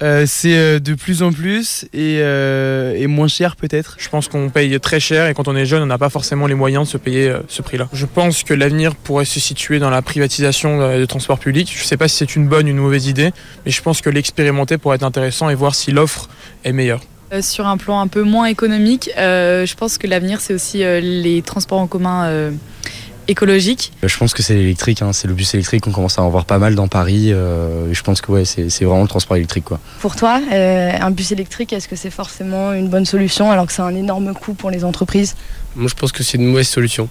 Euh, 0.00 0.24
c'est 0.26 0.56
euh, 0.56 0.78
de 0.78 0.94
plus 0.94 1.22
en 1.22 1.32
plus 1.32 1.84
et, 1.92 2.18
euh, 2.20 2.94
et 2.96 3.08
moins 3.08 3.26
cher 3.26 3.56
peut-être. 3.56 3.96
Je 3.98 4.08
pense 4.08 4.28
qu'on 4.28 4.48
paye 4.48 4.78
très 4.78 5.00
cher 5.00 5.26
et 5.26 5.34
quand 5.34 5.48
on 5.48 5.56
est 5.56 5.66
jeune, 5.66 5.82
on 5.82 5.86
n'a 5.86 5.98
pas 5.98 6.08
forcément 6.08 6.46
les 6.46 6.54
moyens 6.54 6.84
de 6.86 6.88
se 6.88 6.98
payer 6.98 7.28
euh, 7.28 7.40
ce 7.48 7.62
prix-là. 7.62 7.88
Je 7.92 8.06
pense 8.06 8.44
que 8.44 8.54
l'avenir 8.54 8.94
pourrait 8.94 9.24
se 9.24 9.40
situer 9.40 9.80
dans 9.80 9.90
la 9.90 10.00
privatisation 10.02 10.96
du 10.98 11.06
transport 11.06 11.38
public. 11.38 11.72
Je 11.74 11.82
ne 11.82 11.86
sais 11.86 11.96
pas 11.96 12.06
si 12.06 12.16
c'est 12.16 12.36
une 12.36 12.46
bonne 12.46 12.66
ou 12.66 12.70
une 12.70 12.76
mauvaise 12.76 13.06
idée, 13.06 13.32
mais 13.66 13.72
je 13.72 13.82
pense 13.82 14.00
que 14.00 14.10
l'expérimenter 14.10 14.78
pourrait 14.78 14.96
être 14.96 15.02
intéressant 15.02 15.50
et 15.50 15.54
voir 15.54 15.74
si 15.74 15.90
l'offre 15.90 16.28
est 16.64 16.72
meilleure. 16.72 17.00
sur 17.40 17.66
un 17.66 17.76
plan 17.76 18.00
un 18.00 18.06
peu 18.06 18.22
moins 18.22 18.46
économique, 18.46 19.10
je 19.16 19.74
pense 19.74 19.98
que 19.98 20.06
l'avenir, 20.06 20.40
c'est 20.40 20.54
aussi 20.54 20.78
les 20.78 21.42
transports 21.42 21.80
en 21.80 21.86
commun 21.86 22.52
écologique 23.28 23.92
Je 24.02 24.16
pense 24.16 24.34
que 24.34 24.42
c'est 24.42 24.54
l'électrique, 24.54 25.02
hein. 25.02 25.12
c'est 25.12 25.28
le 25.28 25.34
bus 25.34 25.54
électrique, 25.54 25.86
on 25.86 25.92
commence 25.92 26.18
à 26.18 26.22
en 26.22 26.30
voir 26.30 26.44
pas 26.46 26.58
mal 26.58 26.74
dans 26.74 26.88
Paris. 26.88 27.32
Euh, 27.32 27.92
je 27.92 28.02
pense 28.02 28.20
que 28.20 28.32
ouais, 28.32 28.44
c'est 28.44 28.84
vraiment 28.84 29.02
le 29.02 29.08
transport 29.08 29.36
électrique. 29.36 29.64
Quoi. 29.64 29.78
Pour 30.00 30.16
toi, 30.16 30.40
euh, 30.50 30.90
un 30.98 31.10
bus 31.10 31.30
électrique, 31.30 31.72
est-ce 31.72 31.86
que 31.86 31.96
c'est 31.96 32.10
forcément 32.10 32.72
une 32.72 32.88
bonne 32.88 33.04
solution 33.04 33.50
alors 33.50 33.66
que 33.66 33.72
c'est 33.72 33.82
un 33.82 33.94
énorme 33.94 34.34
coût 34.34 34.54
pour 34.54 34.70
les 34.70 34.84
entreprises? 34.84 35.36
Moi 35.76 35.88
je 35.88 35.94
pense 35.94 36.10
que 36.10 36.22
c'est 36.22 36.38
une 36.38 36.46
mauvaise 36.46 36.68
solution. 36.68 37.08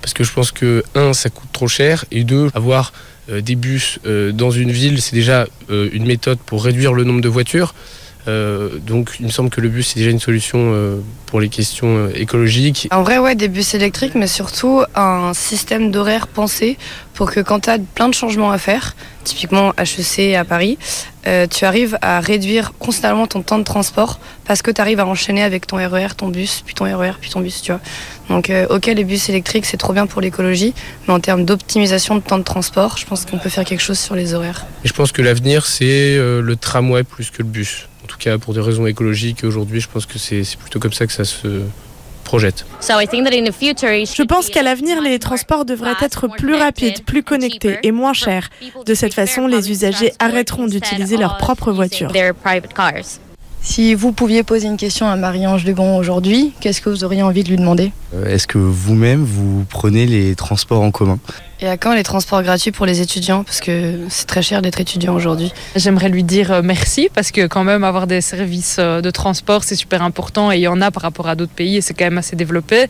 Parce 0.00 0.12
que 0.12 0.22
je 0.22 0.32
pense 0.32 0.52
que, 0.52 0.84
un, 0.94 1.14
ça 1.14 1.30
coûte 1.30 1.48
trop 1.52 1.66
cher, 1.66 2.04
et 2.12 2.24
deux, 2.24 2.50
avoir 2.54 2.92
euh, 3.30 3.40
des 3.40 3.56
bus 3.56 3.98
dans 4.04 4.50
une 4.50 4.70
ville, 4.70 5.00
c'est 5.00 5.16
déjà 5.16 5.46
une 5.70 6.04
méthode 6.04 6.38
pour 6.38 6.62
réduire 6.62 6.92
le 6.92 7.04
nombre 7.04 7.22
de 7.22 7.28
voitures. 7.28 7.74
Euh, 8.26 8.78
donc 8.78 9.16
il 9.20 9.26
me 9.26 9.30
semble 9.30 9.50
que 9.50 9.60
le 9.60 9.68
bus 9.68 9.88
c'est 9.88 9.98
déjà 10.00 10.10
une 10.10 10.20
solution 10.20 10.58
euh, 10.72 11.00
pour 11.26 11.40
les 11.40 11.48
questions 11.50 11.96
euh, 11.96 12.12
écologiques. 12.14 12.88
En 12.90 13.02
vrai 13.02 13.18
ouais 13.18 13.34
des 13.34 13.48
bus 13.48 13.74
électriques 13.74 14.14
mais 14.14 14.26
surtout 14.26 14.82
un 14.94 15.34
système 15.34 15.90
d'horaire 15.90 16.26
pensé 16.26 16.78
pour 17.12 17.30
que 17.30 17.40
quand 17.40 17.60
tu 17.60 17.70
as 17.70 17.78
plein 17.78 18.08
de 18.08 18.14
changements 18.14 18.50
à 18.50 18.58
faire, 18.58 18.96
typiquement 19.24 19.72
HEC 19.78 20.34
à 20.34 20.44
Paris, 20.44 20.78
tu 21.48 21.64
arrives 21.64 21.96
à 22.02 22.18
réduire 22.18 22.72
constamment 22.76 23.28
ton 23.28 23.40
temps 23.40 23.60
de 23.60 23.64
transport 23.64 24.18
parce 24.44 24.62
que 24.62 24.72
tu 24.72 24.80
arrives 24.80 24.98
à 24.98 25.06
enchaîner 25.06 25.44
avec 25.44 25.64
ton 25.68 25.76
RER, 25.76 26.06
e 26.06 26.14
ton 26.16 26.28
bus, 26.28 26.64
puis 26.66 26.74
ton 26.74 26.84
RER, 26.84 27.12
puis 27.20 27.30
ton 27.30 27.40
bus, 27.40 27.62
tu 27.62 27.70
vois. 27.70 27.80
Donc 28.28 28.50
ok 28.68 28.86
les 28.86 29.04
bus 29.04 29.28
électriques 29.28 29.64
c'est 29.64 29.76
trop 29.76 29.92
bien 29.92 30.08
pour 30.08 30.20
l'écologie, 30.20 30.74
mais 31.06 31.14
en 31.14 31.20
termes 31.20 31.44
d'optimisation 31.44 32.16
de 32.16 32.20
temps 32.20 32.38
de 32.38 32.42
transport, 32.42 32.98
je 32.98 33.06
pense 33.06 33.26
qu'on 33.26 33.38
peut 33.38 33.48
faire 33.48 33.64
quelque 33.64 33.82
chose 33.82 34.00
sur 34.00 34.16
les 34.16 34.34
horaires. 34.34 34.66
Et 34.84 34.88
je 34.88 34.92
pense 34.92 35.12
que 35.12 35.22
l'avenir 35.22 35.66
c'est 35.66 36.16
le 36.16 36.56
tramway 36.56 37.04
plus 37.04 37.30
que 37.30 37.42
le 37.42 37.48
bus 37.48 37.86
tout 38.14 38.18
cas 38.20 38.38
pour 38.38 38.54
des 38.54 38.60
raisons 38.60 38.86
écologiques. 38.86 39.44
Aujourd'hui, 39.44 39.80
je 39.80 39.88
pense 39.88 40.06
que 40.06 40.18
c'est 40.18 40.44
plutôt 40.58 40.78
comme 40.78 40.92
ça 40.92 41.06
que 41.06 41.12
ça 41.12 41.24
se 41.24 41.62
projette. 42.22 42.64
Je 42.80 44.22
pense 44.22 44.48
qu'à 44.48 44.62
l'avenir, 44.62 45.02
les 45.02 45.18
transports 45.18 45.64
devraient 45.64 45.94
être 46.00 46.28
plus 46.28 46.54
rapides, 46.54 47.04
plus 47.04 47.22
connectés 47.22 47.78
et 47.82 47.92
moins 47.92 48.12
chers. 48.12 48.50
De 48.86 48.94
cette 48.94 49.14
façon, 49.14 49.46
les 49.46 49.70
usagers 49.70 50.12
arrêteront 50.18 50.66
d'utiliser 50.66 51.16
leur 51.16 51.36
propre 51.38 51.72
voiture. 51.72 52.12
Si 53.60 53.94
vous 53.94 54.12
pouviez 54.12 54.42
poser 54.42 54.66
une 54.66 54.76
question 54.76 55.06
à 55.06 55.16
Marie-Ange 55.16 55.64
Lebon 55.64 55.96
aujourd'hui, 55.96 56.52
qu'est-ce 56.60 56.82
que 56.82 56.90
vous 56.90 57.02
auriez 57.02 57.22
envie 57.22 57.42
de 57.44 57.48
lui 57.48 57.56
demander? 57.56 57.92
Euh, 58.14 58.26
Est-ce 58.26 58.46
que 58.46 58.58
vous-même, 58.58 59.24
vous 59.24 59.64
prenez 59.70 60.04
les 60.04 60.34
transports 60.34 60.82
en 60.82 60.90
commun? 60.90 61.18
Et 61.64 61.66
à 61.66 61.78
quand 61.78 61.94
les 61.94 62.02
transports 62.02 62.42
gratuits 62.42 62.72
pour 62.72 62.84
les 62.84 63.00
étudiants? 63.00 63.42
Parce 63.42 63.60
que 63.60 64.00
c'est 64.10 64.26
très 64.26 64.42
cher 64.42 64.60
d'être 64.60 64.80
étudiant 64.80 65.14
aujourd'hui. 65.14 65.50
J'aimerais 65.74 66.10
lui 66.10 66.22
dire 66.22 66.52
euh, 66.52 66.60
merci 66.62 67.08
parce 67.14 67.30
que 67.30 67.46
quand 67.46 67.64
même 67.64 67.84
avoir 67.84 68.06
des 68.06 68.20
services 68.20 68.76
euh, 68.78 69.00
de 69.00 69.10
transport, 69.10 69.64
c'est 69.64 69.74
super 69.74 70.02
important 70.02 70.52
et 70.52 70.56
il 70.56 70.60
y 70.60 70.68
en 70.68 70.82
a 70.82 70.90
par 70.90 71.02
rapport 71.02 71.26
à 71.26 71.36
d'autres 71.36 71.54
pays 71.54 71.78
et 71.78 71.80
c'est 71.80 71.94
quand 71.94 72.04
même 72.04 72.18
assez 72.18 72.36
développé. 72.36 72.84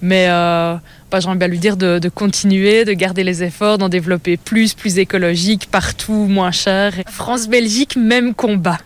Mais 0.00 0.28
euh, 0.30 0.74
bah, 1.10 1.20
j'aimerais 1.20 1.36
bien 1.36 1.48
lui 1.48 1.58
dire 1.58 1.76
de, 1.76 1.98
de, 1.98 2.08
continuer, 2.08 2.86
de 2.86 2.94
garder 2.94 3.24
les 3.24 3.42
efforts, 3.42 3.76
d'en 3.76 3.90
développer 3.90 4.38
plus, 4.38 4.72
plus 4.72 4.98
écologique, 4.98 5.68
partout, 5.70 6.26
moins 6.26 6.50
cher. 6.50 6.94
France-Belgique, 7.06 7.94
même 7.94 8.32
combat. 8.32 8.78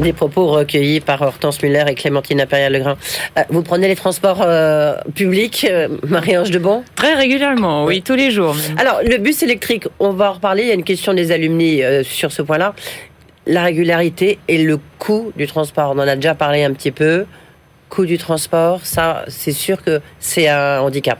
Des 0.00 0.12
propos 0.12 0.48
recueillis 0.48 1.00
par 1.00 1.22
Hortense 1.22 1.62
Muller 1.62 1.84
et 1.86 1.94
Clémentine 1.94 2.40
Impérial-Legrain. 2.40 2.96
Euh, 3.38 3.42
vous 3.50 3.62
prenez 3.62 3.86
les 3.86 3.94
transports 3.94 4.42
euh, 4.42 4.96
publics, 5.14 5.66
euh, 5.70 5.88
Marie-Ange 6.08 6.50
Debon? 6.50 6.82
Très 6.96 7.14
régulièrement, 7.14 7.84
oui, 7.84 8.02
tous 8.02 8.16
les 8.16 8.32
jours. 8.32 8.56
Alors, 8.76 9.00
le 9.04 9.18
bus 9.18 9.42
électrique, 9.44 9.84
on 10.00 10.10
va 10.10 10.30
en 10.30 10.32
reparler. 10.34 10.64
Il 10.64 10.68
y 10.68 10.72
a 10.72 10.74
une 10.74 10.84
question 10.84 11.14
des 11.14 11.30
alumni 11.30 11.80
sur 12.02 12.32
ce 12.32 12.42
point-là. 12.42 12.74
La 13.46 13.62
régularité 13.62 14.38
et 14.48 14.58
le 14.58 14.80
coût 14.98 15.32
du 15.36 15.46
transport. 15.46 15.92
On 15.94 15.98
en 15.98 16.08
a 16.08 16.16
déjà 16.16 16.34
parlé 16.34 16.64
un 16.64 16.72
petit 16.72 16.90
peu. 16.90 17.24
Coût 17.88 18.04
du 18.04 18.18
transport, 18.18 18.80
ça, 18.82 19.24
c'est 19.28 19.52
sûr 19.52 19.82
que 19.82 20.00
c'est 20.18 20.48
un 20.48 20.80
handicap. 20.80 21.18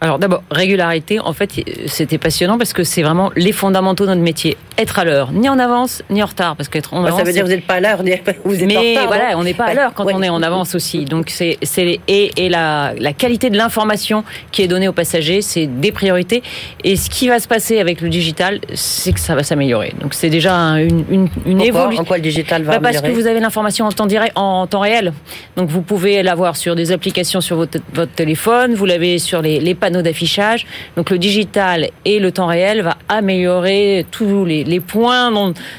Alors 0.00 0.20
d'abord, 0.20 0.44
régularité, 0.50 1.18
en 1.18 1.32
fait, 1.32 1.50
c'était 1.86 2.18
passionnant 2.18 2.56
parce 2.56 2.72
que 2.72 2.84
c'est 2.84 3.02
vraiment 3.02 3.32
les 3.34 3.50
fondamentaux 3.50 4.04
de 4.04 4.10
notre 4.10 4.22
métier. 4.22 4.56
Être 4.76 5.00
à 5.00 5.04
l'heure, 5.04 5.32
ni 5.32 5.48
en 5.48 5.58
avance, 5.58 6.04
ni 6.08 6.22
en 6.22 6.26
retard. 6.26 6.54
Parce 6.54 6.68
qu'être 6.68 6.94
en 6.94 7.04
avance. 7.04 7.18
Ça 7.18 7.24
veut 7.24 7.32
dire 7.32 7.42
que 7.42 7.48
vous 7.48 7.54
n'êtes 7.54 7.66
pas 7.66 7.74
à 7.74 7.80
l'heure, 7.80 7.98
vous 8.44 8.54
êtes 8.62 8.66
Mais 8.66 8.76
en 8.76 8.80
retard. 8.80 9.02
Mais 9.02 9.06
voilà, 9.06 9.38
on 9.38 9.42
n'est 9.42 9.54
pas 9.54 9.64
à 9.64 9.74
l'heure 9.74 9.92
quand 9.94 10.06
on 10.06 10.22
est 10.22 10.28
en 10.28 10.40
avance 10.42 10.76
aussi. 10.76 11.04
Donc 11.04 11.30
c'est 11.30 11.58
et, 12.06 12.30
et 12.36 12.48
la, 12.48 12.92
la 12.96 13.12
qualité 13.12 13.50
de 13.50 13.56
l'information 13.56 14.22
qui 14.52 14.62
est 14.62 14.68
donnée 14.68 14.86
aux 14.86 14.92
passagers, 14.92 15.42
c'est 15.42 15.66
des 15.66 15.90
priorités. 15.90 16.44
Et 16.84 16.94
ce 16.94 17.10
qui 17.10 17.28
va 17.28 17.40
se 17.40 17.48
passer 17.48 17.80
avec 17.80 18.00
le 18.00 18.08
digital, 18.08 18.60
c'est 18.74 19.12
que 19.12 19.20
ça 19.20 19.34
va 19.34 19.42
s'améliorer. 19.42 19.94
Donc 20.00 20.14
c'est 20.14 20.30
déjà 20.30 20.52
une, 20.78 21.04
une, 21.10 21.28
une 21.44 21.60
évolution. 21.60 22.02
En 22.02 22.04
quoi 22.04 22.18
le 22.18 22.22
digital 22.22 22.62
va 22.62 22.72
bah 22.72 22.76
améliorer 22.76 23.02
Parce 23.02 23.12
que 23.14 23.20
vous 23.20 23.26
avez 23.26 23.40
l'information 23.40 23.86
en 23.86 23.90
temps 23.90 24.06
direct, 24.06 24.32
en 24.36 24.68
temps 24.68 24.80
réel. 24.80 25.12
Donc 25.56 25.68
vous 25.68 25.82
pouvez 25.82 26.22
l'avoir 26.22 26.56
sur 26.56 26.76
des 26.76 26.92
applications 26.92 27.40
sur 27.40 27.56
votre, 27.56 27.78
votre 27.94 28.12
téléphone, 28.12 28.74
vous 28.74 28.86
l'avez 28.86 29.18
sur 29.18 29.42
les, 29.42 29.58
les 29.58 29.74
panneaux 29.88 30.02
d'affichage. 30.02 30.66
Donc 30.96 31.08
le 31.08 31.18
digital 31.18 31.88
et 32.04 32.18
le 32.18 32.30
temps 32.30 32.46
réel 32.46 32.82
va 32.82 32.98
améliorer 33.08 34.04
tous 34.10 34.44
les, 34.44 34.80
points 34.80 35.32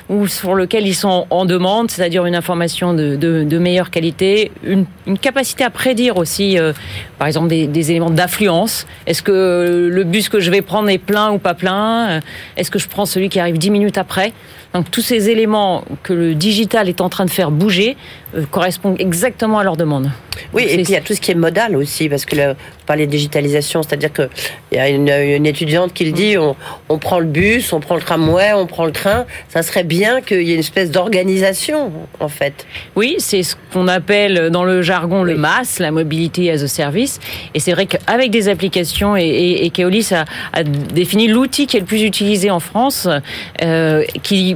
où, 0.10 0.28
sur 0.28 0.56
lesquels 0.56 0.88
ils 0.88 0.96
sont 0.96 1.28
en 1.30 1.46
demande, 1.46 1.92
c'est-à-dire 1.92 2.26
une 2.26 2.36
information 2.36 2.96
de, 2.96 3.58
meilleure 3.60 3.92
qualité, 3.92 4.52
une, 4.64 4.86
capacité 5.22 5.64
à 5.64 5.70
prédire 5.70 6.18
aussi, 6.18 6.58
euh, 6.58 6.74
par 7.20 7.28
exemple, 7.28 7.50
des, 7.50 7.68
des 7.68 7.92
éléments 7.92 8.10
d'affluence. 8.10 8.88
Est-ce 9.06 9.22
que 9.22 9.90
le 9.92 10.04
bus 10.04 10.28
que 10.30 10.40
je 10.40 10.50
vais 10.50 10.62
prendre 10.64 10.90
est 10.90 10.98
plein 10.98 11.32
ou 11.32 11.38
pas 11.38 11.54
plein? 11.54 12.22
Est-ce 12.58 12.72
que 12.72 12.80
je 12.80 12.88
prends 12.88 13.06
celui 13.06 13.30
qui 13.30 13.40
arrive 13.40 13.60
dix 13.60 13.70
minutes 13.70 14.00
après? 14.00 14.34
Donc 14.74 14.92
tous 14.92 15.02
ces 15.02 15.30
éléments 15.30 15.84
que 16.04 16.14
le 16.14 16.36
digital 16.36 16.90
est 16.90 17.02
en 17.02 17.10
train 17.10 17.26
de 17.26 17.32
faire 17.32 17.52
bouger 17.52 17.98
correspond 18.52 18.96
exactement 19.00 19.60
à 19.60 19.64
leurs 19.64 19.78
demandes. 19.78 20.12
Oui, 20.54 20.64
et 20.64 20.76
puis 20.76 20.84
il 20.84 20.92
y 20.92 20.96
a 20.96 21.02
tout 21.02 21.14
ce 21.14 21.22
qui 21.22 21.32
est 21.32 21.36
modal 21.36 21.76
aussi, 21.76 22.08
parce 22.08 22.26
que 22.26 22.36
là, 22.36 22.54
vous 22.54 22.86
parlez 22.86 23.06
de 23.08 23.12
digitalisation, 23.12 23.84
c'est-à-dire 23.84 24.14
qu'il 24.14 24.30
y 24.72 24.78
a 24.78 24.88
une, 24.88 25.46
étudiante 25.46 25.94
qui 25.94 26.06
le 26.06 26.12
dit, 26.12 26.38
on, 26.38 26.56
on, 26.88 26.98
prend 26.98 27.20
le 27.20 27.26
bus, 27.26 27.74
on 27.74 27.80
prend 27.80 27.96
le 27.96 28.02
tramway, 28.02 28.54
on 28.54 28.66
prend 28.66 28.86
le 28.86 28.92
train, 28.92 29.26
ça 29.50 29.64
serait 29.64 29.84
bien 29.84 30.22
qu'il 30.22 30.44
y 30.44 30.52
ait 30.52 30.54
une 30.54 30.60
espèce 30.60 30.92
d'organisation, 30.92 31.92
en 32.20 32.30
fait. 32.30 32.66
Oui, 32.96 33.16
c'est 33.20 33.44
ce 33.44 33.56
qu'on 33.74 33.88
appelle 33.88 34.50
dans 34.50 34.64
le 34.64 34.82
jargon 34.82 35.24
le 35.24 35.36
MAS, 35.36 35.80
la 35.80 35.92
mobilité 35.92 36.52
as 36.52 36.64
a 36.64 36.68
service, 36.68 37.20
et 37.54 37.60
c'est 37.60 37.74
vrai 37.74 37.86
qu'avec 37.86 38.32
des 38.32 38.48
applications, 38.48 39.18
et, 39.18 39.24
et, 39.24 39.66
et 39.66 39.70
Keolis 39.72 40.10
a, 40.14 40.26
a 40.54 40.64
défini 40.64 41.28
l'outil 41.28 41.68
qui 41.68 41.78
est 41.78 41.82
le 41.82 41.86
plus 41.86 42.04
utilisé 42.04 42.50
en 42.52 42.60
France, 42.60 43.08
euh, 43.62 44.04
qui 44.24 44.56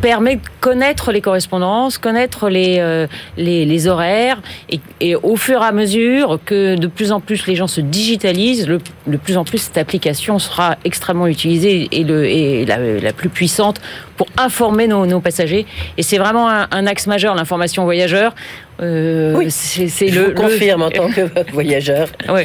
permet 0.00 0.36
de 0.36 0.42
connaître 0.60 1.12
les 1.12 1.20
correspondances, 1.20 1.98
connaître 1.98 2.48
les, 2.48 2.76
euh, 2.78 3.06
les, 3.36 3.64
les, 3.64 3.86
horaires, 3.88 4.40
et, 4.68 4.80
et 5.00 5.14
au 5.14 5.36
fur 5.36 5.62
et 5.62 5.66
à 5.66 5.72
mesure 5.72 6.38
que 6.44 6.76
de 6.76 6.86
plus 6.86 7.12
en 7.12 7.20
plus 7.20 7.46
les 7.46 7.56
gens 7.56 7.66
se 7.66 7.80
digitalisent, 7.80 8.66
le, 8.66 8.78
de 9.06 9.16
plus 9.16 9.36
en 9.36 9.44
plus 9.44 9.58
cette 9.58 9.78
application 9.78 10.38
sera 10.38 10.76
extrêmement 10.84 11.26
utilisée 11.26 11.88
et, 11.92 12.04
le, 12.04 12.26
et 12.26 12.64
la, 12.64 12.78
la 12.78 13.12
plus 13.12 13.28
puissante 13.28 13.80
pour 14.16 14.26
informer 14.36 14.86
nos, 14.86 15.06
nos 15.06 15.20
passagers. 15.20 15.66
Et 15.96 16.02
c'est 16.02 16.18
vraiment 16.18 16.48
un, 16.48 16.68
un 16.70 16.86
axe 16.86 17.06
majeur, 17.06 17.34
l'information 17.34 17.84
voyageur. 17.84 18.34
Euh, 18.82 19.34
oui, 19.36 19.50
c'est 19.50 20.08
le. 20.08 20.26
Vous 20.26 20.34
confirme 20.34 20.82
en 20.82 20.90
tant 20.98 21.08
que 21.08 21.28
voyageur. 21.52 22.08
Oui. 22.28 22.42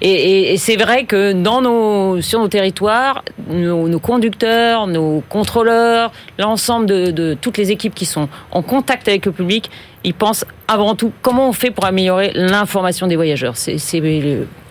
Et, 0.00 0.10
et, 0.10 0.52
et 0.52 0.56
c'est 0.56 0.76
vrai 0.76 1.04
que 1.04 1.32
dans 1.32 1.60
nos, 1.60 2.22
sur 2.22 2.40
nos 2.40 2.48
territoires, 2.48 3.22
nos, 3.50 3.88
nos 3.88 3.98
conducteurs, 3.98 4.86
nos 4.86 5.22
contrôleurs, 5.28 6.10
l'ensemble 6.38 6.77
de, 6.86 7.34
toutes 7.40 7.58
les 7.58 7.70
équipes 7.70 7.94
qui 7.94 8.06
sont 8.06 8.28
en 8.50 8.62
contact 8.62 9.08
avec 9.08 9.26
le 9.26 9.32
public, 9.32 9.70
ils 10.04 10.14
pensent 10.14 10.44
avant 10.66 10.94
tout 10.94 11.12
comment 11.22 11.48
on 11.48 11.52
fait 11.52 11.70
pour 11.70 11.84
améliorer 11.84 12.32
l'information 12.34 13.06
des 13.06 13.16
voyageurs. 13.16 13.56
C'est 13.56 14.00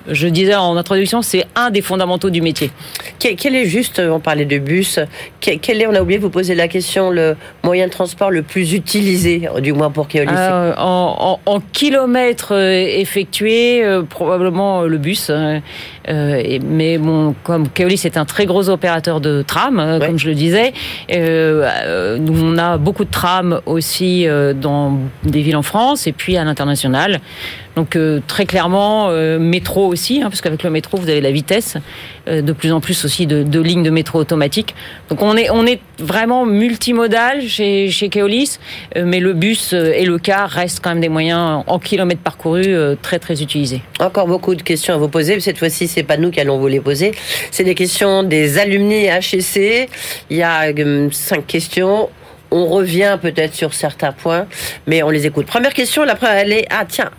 je 0.09 0.27
disais 0.27 0.55
en 0.55 0.77
introduction, 0.77 1.21
c'est 1.21 1.45
un 1.55 1.69
des 1.69 1.81
fondamentaux 1.81 2.29
du 2.29 2.41
métier. 2.41 2.71
Quel 3.19 3.55
est 3.55 3.65
juste, 3.65 3.99
on 3.99 4.19
parlait 4.19 4.45
de 4.45 4.57
bus, 4.57 4.99
quel 5.39 5.81
est, 5.81 5.87
on 5.87 5.93
a 5.93 6.01
oublié 6.01 6.17
de 6.19 6.23
vous 6.23 6.29
poser 6.29 6.55
la 6.55 6.67
question, 6.67 7.09
le 7.11 7.35
moyen 7.63 7.87
de 7.87 7.91
transport 7.91 8.31
le 8.31 8.41
plus 8.41 8.73
utilisé, 8.73 9.49
du 9.59 9.73
moins 9.73 9.91
pour 9.91 10.07
Keolis? 10.07 10.29
Euh, 10.31 10.73
en, 10.77 11.39
en, 11.45 11.51
en, 11.51 11.59
kilomètres 11.73 12.53
euh, 12.53 12.71
effectués, 12.71 13.83
euh, 13.83 14.03
probablement 14.03 14.83
le 14.83 14.97
bus. 14.97 15.29
Hein. 15.29 15.61
Euh, 16.09 16.59
mais 16.63 16.97
bon, 16.97 17.35
comme 17.43 17.67
Keolis 17.69 18.01
est 18.05 18.17
un 18.17 18.25
très 18.25 18.45
gros 18.45 18.69
opérateur 18.69 19.19
de 19.19 19.41
tram, 19.41 19.77
ouais. 19.77 20.05
comme 20.05 20.17
je 20.17 20.29
le 20.29 20.35
disais, 20.35 20.73
euh, 21.11 22.17
on 22.29 22.57
a 22.57 22.77
beaucoup 22.77 23.03
de 23.03 23.11
trams 23.11 23.61
aussi 23.65 24.25
dans 24.55 24.97
des 25.23 25.41
villes 25.41 25.57
en 25.57 25.63
France 25.63 26.07
et 26.07 26.11
puis 26.11 26.37
à 26.37 26.43
l'international. 26.43 27.19
Donc 27.77 27.95
euh, 27.95 28.21
très 28.25 28.47
clairement, 28.47 29.09
euh, 29.11 29.37
métro 29.37 29.85
aussi, 29.85 30.23
hein, 30.23 30.29
parce 30.31 30.41
qu'avec 30.41 30.63
le 30.63 30.71
métro, 30.71 30.97
vous 30.97 31.09
avez 31.09 31.21
la 31.21 31.29
vitesse, 31.29 31.77
euh, 32.27 32.41
de 32.41 32.51
plus 32.51 32.71
en 32.71 32.81
plus 32.81 33.05
aussi 33.05 33.27
de, 33.27 33.61
lignes 33.61 33.83
de 33.83 33.91
métro 33.91 34.17
automatiques. 34.17 34.73
Donc 35.09 35.21
on 35.21 35.37
est, 35.37 35.51
on 35.51 35.63
est 35.67 35.79
vraiment 35.99 36.47
multimodal 36.47 37.43
chez, 37.47 37.91
chez 37.91 38.09
Keolis, 38.09 38.57
mais 38.95 39.19
le 39.19 39.33
bus 39.33 39.73
et 39.73 40.05
le 40.05 40.17
car 40.17 40.49
restent 40.49 40.79
quand 40.83 40.89
même 40.89 41.01
des 41.01 41.09
moyens 41.09 41.63
en 41.67 41.77
kilomètres 41.77 42.21
parcourus 42.21 42.67
très 43.03 43.19
très 43.19 43.43
utilisés. 43.43 43.83
Encore 43.99 44.25
beaucoup 44.25 44.55
de 44.55 44.63
questions 44.63 44.95
à 44.95 44.97
vous 44.97 45.07
poser. 45.07 45.39
Cette 45.39 45.59
fois-ci, 45.59 45.87
c'est 45.87 46.01
pas 46.01 46.17
nous 46.17 46.31
qui 46.31 46.39
allons 46.39 46.57
vous 46.57 46.67
les 46.67 46.79
poser. 46.79 47.11
C'est 47.51 47.63
des 47.63 47.75
questions 47.75 48.23
des 48.23 48.57
alumni 48.57 49.05
HEC. 49.05 49.87
Il 50.31 50.37
y 50.37 50.41
a 50.41 50.71
cinq 51.11 51.45
questions. 51.45 52.09
On 52.49 52.65
revient 52.65 53.19
peut-être 53.21 53.53
sur 53.53 53.75
certains 53.75 54.13
points, 54.13 54.47
mais 54.87 55.03
on 55.03 55.11
les 55.11 55.27
écoute. 55.27 55.45
Première 55.45 55.75
question, 55.75 56.03
la 56.05 56.15
première, 56.15 56.37
elle 56.37 56.53
est 56.53 56.65
ah 56.71 56.85
tiens 56.87 57.11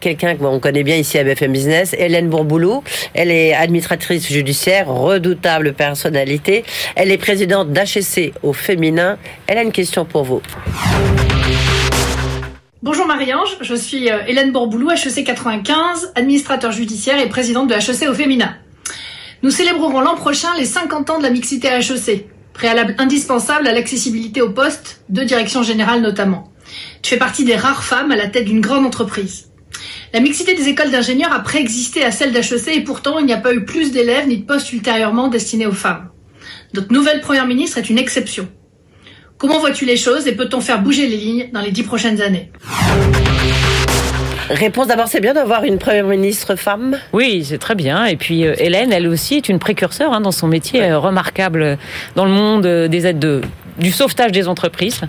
quelqu'un 0.00 0.36
qu'on 0.36 0.58
connaît 0.58 0.82
bien 0.82 0.96
ici 0.96 1.18
à 1.18 1.24
BFM 1.24 1.52
Business, 1.52 1.94
Hélène 1.96 2.28
Bourboulou. 2.28 2.82
Elle 3.14 3.30
est 3.30 3.54
administratrice 3.54 4.26
judiciaire, 4.28 4.88
redoutable 4.88 5.74
personnalité. 5.74 6.64
Elle 6.96 7.10
est 7.10 7.18
présidente 7.18 7.70
d'HEC 7.72 8.32
au 8.42 8.52
féminin. 8.52 9.18
Elle 9.46 9.58
a 9.58 9.62
une 9.62 9.72
question 9.72 10.04
pour 10.04 10.24
vous. 10.24 10.42
Bonjour 12.82 13.06
Marie-Ange, 13.06 13.58
je 13.60 13.74
suis 13.74 14.08
Hélène 14.26 14.52
Bourboulou, 14.52 14.90
HEC 14.90 15.22
95, 15.22 16.12
administrateur 16.14 16.72
judiciaire 16.72 17.20
et 17.20 17.28
présidente 17.28 17.68
de 17.68 17.74
HEC 17.74 18.08
au 18.08 18.14
féminin. 18.14 18.56
Nous 19.42 19.50
célébrerons 19.50 20.00
l'an 20.00 20.16
prochain 20.16 20.48
les 20.58 20.64
50 20.64 21.10
ans 21.10 21.18
de 21.18 21.22
la 21.22 21.30
mixité 21.30 21.68
à 21.68 21.78
HEC, 21.78 22.26
préalable 22.54 22.94
indispensable 22.96 23.68
à 23.68 23.72
l'accessibilité 23.72 24.40
au 24.40 24.50
poste, 24.50 25.02
de 25.10 25.22
direction 25.24 25.62
générale 25.62 26.00
notamment. 26.00 26.50
Tu 27.02 27.10
fais 27.10 27.18
partie 27.18 27.44
des 27.44 27.56
rares 27.56 27.84
femmes 27.84 28.12
à 28.12 28.16
la 28.16 28.28
tête 28.28 28.46
d'une 28.46 28.60
grande 28.60 28.86
entreprise. 28.86 29.49
La 30.12 30.18
mixité 30.18 30.54
des 30.54 30.66
écoles 30.66 30.90
d'ingénieurs 30.90 31.32
a 31.32 31.38
préexisté 31.38 32.02
à 32.02 32.10
celle 32.10 32.32
d'HEC 32.32 32.68
et 32.74 32.80
pourtant 32.80 33.20
il 33.20 33.26
n'y 33.26 33.32
a 33.32 33.36
pas 33.36 33.54
eu 33.54 33.64
plus 33.64 33.92
d'élèves 33.92 34.26
ni 34.26 34.38
de 34.38 34.44
postes 34.44 34.72
ultérieurement 34.72 35.28
destinés 35.28 35.66
aux 35.66 35.72
femmes. 35.72 36.08
Notre 36.74 36.92
nouvelle 36.92 37.20
première 37.20 37.46
ministre 37.46 37.78
est 37.78 37.88
une 37.88 37.98
exception. 37.98 38.48
Comment 39.38 39.60
vois-tu 39.60 39.84
les 39.86 39.96
choses 39.96 40.26
et 40.26 40.32
peut-on 40.32 40.60
faire 40.60 40.82
bouger 40.82 41.06
les 41.06 41.16
lignes 41.16 41.50
dans 41.52 41.60
les 41.60 41.70
dix 41.70 41.84
prochaines 41.84 42.20
années? 42.20 42.50
Réponse 44.50 44.88
d'abord, 44.88 45.06
c'est 45.06 45.20
bien 45.20 45.32
d'avoir 45.32 45.62
une 45.62 45.78
première 45.78 46.06
ministre 46.06 46.56
femme. 46.56 46.98
Oui, 47.12 47.44
c'est 47.44 47.58
très 47.58 47.76
bien. 47.76 48.04
Et 48.06 48.16
puis 48.16 48.44
euh, 48.44 48.56
Hélène, 48.58 48.92
elle 48.92 49.06
aussi 49.06 49.36
est 49.36 49.48
une 49.48 49.60
précurseur 49.60 50.12
hein, 50.12 50.20
dans 50.20 50.32
son 50.32 50.48
métier 50.48 50.80
ouais. 50.80 50.90
euh, 50.90 50.98
remarquable 50.98 51.78
dans 52.16 52.24
le 52.24 52.32
monde 52.32 52.66
euh, 52.66 52.88
des 52.88 53.06
aides 53.06 53.20
de 53.20 53.42
du 53.78 53.90
sauvetage 53.90 54.32
des 54.32 54.46
entreprises. 54.46 55.00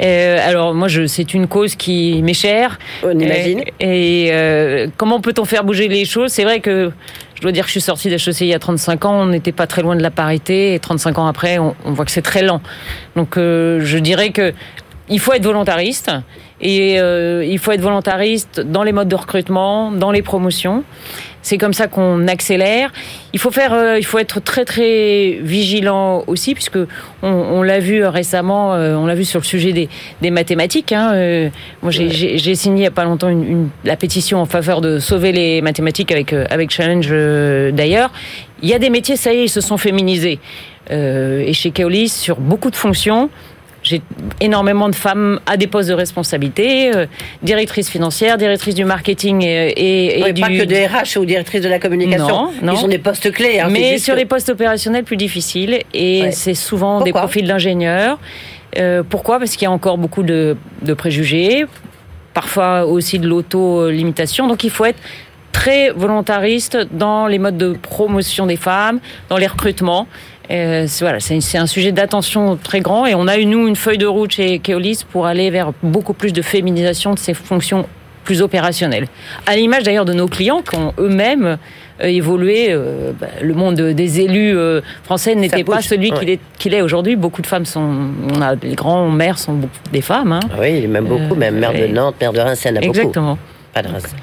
Euh, 0.00 0.38
alors 0.42 0.74
moi, 0.74 0.88
c'est 1.06 1.34
une 1.34 1.46
cause 1.46 1.74
qui 1.76 2.22
m'est 2.22 2.34
chère. 2.34 2.78
On 3.02 3.18
imagine. 3.18 3.62
Et, 3.80 4.26
et 4.26 4.32
euh, 4.32 4.88
comment 4.96 5.20
peut-on 5.20 5.44
faire 5.44 5.64
bouger 5.64 5.88
les 5.88 6.04
choses? 6.04 6.32
C'est 6.32 6.44
vrai 6.44 6.60
que 6.60 6.90
je 7.34 7.40
dois 7.42 7.52
dire 7.52 7.64
que 7.64 7.68
je 7.68 7.72
suis 7.72 7.80
sortie 7.80 8.08
d'HEC 8.08 8.40
il 8.40 8.46
y 8.48 8.54
a 8.54 8.58
35 8.58 9.04
ans, 9.04 9.22
on 9.22 9.26
n'était 9.26 9.52
pas 9.52 9.66
très 9.66 9.82
loin 9.82 9.96
de 9.96 10.02
la 10.02 10.10
parité, 10.10 10.74
et 10.74 10.78
35 10.78 11.18
ans 11.18 11.26
après, 11.26 11.58
on, 11.58 11.74
on 11.84 11.92
voit 11.92 12.04
que 12.04 12.10
c'est 12.10 12.22
très 12.22 12.42
lent. 12.42 12.60
Donc 13.16 13.36
euh, 13.36 13.80
je 13.82 13.98
dirais 13.98 14.30
que 14.30 14.52
il 15.08 15.20
faut 15.20 15.32
être 15.32 15.44
volontariste 15.44 16.10
et 16.60 16.98
euh, 16.98 17.44
il 17.44 17.58
faut 17.58 17.72
être 17.72 17.80
volontariste 17.80 18.60
dans 18.60 18.82
les 18.82 18.92
modes 18.92 19.08
de 19.08 19.16
recrutement, 19.16 19.90
dans 19.90 20.10
les 20.10 20.22
promotions. 20.22 20.82
C'est 21.44 21.58
comme 21.58 21.74
ça 21.74 21.88
qu'on 21.88 22.26
accélère. 22.26 22.90
Il 23.34 23.38
faut 23.38 23.50
faire, 23.50 23.74
euh, 23.74 23.98
il 23.98 24.04
faut 24.04 24.18
être 24.18 24.40
très 24.40 24.64
très 24.64 25.38
vigilant 25.42 26.24
aussi, 26.26 26.54
puisque 26.54 26.78
on, 27.22 27.28
on 27.28 27.62
l'a 27.62 27.80
vu 27.80 28.02
récemment, 28.06 28.74
euh, 28.74 28.94
on 28.94 29.04
l'a 29.04 29.14
vu 29.14 29.26
sur 29.26 29.40
le 29.40 29.44
sujet 29.44 29.72
des, 29.72 29.90
des 30.22 30.30
mathématiques. 30.30 30.92
Hein, 30.92 31.12
euh, 31.12 31.50
moi, 31.82 31.92
j'ai 31.92 32.06
ouais. 32.06 32.54
signé 32.54 32.80
il 32.80 32.84
y 32.84 32.86
a 32.86 32.90
pas 32.90 33.04
longtemps 33.04 33.28
une, 33.28 33.46
une, 33.46 33.68
la 33.84 33.96
pétition 33.96 34.40
en 34.40 34.46
faveur 34.46 34.80
de 34.80 34.98
sauver 34.98 35.32
les 35.32 35.60
mathématiques 35.60 36.10
avec 36.10 36.32
avec 36.32 36.70
Challenge 36.70 37.08
d'ailleurs. 37.72 38.10
Il 38.62 38.70
y 38.70 38.74
a 38.74 38.78
des 38.78 38.88
métiers, 38.88 39.16
ça 39.16 39.34
y 39.34 39.40
est, 39.40 39.44
ils 39.44 39.48
se 39.50 39.60
sont 39.60 39.76
féminisés. 39.76 40.38
et 40.90 41.52
chez 41.52 41.72
Keolis, 41.72 42.08
sur 42.08 42.40
beaucoup 42.40 42.70
de 42.70 42.76
fonctions, 42.76 43.28
j'ai 43.84 44.02
énormément 44.40 44.88
de 44.88 44.94
femmes 44.94 45.38
à 45.46 45.56
des 45.56 45.66
postes 45.66 45.90
de 45.90 45.94
responsabilité, 45.94 46.94
euh, 46.94 47.06
directrice 47.42 47.88
financière, 47.88 48.38
directrice 48.38 48.74
du 48.74 48.84
marketing 48.84 49.42
et, 49.42 49.68
et, 49.68 50.20
et 50.28 50.32
du... 50.32 50.40
pas 50.40 50.48
que 50.48 50.64
des 50.64 50.86
RH 50.86 51.18
ou 51.18 51.24
directrice 51.24 51.60
de 51.60 51.68
la 51.68 51.78
communication. 51.78 52.26
Non, 52.26 52.52
non. 52.62 52.72
Ils 52.72 52.78
sont 52.78 52.88
des 52.88 52.98
postes 52.98 53.30
clés. 53.30 53.60
Hein, 53.60 53.68
Mais 53.70 53.98
sur 53.98 54.14
que... 54.14 54.18
les 54.18 54.24
postes 54.24 54.48
opérationnels 54.48 55.04
plus 55.04 55.18
difficiles 55.18 55.80
et 55.92 56.22
ouais. 56.22 56.32
c'est 56.32 56.54
souvent 56.54 56.94
Pourquoi 56.94 57.04
des 57.04 57.12
profils 57.12 57.46
d'ingénieurs. 57.46 58.18
Euh, 58.78 59.02
pourquoi? 59.08 59.38
Parce 59.38 59.52
qu'il 59.52 59.62
y 59.62 59.68
a 59.68 59.70
encore 59.70 59.98
beaucoup 59.98 60.22
de, 60.22 60.56
de 60.82 60.94
préjugés, 60.94 61.66
parfois 62.32 62.86
aussi 62.86 63.18
de 63.18 63.28
l'auto-limitation. 63.28 64.48
Donc 64.48 64.64
il 64.64 64.70
faut 64.70 64.86
être 64.86 64.98
très 65.52 65.90
volontariste 65.90 66.78
dans 66.90 67.26
les 67.26 67.38
modes 67.38 67.56
de 67.56 67.74
promotion 67.74 68.46
des 68.46 68.56
femmes, 68.56 68.98
dans 69.28 69.36
les 69.36 69.46
recrutements. 69.46 70.08
Euh, 70.50 70.86
voilà, 71.00 71.20
c'est 71.20 71.58
un 71.58 71.66
sujet 71.66 71.92
d'attention 71.92 72.56
très 72.56 72.80
grand 72.80 73.06
et 73.06 73.14
on 73.14 73.26
a 73.28 73.38
eu, 73.38 73.46
nous, 73.46 73.66
une 73.66 73.76
feuille 73.76 73.98
de 73.98 74.06
route 74.06 74.32
chez 74.32 74.58
Keolis 74.58 75.04
pour 75.10 75.26
aller 75.26 75.50
vers 75.50 75.72
beaucoup 75.82 76.12
plus 76.12 76.32
de 76.32 76.42
féminisation 76.42 77.14
de 77.14 77.18
ces 77.18 77.34
fonctions 77.34 77.86
plus 78.24 78.42
opérationnelles. 78.42 79.06
À 79.46 79.54
l'image 79.54 79.84
d'ailleurs 79.84 80.04
de 80.04 80.12
nos 80.12 80.26
clients 80.26 80.62
qui 80.62 80.76
ont 80.76 80.92
eux-mêmes 80.98 81.58
euh, 82.02 82.06
évolué. 82.06 82.68
Euh, 82.70 83.12
bah, 83.18 83.28
le 83.40 83.54
monde 83.54 83.76
des 83.76 84.20
élus 84.20 84.56
euh, 84.56 84.80
français 85.04 85.36
n'était 85.36 85.62
pas 85.62 85.80
celui 85.80 86.10
ouais. 86.10 86.38
qu'il 86.58 86.74
est, 86.74 86.80
aujourd'hui. 86.80 87.14
Beaucoup 87.14 87.42
de 87.42 87.46
femmes 87.46 87.66
sont. 87.66 88.10
On 88.32 88.40
a, 88.40 88.56
les 88.56 88.74
grands-mères 88.74 89.38
sont 89.38 89.52
beaucoup, 89.52 89.74
des 89.92 90.00
femmes. 90.00 90.32
Hein. 90.32 90.40
Oui, 90.58 90.86
même 90.88 91.04
beaucoup, 91.04 91.36
même 91.36 91.58
maire 91.58 91.72
de 91.72 91.86
Nantes, 91.86 92.16
maire 92.20 92.32
de 92.32 92.40
Reims, 92.40 92.60
il 92.64 92.68
y 92.68 92.70
en 92.72 92.76
a 92.76 92.80
beaucoup. 92.80 92.98
Exactement. 92.98 93.38
Pas 93.72 93.82
de 93.82 93.88
Reims. 93.88 94.14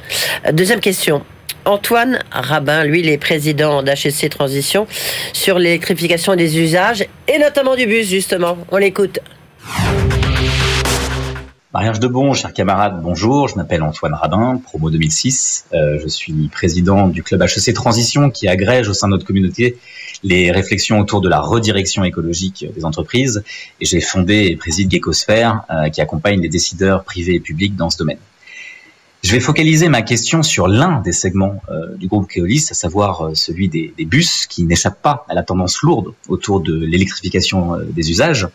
Deuxième 0.52 0.80
question. 0.80 1.22
Antoine 1.66 2.20
Rabin, 2.32 2.84
lui, 2.84 3.01
il 3.01 3.09
est 3.09 3.18
président 3.18 3.84
d'HSC 3.84 4.30
Transition 4.30 4.88
sur 5.34 5.59
l'électrification 5.59 6.36
des 6.36 6.59
usages 6.59 7.05
et 7.28 7.38
notamment 7.39 7.76
du 7.76 7.86
bus, 7.86 8.07
justement. 8.07 8.57
On 8.72 8.78
l'écoute. 8.78 9.20
Mariage 11.74 12.01
de 12.01 12.07
Bon, 12.07 12.34
chers 12.34 12.51
camarades, 12.51 13.01
bonjour. 13.01 13.47
Je 13.47 13.55
m'appelle 13.55 13.82
Antoine 13.82 14.14
Rabin, 14.14 14.62
promo 14.62 14.89
2006. 14.89 15.68
Euh, 15.74 15.99
je 16.03 16.07
suis 16.09 16.49
président 16.49 17.07
du 17.07 17.24
club 17.24 17.41
HEC 17.43 17.74
Transition 17.74 18.30
qui 18.30 18.49
agrège 18.49 18.89
au 18.89 18.93
sein 18.93 19.07
de 19.07 19.14
notre 19.14 19.26
communauté 19.26 19.78
les 20.24 20.51
réflexions 20.51 20.99
autour 20.99 21.22
de 21.22 21.30
la 21.30 21.39
redirection 21.39 22.03
écologique 22.03 22.66
des 22.76 22.84
entreprises. 22.84 23.43
Et 23.80 23.86
j'ai 23.86 24.01
fondé 24.01 24.47
et 24.47 24.57
préside 24.57 24.91
Gekosphère 24.91 25.62
euh, 25.70 25.89
qui 25.89 26.01
accompagne 26.01 26.41
les 26.41 26.49
décideurs 26.49 27.05
privés 27.05 27.36
et 27.36 27.39
publics 27.39 27.76
dans 27.76 27.89
ce 27.89 27.97
domaine. 27.97 28.20
Je 29.24 29.32
vais 29.32 29.40
focaliser 29.40 29.88
ma 29.88 30.02
question 30.02 30.42
sur 30.42 30.68
l'un 30.68 31.02
des 31.02 31.12
segments 31.12 31.62
euh, 31.70 31.96
du 31.96 32.08
groupe 32.08 32.28
Keolis, 32.28 32.68
à 32.72 32.74
savoir 32.74 33.32
celui 33.36 33.70
des, 33.70 33.94
des 33.98 34.06
bus 34.06 34.48
qui 34.48 34.64
n'échappent 34.64 35.02
pas 35.02 35.26
à 35.30 35.36
la 35.36 35.44
tendance 35.44 35.82
lourde 35.82 36.14
autour 36.28 36.60
de 36.60 36.74
l'électrification 36.74 37.78
des 37.90 38.10
usages. 38.10 38.48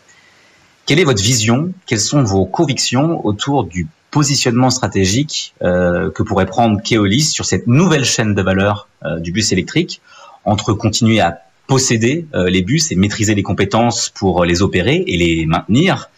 Quelle 0.85 0.99
est 0.99 1.03
votre 1.05 1.21
vision? 1.21 1.73
Quelles 1.85 1.99
sont 1.99 2.23
vos 2.23 2.45
convictions 2.45 3.25
autour 3.25 3.65
du 3.65 3.87
positionnement 4.11 4.69
stratégique 4.69 5.53
euh, 5.61 6.09
que 6.11 6.23
pourrait 6.23 6.45
prendre 6.45 6.81
Keolis 6.81 7.23
sur 7.23 7.45
cette 7.45 7.67
nouvelle 7.67 8.05
chaîne 8.05 8.33
de 8.33 8.41
valeur 8.41 8.87
euh, 9.03 9.19
du 9.19 9.31
bus 9.31 9.51
électrique 9.51 10.01
entre 10.45 10.73
continuer 10.73 11.19
à 11.19 11.39
posséder 11.67 12.25
euh, 12.33 12.49
les 12.49 12.61
bus 12.61 12.91
et 12.91 12.95
maîtriser 12.95 13.35
les 13.35 13.43
compétences 13.43 14.09
pour 14.09 14.45
les 14.45 14.61
opérer 14.61 15.03
et 15.05 15.17
les 15.17 15.45
maintenir, 15.45 16.09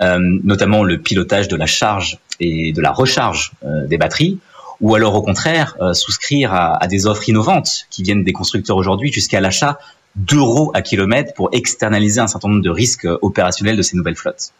notamment 0.00 0.84
le 0.84 0.98
pilotage 0.98 1.48
de 1.48 1.56
la 1.56 1.64
charge 1.64 2.18
et 2.40 2.72
de 2.72 2.80
la 2.80 2.92
recharge 2.92 3.52
des 3.62 3.98
batteries, 3.98 4.38
ou 4.80 4.94
alors 4.94 5.14
au 5.14 5.22
contraire 5.22 5.76
souscrire 5.94 6.52
à, 6.52 6.82
à, 6.82 6.86
des 6.86 7.06
offres 7.06 7.28
innovantes 7.28 7.86
qui 7.90 8.02
viennent 8.02 8.24
des 8.24 8.32
constructeurs 8.32 8.76
aujourd'hui 8.76 9.12
jusqu'à 9.12 9.40
l'achat 9.40 9.78
d'euros 10.16 10.70
à 10.74 10.82
kilomètre 10.82 11.34
pour 11.34 11.50
externaliser 11.52 12.20
un 12.20 12.26
certain 12.26 12.48
nombre 12.48 12.62
de 12.62 12.70
risques 12.70 13.08
opérationnels 13.22 13.76
de 13.76 13.82
ces 13.82 13.96
nouvelles 13.96 14.16
flottes. 14.16 14.52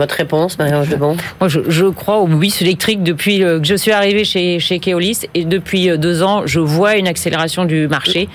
Votre 0.00 0.14
réponse, 0.14 0.58
Marie-Ange 0.58 0.88
Debon 0.88 1.16
Moi, 1.40 1.48
je, 1.48 1.60
je, 1.68 1.84
crois 1.84 2.20
au 2.20 2.26
bus 2.26 2.62
électrique 2.62 3.02
depuis 3.02 3.44
euh, 3.44 3.60
que 3.60 3.66
je 3.66 3.74
suis 3.74 3.90
arrivée 3.90 4.24
chez, 4.24 4.58
chez 4.58 4.78
Keolis 4.78 5.26
et 5.34 5.44
depuis 5.44 5.90
euh, 5.90 5.98
deux 5.98 6.22
ans, 6.22 6.46
je 6.46 6.58
vois 6.58 6.96
une 6.96 7.06
accélération 7.06 7.66
du 7.66 7.86
marché. 7.86 8.28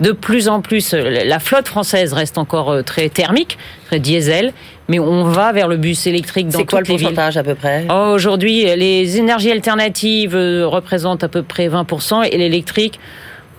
De 0.00 0.10
plus 0.10 0.48
en 0.48 0.62
plus, 0.62 0.94
euh, 0.94 1.22
la 1.24 1.38
flotte 1.38 1.68
française 1.68 2.12
reste 2.12 2.38
encore 2.38 2.82
très 2.82 3.08
thermique, 3.08 3.56
très 3.86 4.00
diesel, 4.00 4.52
mais 4.88 4.98
on 4.98 5.24
va 5.24 5.52
vers 5.52 5.68
le 5.68 5.76
bus 5.76 6.06
électrique 6.06 6.48
dans 6.48 6.60
toutes 6.60 6.72
les 6.72 6.96
villes. 6.96 6.98
C'est 6.98 7.04
quoi 7.04 7.10
le 7.10 7.14
pourcentage 7.14 7.36
à 7.36 7.42
peu 7.42 7.54
près? 7.54 7.86
Oh, 7.90 8.12
Aujourd'hui, 8.14 8.64
les 8.76 9.18
énergies 9.18 9.50
alternatives 9.50 10.34
représentent 10.34 11.24
à 11.24 11.28
peu 11.28 11.42
près 11.42 11.68
20% 11.68 12.28
et 12.30 12.36
l'électrique 12.36 12.98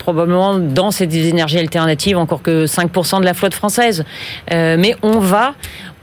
probablement 0.03 0.59
dans 0.59 0.91
ces 0.91 1.05
énergies 1.29 1.59
alternatives 1.59 2.17
encore 2.17 2.41
que 2.41 2.65
5% 2.65 3.21
de 3.21 3.25
la 3.25 3.33
flotte 3.33 3.53
française. 3.53 4.03
Euh, 4.51 4.75
mais 4.77 4.95
on 5.01 5.19
va, 5.19 5.55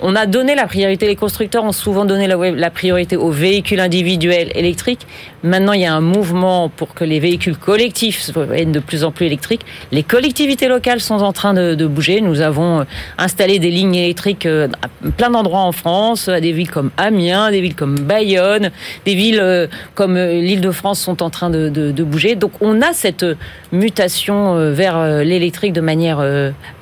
on 0.03 0.17
a 0.17 0.27
donné 0.27 0.55
la 0.55 0.67
priorité, 0.67 1.07
les 1.07 1.17
constructeurs 1.17 1.65
ont 1.65 1.73
souvent 1.73 2.05
donné 2.05 2.27
la, 2.27 2.71
priorité 2.71 3.17
aux 3.17 3.31
véhicules 3.31 3.81
individuels 3.81 4.51
électriques. 4.55 5.07
Maintenant, 5.43 5.73
il 5.73 5.81
y 5.81 5.87
a 5.87 5.95
un 5.95 6.01
mouvement 6.01 6.69
pour 6.69 6.95
que 6.95 7.05
les 7.05 7.21
véhicules 7.21 7.57
collectifs 7.57 8.21
soient 8.21 8.47
de 8.47 8.79
plus 8.79 9.05
en 9.05 9.13
plus 9.13 9.27
électriques. 9.27 9.63
Les 9.93 10.03
collectivités 10.03 10.69
locales 10.69 11.01
sont 11.01 11.21
en 11.23 11.33
train 11.33 11.55
de, 11.55 11.87
bouger. 11.87 12.21
Nous 12.21 12.41
avons 12.41 12.81
euh, 12.81 12.85
installé 13.19 13.59
des 13.59 13.71
lignes 13.71 13.95
électriques 13.95 14.47
euh, 14.47 14.69
à 14.83 15.11
plein 15.11 15.31
d'endroits 15.31 15.61
en 15.61 15.73
France, 15.73 16.29
à 16.29 16.41
des 16.41 16.53
villes 16.53 16.71
comme 16.71 16.91
Amiens, 16.97 17.51
des 17.51 17.61
villes 17.61 17.75
comme 17.75 17.99
Bayonne, 17.99 18.71
des 19.05 19.15
villes 19.15 19.41
euh, 19.41 19.67
comme 19.95 20.17
l'Île-de-France 20.17 21.01
sont 21.01 21.23
en 21.23 21.31
train 21.31 21.51
de, 21.51 22.03
bouger. 22.03 22.35
Donc, 22.35 22.53
on 22.61 22.81
a 22.81 22.93
cette 22.93 23.27
mutation 23.73 24.73
vers 24.73 25.23
l'électrique 25.23 25.73
de 25.73 25.81
manière 25.81 26.23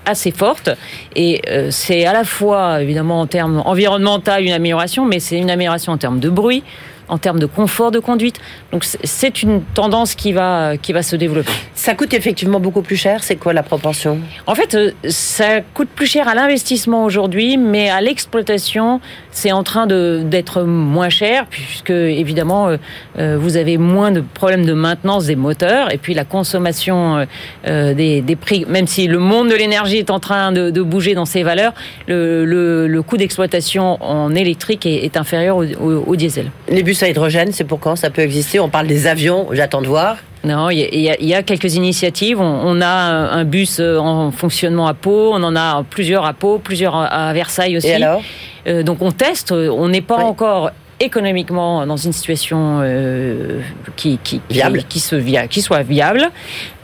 assez 0.09 0.31
forte. 0.31 0.71
Et 1.15 1.41
euh, 1.49 1.71
c'est 1.71 2.05
à 2.07 2.13
la 2.13 2.25
fois, 2.25 2.83
évidemment, 2.83 3.21
en 3.21 3.27
termes 3.27 3.63
environnementaux, 3.65 4.39
une 4.41 4.53
amélioration, 4.53 5.05
mais 5.05 5.21
c'est 5.21 5.39
une 5.39 5.51
amélioration 5.51 5.93
en 5.93 5.99
termes 5.99 6.21
de 6.21 6.31
bruit, 6.31 6.63
en 7.09 7.19
termes 7.19 7.39
de 7.39 7.47
confort 7.47 7.91
de 7.91 7.99
conduite. 7.99 8.41
Donc 8.73 8.85
c'est 8.85 9.43
une 9.43 9.63
tendance 9.63 10.15
qui 10.15 10.33
va, 10.33 10.77
qui 10.77 10.93
va 10.93 11.03
se 11.03 11.17
développer. 11.17 11.53
Ça 11.75 11.95
coûte 11.95 12.15
effectivement 12.15 12.61
beaucoup 12.61 12.83
plus 12.83 12.97
cher. 12.97 13.23
C'est 13.23 13.37
quoi 13.37 13.53
la 13.53 13.63
proportion 13.63 14.19
En 14.47 14.55
fait, 14.55 14.75
euh, 14.75 14.93
ça 15.09 15.61
coûte 15.61 15.89
plus 15.95 16.07
cher 16.07 16.29
à 16.29 16.35
l'investissement 16.35 17.05
aujourd'hui, 17.05 17.57
mais 17.57 17.89
à 17.89 18.01
l'exploitation, 18.01 19.01
c'est 19.31 19.53
en 19.53 19.63
train 19.63 19.87
d'être 19.87 20.63
moins 20.63 21.09
cher, 21.09 21.47
puisque 21.49 21.91
évidemment, 21.91 22.69
euh, 22.69 22.77
euh, 23.19 23.39
vous 23.41 23.57
avez 23.57 23.79
moins 23.79 24.11
de 24.11 24.21
problèmes 24.21 24.67
de 24.67 24.73
maintenance 24.73 25.27
des 25.27 25.37
moteurs, 25.37 25.93
et 25.93 25.99
puis 25.99 26.15
la 26.15 26.25
consommation 26.25 27.27
des, 27.65 28.23
des, 28.23 28.37
prix, 28.37 28.65
même 28.69 28.87
si 28.87 29.07
le 29.07 29.19
monde 29.19 29.49
de 29.49 29.55
l'énergie 29.55 29.99
est 29.99 30.11
en 30.11 30.21
train 30.21 30.53
de, 30.53 30.71
de, 30.71 30.83
bouger 30.83 31.15
dans 31.15 31.25
ses 31.25 31.43
valeurs, 31.43 31.73
le, 32.07 32.45
le, 32.45 32.87
le 32.87 33.03
coût 33.03 33.17
d'exploitation 33.17 34.03
en 34.03 34.35
électrique 34.35 34.87
est, 34.87 35.05
est 35.05 35.17
inférieur 35.17 35.57
au, 35.57 35.65
au, 35.65 36.05
au 36.07 36.17
diesel. 36.17 36.51
Les 36.69 36.83
bus 36.83 36.98
à 37.03 37.09
hydrogène, 37.09 37.53
c'est 37.53 37.65
pour 37.65 37.81
quand 37.81 37.97
ça 37.97 38.11
peut 38.11 38.23
exister? 38.23 38.61
On 38.61 38.69
parle 38.69 38.87
des 38.87 39.07
avions, 39.07 39.49
j'attends 39.53 39.83
de 39.83 39.87
voir. 39.87 40.17
Non, 40.45 40.71
il 40.71 40.79
y, 40.79 41.35
a 41.35 41.43
quelques 41.43 41.75
initiatives. 41.75 42.41
On, 42.41 42.81
a 42.81 42.87
un 42.87 43.45
bus 43.45 43.79
euh, 43.81 43.99
en 43.99 44.31
fonctionnement 44.31 44.87
à 44.87 44.95
Pau, 44.95 45.33
on 45.33 45.43
en 45.43 45.57
a 45.57 45.85
plusieurs 45.89 46.25
à 46.25 46.33
Pau, 46.33 46.59
plusieurs 46.59 46.95
à 46.95 47.33
Versailles 47.33 47.77
aussi. 47.77 47.89
Et 47.89 47.95
alors? 47.95 48.23
Euh, 48.67 48.83
Donc 48.83 49.03
on 49.03 49.11
teste, 49.11 49.53
on 49.53 49.89
n'est 49.89 50.01
pas 50.01 50.19
encore 50.19 50.71
économiquement 51.01 51.87
dans 51.87 51.97
une 51.97 52.13
situation 52.13 52.81
euh, 52.83 53.61
qui, 53.97 54.19
qui, 54.23 54.41
viable. 54.51 54.83
qui, 54.89 55.01
se 55.01 55.17
via, 55.17 55.47
qui 55.49 55.63
soit 55.63 55.83
viable. 55.83 56.31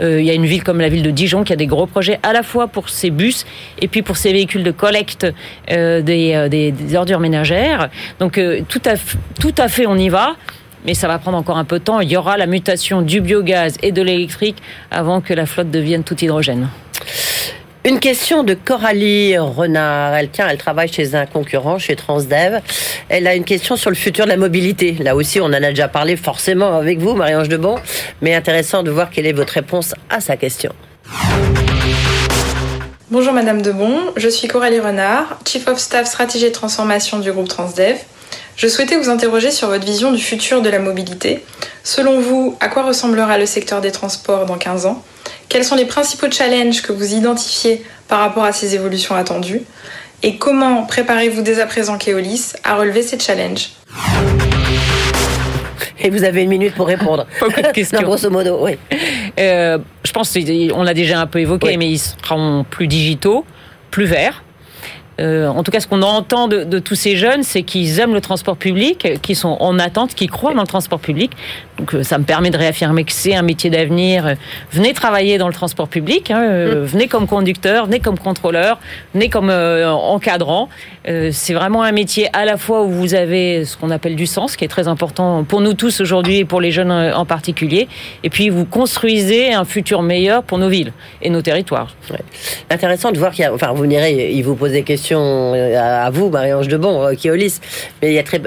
il 0.01 0.21
y 0.21 0.31
a 0.31 0.35
une 0.35 0.47
ville 0.47 0.63
comme 0.63 0.81
la 0.81 0.89
ville 0.89 1.03
de 1.03 1.11
Dijon 1.11 1.45
qui 1.45 1.53
a 1.53 1.57
des 1.57 1.67
gros 1.67 1.87
projets 1.87 2.19
à 2.23 2.33
la 2.33 2.43
fois 2.43 2.69
pour 2.69 2.89
ses 2.89 3.11
bus 3.11 3.45
et 3.81 3.89
puis 3.89 4.03
pour 4.03 4.17
ses 4.17 4.33
véhicules 4.33 4.63
de 4.63 4.71
collecte 4.71 5.27
des, 5.69 6.03
des, 6.03 6.73
des, 6.73 6.97
ordures 6.97 7.21
ménagères. 7.21 7.91
Donc 8.21 8.41
tout, 8.69 8.83
à, 8.85 8.95
tout 9.41 9.55
à 9.59 9.69
fait 9.69 9.87
on 9.87 9.97
y 9.97 10.09
va 10.09 10.37
mais 10.85 10.95
ça 10.95 11.09
va 11.09 11.19
prendre 11.19 11.39
encore 11.39 11.59
un 11.59 11.65
peu 11.65 11.79
de 11.79 11.85
temps. 11.85 12.01
Il 12.01 12.11
y 12.11 12.17
aura 12.17 12.37
la 12.37 12.47
mutation 12.47 13.03
du 13.03 13.21
biogaz 13.21 13.77
et 13.83 13.93
de 13.93 14.03
l'électrique 14.03 14.63
avant 14.91 15.21
que 15.21 15.33
la 15.33 15.47
flotte 15.47 15.71
devienne 15.71 16.05
tout 16.05 16.23
hydrogène. 16.23 16.69
Une 17.87 18.01
question 18.01 18.45
de 18.45 18.55
Coralie 18.55 19.37
Renard. 19.37 20.15
Elle 20.15 20.31
travaille 20.57 20.91
chez 20.91 21.15
un 21.15 21.27
concurrent, 21.27 21.79
chez 21.79 21.97
Transdev. 21.97 22.63
Elle 23.11 23.27
a 23.27 23.35
une 23.35 23.45
question 23.45 23.77
sur 23.77 23.91
le 23.91 23.97
futur 23.97 24.25
de 24.25 24.31
la 24.31 24.39
mobilité. 24.39 24.93
Là 25.01 25.15
aussi, 25.15 25.39
on 25.39 25.45
en 25.45 25.53
a 25.53 25.69
déjà 25.69 25.87
parlé 25.89 26.17
forcément 26.17 26.79
avec 26.79 26.99
vous, 26.99 27.13
Marie-Ange 27.13 27.51
Debon, 27.51 27.77
mais 28.23 28.35
intéressant 28.35 28.85
de 28.85 28.91
voir 28.91 29.11
quelle 29.11 29.27
est 29.27 29.35
votre 29.35 29.53
réponse 29.53 29.95
à 30.09 30.23
sa 30.23 30.39
question. 30.39 30.73
Bonjour 33.11 33.35
Madame 33.35 33.61
Debon, 33.61 34.15
je 34.17 34.31
suis 34.31 34.49
Coralie 34.49 34.81
Renard, 34.81 35.39
Chief 35.47 35.69
of 35.69 35.79
Staff 35.79 36.07
Stratégie 36.07 36.47
et 36.47 36.53
Transformation 36.53 37.19
du 37.19 37.31
groupe 37.33 37.49
Transdev. 37.49 37.99
Je 38.57 38.67
souhaitais 38.67 38.97
vous 38.97 39.11
interroger 39.11 39.51
sur 39.51 39.69
votre 39.69 39.85
vision 39.85 40.11
du 40.11 40.23
futur 40.23 40.63
de 40.63 40.71
la 40.71 40.79
mobilité. 40.79 41.45
Selon 41.83 42.19
vous, 42.19 42.57
à 42.61 42.69
quoi 42.69 42.85
ressemblera 42.85 43.37
le 43.37 43.45
secteur 43.45 43.83
des 43.83 43.93
transports 43.93 44.47
dans 44.47 44.57
15 44.57 44.87
ans? 44.87 45.05
Quels 45.49 45.65
sont 45.65 45.77
les 45.77 45.85
principaux 45.85 46.31
challenges 46.31 46.83
que 46.83 46.93
vous 46.93 47.15
identifiez 47.15 47.85
par 48.09 48.21
rapport 48.21 48.45
à 48.45 48.53
ces 48.53 48.75
évolutions 48.75 49.15
attendues 49.15 49.63
Et 50.23 50.37
comment 50.37 50.85
préparez-vous 50.85 51.43
dès 51.43 51.61
à 51.61 51.67
présent 51.67 51.99
Keolis 51.99 52.53
à 52.65 52.77
relever 52.77 53.03
ces 53.03 53.19
challenges 53.19 53.71
et 56.01 56.11
vous 56.11 56.25
avez 56.25 56.43
une 56.43 56.51
minute 56.51 56.75
pour 56.75 56.87
répondre. 56.87 57.27
Beaucoup 57.41 57.63
de 57.63 57.67
questions. 57.73 58.03
grosso 58.03 58.29
modo, 58.29 58.59
oui. 58.61 58.77
Euh, 59.39 59.79
je 60.05 60.13
pense 60.13 60.35
qu'on 60.35 60.83
l'a 60.83 60.93
déjà 60.93 61.21
un 61.21 61.27
peu 61.27 61.39
évoqué, 61.39 61.77
mais 61.79 61.91
ils 61.91 61.99
seront 61.99 62.65
plus 62.69 62.87
digitaux, 62.87 63.47
plus 63.91 64.05
verts 64.05 64.43
euh, 65.21 65.47
en 65.47 65.63
tout 65.63 65.71
cas, 65.71 65.81
ce 65.81 65.87
qu'on 65.87 66.03
entend 66.03 66.49
de, 66.49 66.65
de, 66.65 66.79
tous 66.79 66.97
ces 66.97 67.17
jeunes, 67.17 67.43
c'est 67.43 67.63
qu'ils 67.63 68.01
aiment 68.01 68.15
le 68.15 68.21
transport 68.21 68.57
public, 68.57 69.21
qu'ils 69.23 69.37
sont 69.37 69.57
en 69.61 69.79
attente, 69.79 70.15
qu'ils 70.15 70.31
croient 70.31 70.55
dans 70.55 70.63
le 70.63 70.67
transport 70.67 70.99
public. 70.99 71.33
Donc, 71.79 71.95
euh, 71.95 72.03
ça 72.03 72.19
me 72.19 72.25
permet 72.25 72.51
de 72.51 72.57
réaffirmer 72.57 73.05
que 73.05 73.13
c'est 73.13 73.35
un 73.35 73.43
métier 73.43 73.71
d'avenir. 73.71 74.35
Venez 74.73 74.93
travailler 74.93 75.39
dans 75.39 75.47
le 75.47 75.55
transport 75.55 75.89
public, 75.89 76.31
hein, 76.31 76.43
euh, 76.43 76.83
mm. 76.83 76.85
venez 76.87 77.09
comme 77.09 77.27
conducteur, 77.27 77.87
venez 77.87 78.01
comme 78.01 78.19
contrôleur, 78.19 78.79
venez 79.15 79.29
comme 79.29 79.51
encadrant. 79.51 80.69
C'est 81.07 81.55
vraiment 81.55 81.83
un 81.83 81.93
métier 81.93 82.29
à 82.33 82.45
la 82.45 82.57
fois 82.57 82.83
où 82.83 82.91
vous 82.91 83.15
avez 83.15 83.65
ce 83.65 83.77
qu'on 83.77 83.91
appelle 83.91 84.17
du 84.17 84.27
sens, 84.27 84.57
qui 84.57 84.65
est 84.65 84.69
très 84.69 84.89
important 84.89 85.45
pour 85.45 85.61
nous 85.61 85.75
tous 85.75 86.01
aujourd'hui 86.01 86.39
et 86.39 86.45
pour 86.45 86.61
les 86.61 86.71
jeunes 86.71 86.91
en 86.91 87.25
particulier. 87.25 87.89
Et 88.23 88.31
puis, 88.31 88.49
vous 88.49 88.65
construisez 88.65 89.53
un 89.53 89.65
futur 89.65 90.03
meilleur 90.03 90.43
pour 90.43 90.59
nos 90.59 90.69
villes 90.69 90.93
et 91.23 91.31
nos 91.31 91.43
territoires. 91.43 91.95
Ouais. 92.11 92.19
Intéressant 92.71 93.13
de 93.13 93.19
voir 93.19 93.33
qu'il 93.33 93.45
y 93.45 93.47
a, 93.47 93.53
enfin, 93.53 93.73
vous 93.73 93.83
venez, 93.83 94.33
il 94.33 94.43
vous 94.43 94.55
pose 94.55 94.73
des 94.73 94.83
questions 94.83 95.53
euh, 95.55 96.07
à 96.07 96.11
vous, 96.11 96.31
Marie-Ange 96.31 96.69
Debon, 96.69 97.07
euh, 97.07 97.15
qui 97.15 97.31
Olis. 97.31 97.61
Mais 98.01 98.11
il, 98.11 98.15
y 98.15 98.19
a 98.19 98.23
très, 98.23 98.41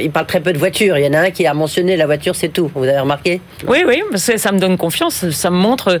il 0.00 0.10
parle 0.10 0.26
très 0.26 0.40
peu 0.40 0.52
de 0.52 0.58
voitures. 0.58 0.98
Il 0.98 1.04
y 1.04 1.08
en 1.08 1.14
a 1.14 1.20
un 1.20 1.30
qui 1.30 1.46
a 1.46 1.54
mentionné 1.54 1.96
la 1.96 2.06
voiture, 2.06 2.34
c'est 2.34 2.48
tout. 2.48 2.70
Vous 2.74 2.84
avez 2.84 2.98
remarqué? 2.98 3.40
Oui, 3.66 3.84
oui, 3.86 4.02
ça 4.16 4.52
me 4.52 4.58
donne 4.58 4.76
confiance. 4.76 5.28
Ça 5.30 5.50
me 5.50 5.56
montre. 5.56 6.00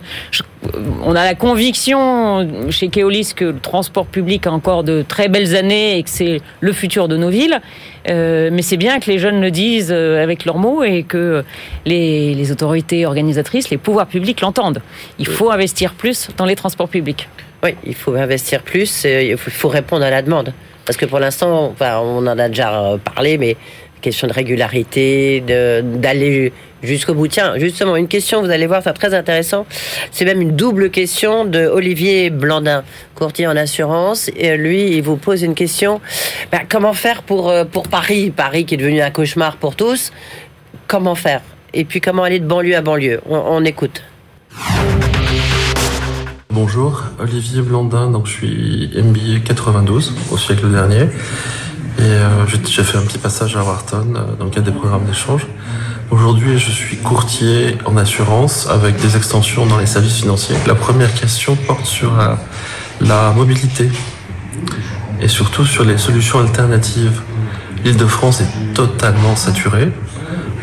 on 1.04 1.14
a 1.14 1.24
la 1.24 1.34
conviction 1.34 2.70
chez 2.70 2.88
Keolis 2.88 3.32
que 3.34 3.46
le 3.46 3.58
transport 3.58 4.06
public 4.06 4.46
a 4.46 4.52
encore 4.52 4.84
de 4.84 5.04
très 5.06 5.28
belles 5.28 5.56
années 5.56 5.98
et 5.98 6.03
c'est 6.08 6.40
le 6.60 6.72
futur 6.72 7.08
de 7.08 7.16
nos 7.16 7.28
villes. 7.28 7.60
Euh, 8.08 8.50
mais 8.52 8.62
c'est 8.62 8.76
bien 8.76 9.00
que 9.00 9.10
les 9.10 9.18
jeunes 9.18 9.40
le 9.40 9.50
disent 9.50 9.92
avec 9.92 10.44
leurs 10.44 10.58
mots 10.58 10.82
et 10.82 11.02
que 11.02 11.44
les, 11.86 12.52
autorités 12.52 13.06
organisatrices, 13.06 13.70
les 13.70 13.78
pouvoirs 13.78 14.06
publics 14.06 14.40
l'entendent. 14.40 14.82
Il 15.18 15.26
faut 15.26 15.50
investir 15.50 15.94
plus 15.94 16.28
dans 16.36 16.44
les 16.44 16.56
transports 16.56 16.88
publics. 16.88 17.28
Oui, 17.62 17.74
il 17.86 17.94
faut 17.94 18.14
investir 18.14 18.62
plus, 18.62 19.04
il 19.04 19.36
faut 19.38 19.68
répondre 19.68 20.04
à 20.04 20.10
la 20.10 20.20
demande. 20.20 20.52
Parce 20.84 20.98
que 20.98 21.06
pour 21.06 21.18
l'instant, 21.18 21.74
on 21.80 22.26
en 22.26 22.38
a 22.38 22.48
déjà 22.48 22.98
parlé, 23.02 23.38
mais 23.38 23.56
question 24.02 24.28
de 24.28 24.34
régularité, 24.34 25.40
d'aller 25.40 26.52
jusqu'au 26.84 27.14
bout. 27.14 27.28
Tiens, 27.28 27.54
justement, 27.58 27.96
une 27.96 28.08
question, 28.08 28.42
vous 28.42 28.50
allez 28.50 28.66
voir, 28.66 28.82
c'est 28.82 28.92
très 28.92 29.14
intéressant. 29.14 29.66
C'est 30.10 30.24
même 30.24 30.40
une 30.40 30.56
double 30.56 30.90
question 30.90 31.44
de 31.44 31.66
Olivier 31.66 32.30
Blandin, 32.30 32.84
courtier 33.14 33.46
en 33.46 33.56
assurance. 33.56 34.30
Et 34.36 34.56
lui, 34.56 34.96
il 34.96 35.02
vous 35.02 35.16
pose 35.16 35.42
une 35.42 35.54
question. 35.54 36.00
Ben, 36.52 36.60
comment 36.68 36.92
faire 36.92 37.22
pour, 37.22 37.50
euh, 37.50 37.64
pour 37.64 37.88
Paris? 37.88 38.30
Paris 38.30 38.64
qui 38.64 38.74
est 38.74 38.78
devenu 38.78 39.00
un 39.00 39.10
cauchemar 39.10 39.56
pour 39.56 39.76
tous. 39.76 40.12
Comment 40.86 41.14
faire? 41.14 41.40
Et 41.72 41.84
puis 41.84 42.00
comment 42.00 42.22
aller 42.22 42.38
de 42.38 42.46
banlieue 42.46 42.76
à 42.76 42.82
banlieue? 42.82 43.20
On, 43.28 43.64
écoute. 43.64 44.02
Bonjour, 46.50 47.02
Olivier 47.18 47.62
Blandin, 47.62 48.10
donc 48.10 48.26
je 48.26 48.32
suis 48.32 48.90
MBA 48.94 49.40
92 49.44 50.14
au 50.30 50.38
siècle 50.38 50.70
dernier. 50.70 51.08
Et 51.98 52.02
euh, 52.02 52.46
j'ai 52.46 52.84
fait 52.84 52.98
un 52.98 53.02
petit 53.02 53.18
passage 53.18 53.56
à 53.56 53.64
Wharton 53.64 54.14
euh, 54.14 54.36
dans 54.36 54.44
le 54.44 54.50
cadre 54.50 54.66
des 54.66 54.76
programmes 54.76 55.04
d'échange. 55.04 55.46
Aujourd'hui, 56.10 56.58
je 56.58 56.70
suis 56.70 56.96
courtier 56.98 57.78
en 57.86 57.96
assurance 57.96 58.68
avec 58.68 58.96
des 59.00 59.16
extensions 59.16 59.66
dans 59.66 59.78
les 59.78 59.86
services 59.86 60.16
financiers. 60.16 60.56
La 60.66 60.74
première 60.74 61.12
question 61.14 61.56
porte 61.56 61.86
sur 61.86 62.12
la, 63.00 63.32
mobilité 63.32 63.90
et 65.20 65.28
surtout 65.28 65.64
sur 65.64 65.84
les 65.84 65.96
solutions 65.98 66.40
alternatives. 66.40 67.22
L'île 67.84 67.96
de 67.96 68.06
France 68.06 68.40
est 68.40 68.74
totalement 68.74 69.34
saturée. 69.36 69.90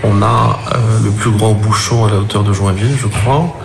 On 0.03 0.21
a 0.21 0.59
euh, 0.73 0.77
le 1.03 1.11
plus 1.11 1.31
grand 1.31 1.53
bouchon 1.53 2.05
à 2.05 2.11
la 2.11 2.17
hauteur 2.17 2.43
de 2.43 2.53
Joinville, 2.53 2.95
je 2.99 3.07
crois. 3.07 3.57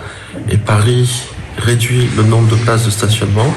Et 0.49 0.57
Paris 0.57 1.23
réduit 1.57 2.07
le 2.15 2.23
nombre 2.23 2.49
de 2.49 2.55
places 2.55 2.85
de 2.85 2.91
stationnement, 2.91 3.53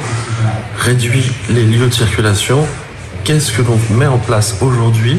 réduit 0.79 1.31
les 1.51 1.65
lieux 1.65 1.87
de 1.87 1.95
circulation 1.95 2.67
qu'est-ce 3.25 3.53
que 3.53 3.63
l'on 3.63 3.79
met 3.97 4.07
en 4.07 4.19
place 4.19 4.57
aujourd'hui 4.61 5.19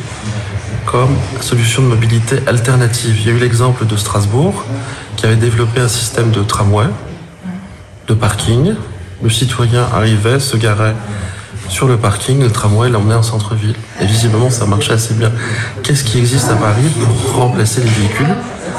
comme 0.85 1.15
solution 1.41 1.81
de 1.81 1.87
mobilité 1.87 2.39
alternative 2.47 3.15
Il 3.19 3.27
y 3.27 3.29
a 3.29 3.33
eu 3.33 3.39
l'exemple 3.39 3.85
de 3.85 3.95
Strasbourg 3.95 4.63
qui 5.15 5.25
avait 5.25 5.35
développé 5.35 5.81
un 5.81 5.87
système 5.87 6.31
de 6.31 6.41
tramway, 6.41 6.85
de 8.07 8.13
parking. 8.13 8.73
Le 9.23 9.29
citoyen 9.29 9.87
arrivait, 9.93 10.39
se 10.39 10.57
garait 10.57 10.95
sur 11.69 11.87
le 11.87 11.97
parking, 11.97 12.41
le 12.41 12.51
tramway 12.51 12.89
l'emmenait 12.89 13.15
en 13.15 13.23
centre-ville. 13.23 13.75
Et 14.01 14.05
visiblement, 14.05 14.49
ça 14.49 14.65
marchait 14.65 14.93
assez 14.93 15.13
bien. 15.13 15.31
Qu'est-ce 15.83 16.03
qui 16.03 16.17
existe 16.17 16.49
à 16.49 16.55
Paris 16.55 16.89
pour 16.99 17.35
remplacer 17.35 17.81
les 17.81 17.89
véhicules 17.89 18.35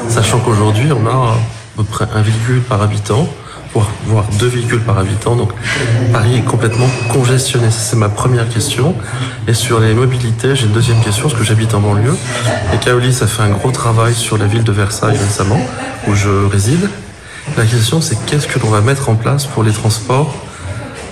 Sachant 0.09 0.40
qu'aujourd'hui, 0.40 0.90
on 0.93 1.07
a 1.07 1.11
à 1.11 1.38
peu 1.76 1.84
près 1.84 2.07
un 2.14 2.20
véhicule 2.20 2.61
par 2.61 2.82
habitant 2.82 3.28
voire 3.74 4.26
deux 4.38 4.48
véhicules 4.48 4.80
par 4.80 4.98
habitant. 4.98 5.36
Donc 5.36 5.50
Paris 6.12 6.36
est 6.36 6.44
complètement 6.44 6.88
congestionné. 7.12 7.68
C'est 7.70 7.96
ma 7.96 8.08
première 8.08 8.48
question. 8.48 8.94
Et 9.48 9.54
sur 9.54 9.80
les 9.80 9.94
mobilités, 9.94 10.54
j'ai 10.54 10.66
une 10.66 10.72
deuxième 10.72 11.00
question, 11.00 11.28
parce 11.28 11.38
que 11.38 11.44
j'habite 11.44 11.74
en 11.74 11.80
banlieue. 11.80 12.16
Et 12.74 12.78
Kaolis 12.78 13.18
a 13.22 13.26
fait 13.26 13.42
un 13.42 13.50
gros 13.50 13.70
travail 13.70 14.14
sur 14.14 14.38
la 14.38 14.46
ville 14.46 14.64
de 14.64 14.72
Versailles 14.72 15.16
récemment, 15.16 15.60
où 16.06 16.14
je 16.14 16.28
réside. 16.50 16.88
La 17.56 17.64
question, 17.64 18.00
c'est 18.00 18.16
qu'est-ce 18.26 18.46
que 18.46 18.58
l'on 18.60 18.70
va 18.70 18.80
mettre 18.80 19.08
en 19.08 19.14
place 19.14 19.46
pour 19.46 19.62
les 19.62 19.72
transports 19.72 20.34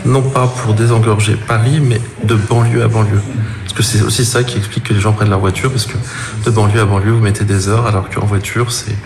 non 0.07 0.23
pas 0.23 0.47
pour 0.47 0.73
désengorger 0.73 1.35
Paris, 1.35 1.79
mais 1.83 2.01
de 2.25 2.35
banlieue 2.35 2.83
à 2.83 2.89
banlieue? 2.89 3.21
Parce 3.65 3.75
que 3.75 3.83
c'est 3.83 4.01
aussi 4.03 4.25
ça 4.25 4.45
qui 4.45 4.57
explique 4.57 4.85
que 4.85 4.95
les 4.95 5.01
gens 5.01 5.13
prennent 5.13 5.29
leur 5.29 5.41
voiture, 5.41 5.71
parce 5.71 5.87
que 5.87 5.97
de 6.45 6.51
banlieue 6.51 6.81
à 6.81 6.87
banlieue, 6.87 7.13
vous 7.13 7.21
mettez 7.21 7.45
des 7.45 7.69
heures, 7.69 7.87
alors 7.87 8.09
qu'en 8.09 8.25
voiture, 8.25 8.73
c'est 8.73 8.97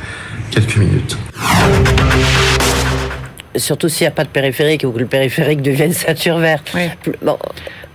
quelques 0.51 0.77
minutes 0.77 1.19
surtout 3.57 3.89
s'il 3.89 4.05
n'y 4.05 4.09
a 4.09 4.13
pas 4.13 4.25
de 4.25 4.29
périphérique 4.29 4.85
ou 4.85 4.91
que 4.93 4.99
le 4.99 5.07
périphérique 5.07 5.63
devienne 5.63 5.93
ceinture 6.05 6.39
verte. 6.39 6.77
Bon, 7.23 7.39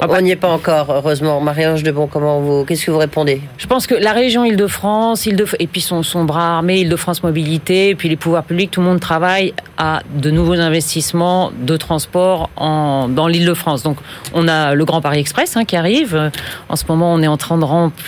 ah 0.02 0.08
bah. 0.08 0.16
on 0.18 0.22
n'y 0.22 0.32
est 0.32 0.38
pas 0.38 0.48
encore, 0.48 0.90
heureusement. 0.90 1.42
Marie-Ange 1.42 1.84
Debon, 1.84 2.08
comment 2.08 2.40
vous, 2.40 2.64
qu'est-ce 2.64 2.86
que 2.86 2.92
vous 2.92 2.98
répondez? 2.98 3.42
Je 3.58 3.68
pense 3.68 3.86
que 3.86 3.96
la 3.96 4.14
région 4.14 4.46
Île-de-France, 4.46 5.26
Île 5.26 5.44
et 5.60 5.68
puis 5.68 5.82
son, 5.82 6.04
son 6.04 6.24
bras 6.24 6.56
armé, 6.56 6.80
Île-de-France 6.80 7.22
Mobilité, 7.22 7.90
et 7.90 7.96
puis 7.96 8.08
les 8.08 8.16
pouvoirs 8.16 8.46
publics, 8.46 8.72
tout 8.72 8.80
le 8.80 8.88
monde 8.88 9.02
travaille 9.02 9.54
à 9.78 10.02
de 10.14 10.32
nouveaux 10.32 10.54
investissements 10.54 11.52
de 11.52 11.76
transport 11.76 12.50
en, 12.56 13.10
dans 13.10 13.28
l'Île-de-France. 13.28 13.84
Donc, 13.84 13.98
on 14.34 14.48
a 14.48 14.74
le 14.74 14.86
Grand 14.86 15.02
Paris 15.02 15.20
Express 15.20 15.58
hein, 15.58 15.66
qui 15.66 15.76
arrive. 15.76 16.32
En 16.70 16.78
ce 16.78 16.86
moment, 16.88 17.14
on 17.14 17.22
est 17.22 17.28
en 17.28 17.38
train 17.38 17.58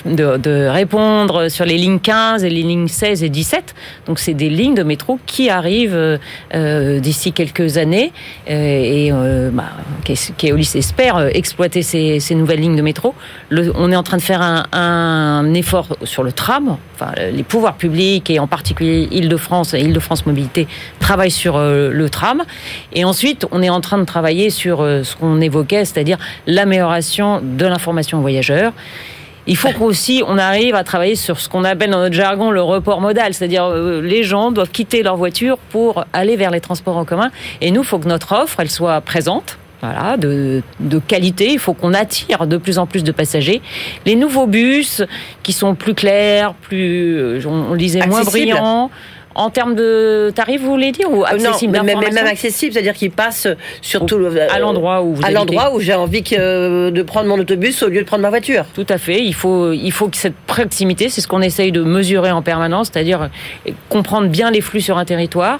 de, 0.05 0.37
de, 0.37 0.67
répondre 0.67 1.49
sur 1.49 1.65
les 1.65 1.77
lignes 1.77 1.99
15 1.99 2.45
et 2.45 2.49
les 2.49 2.63
lignes 2.63 2.87
16 2.87 3.21
et 3.21 3.29
17. 3.29 3.75
Donc, 4.07 4.19
c'est 4.19 4.33
des 4.33 4.49
lignes 4.49 4.75
de 4.75 4.83
métro 4.83 5.19
qui 5.25 5.49
arrivent 5.49 6.19
euh, 6.53 6.99
d'ici 7.01 7.33
quelques 7.33 7.40
années. 7.77 8.11
Euh, 8.49 8.53
et 8.53 9.11
euh, 9.11 9.49
bah, 9.51 9.69
Keolis 10.37 10.71
espère 10.75 11.19
exploiter 11.33 11.81
ces, 11.81 12.35
nouvelles 12.35 12.59
lignes 12.59 12.75
de 12.75 12.81
métro. 12.81 13.13
on 13.51 13.91
est 13.91 13.95
en 13.95 14.03
train 14.03 14.17
de 14.17 14.21
faire 14.21 14.41
un, 14.41 15.53
effort 15.53 15.97
sur 16.03 16.23
le 16.23 16.31
tram. 16.31 16.77
Enfin, 16.95 17.11
les 17.31 17.43
pouvoirs 17.43 17.75
publics 17.75 18.29
et 18.29 18.39
en 18.39 18.47
particulier 18.47 19.07
Île-de-France 19.11 19.73
et 19.73 19.79
Île-de-France 19.79 20.25
Mobilité 20.25 20.67
travaillent 20.99 21.31
sur 21.31 21.57
euh, 21.57 21.89
le 21.91 22.09
tram. 22.09 22.43
Et 22.93 23.03
ensuite, 23.03 23.45
on 23.51 23.61
est 23.61 23.69
en 23.69 23.81
train 23.81 23.97
de 23.97 24.05
travailler 24.05 24.49
sur 24.49 24.81
euh, 24.81 25.03
ce 25.03 25.15
qu'on 25.15 25.41
évoquait, 25.41 25.85
c'est-à-dire 25.85 26.17
l'amélioration 26.47 27.41
de 27.43 27.65
l'information 27.65 28.19
aux 28.19 28.21
voyageurs. 28.21 28.73
Il 29.51 29.57
faut 29.57 29.73
qu'aussi 29.73 30.23
on 30.25 30.37
arrive 30.37 30.75
à 30.75 30.85
travailler 30.85 31.17
sur 31.17 31.41
ce 31.41 31.49
qu'on 31.49 31.65
appelle 31.65 31.89
dans 31.89 31.99
notre 31.99 32.15
jargon 32.15 32.51
le 32.51 32.61
report 32.61 33.01
modal, 33.01 33.33
c'est-à-dire 33.33 33.65
euh, 33.65 34.01
les 34.01 34.23
gens 34.23 34.49
doivent 34.53 34.71
quitter 34.71 35.03
leur 35.03 35.17
voiture 35.17 35.57
pour 35.57 36.05
aller 36.13 36.37
vers 36.37 36.51
les 36.51 36.61
transports 36.61 36.95
en 36.95 37.03
commun. 37.03 37.31
Et 37.59 37.71
nous, 37.71 37.81
il 37.81 37.85
faut 37.85 37.99
que 37.99 38.07
notre 38.07 38.31
offre, 38.31 38.61
elle 38.61 38.69
soit 38.69 39.01
présente 39.01 39.57
voilà, 39.81 40.15
de, 40.15 40.63
de 40.79 40.99
qualité. 40.99 41.51
Il 41.51 41.59
faut 41.59 41.73
qu'on 41.73 41.93
attire 41.93 42.47
de 42.47 42.55
plus 42.55 42.77
en 42.77 42.85
plus 42.85 43.03
de 43.03 43.11
passagers. 43.11 43.61
Les 44.05 44.15
nouveaux 44.15 44.47
bus 44.47 45.03
qui 45.43 45.51
sont 45.51 45.75
plus 45.75 45.95
clairs, 45.95 46.53
plus, 46.53 47.17
euh, 47.17 47.41
on, 47.45 47.73
lisait 47.73 48.07
moins 48.07 48.23
brillants. 48.23 48.89
En 49.35 49.49
termes 49.49 49.75
de 49.75 50.31
tarifs, 50.35 50.61
vous 50.61 50.71
voulez 50.71 50.91
dire 50.91 51.11
ou 51.11 51.23
euh, 51.23 51.27
accessible 51.27 51.77
non, 51.77 51.83
même, 51.83 51.99
même 51.99 52.27
accessible, 52.27 52.73
c'est-à-dire 52.73 52.93
qu'il 52.93 53.11
passe 53.11 53.47
surtout 53.81 54.19
à 54.49 54.59
l'endroit 54.59 55.01
où 55.01 55.15
vous 55.15 55.25
à 55.25 55.31
l'endroit 55.31 55.73
où 55.73 55.79
j'ai 55.79 55.93
envie 55.93 56.23
que, 56.23 56.89
de 56.89 57.01
prendre 57.03 57.27
mon 57.27 57.39
autobus 57.39 57.81
au 57.83 57.87
lieu 57.87 58.01
de 58.01 58.05
prendre 58.05 58.23
ma 58.23 58.29
voiture. 58.29 58.65
Tout 58.73 58.85
à 58.89 58.97
fait. 58.97 59.23
Il 59.23 59.33
faut 59.33 59.71
il 59.71 59.91
faut 59.91 60.07
que 60.07 60.17
cette 60.17 60.35
proximité, 60.47 61.09
c'est 61.09 61.21
ce 61.21 61.27
qu'on 61.27 61.41
essaye 61.41 61.71
de 61.71 61.81
mesurer 61.81 62.31
en 62.31 62.41
permanence, 62.41 62.89
c'est-à-dire 62.91 63.29
comprendre 63.89 64.27
bien 64.27 64.51
les 64.51 64.61
flux 64.61 64.81
sur 64.81 64.97
un 64.97 65.05
territoire. 65.05 65.59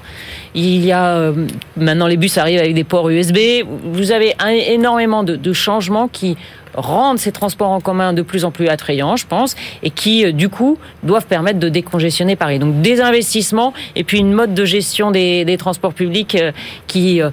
Il 0.53 0.86
y 0.86 0.91
a 0.91 1.15
euh, 1.15 1.34
maintenant 1.78 2.07
les 2.07 2.17
bus 2.17 2.38
arrivent 2.38 2.59
avec 2.59 2.74
des 2.74 2.84
ports 2.84 3.09
USB. 3.09 3.38
Vous 3.84 4.11
avez 4.11 4.34
un, 4.39 4.49
énormément 4.49 5.24
de, 5.24 5.36
de 5.36 5.53
changements 5.53 6.07
qui 6.07 6.38
rendent 6.76 7.19
ces 7.19 7.32
transports 7.32 7.69
en 7.69 7.80
commun 7.80 8.13
de 8.13 8.22
plus 8.22 8.45
en 8.45 8.51
plus 8.51 8.67
attrayants, 8.67 9.15
je 9.15 9.26
pense, 9.26 9.55
et 9.84 9.89
qui, 9.89 10.26
euh, 10.26 10.32
du 10.32 10.49
coup, 10.49 10.78
doivent 11.03 11.26
permettre 11.26 11.59
de 11.59 11.69
décongestionner 11.69 12.36
Paris. 12.36 12.59
Donc 12.59 12.82
des 12.82 13.01
investissements 13.01 13.74
et 13.95 14.03
puis 14.03 14.19
une 14.19 14.34
mode 14.34 14.53
de 14.53 14.65
gestion 14.65 15.11
des, 15.11 15.55
transports 15.59 15.93
publics 15.93 16.36
euh, 16.36 16.51
qui 16.88 17.22
euh, 17.22 17.30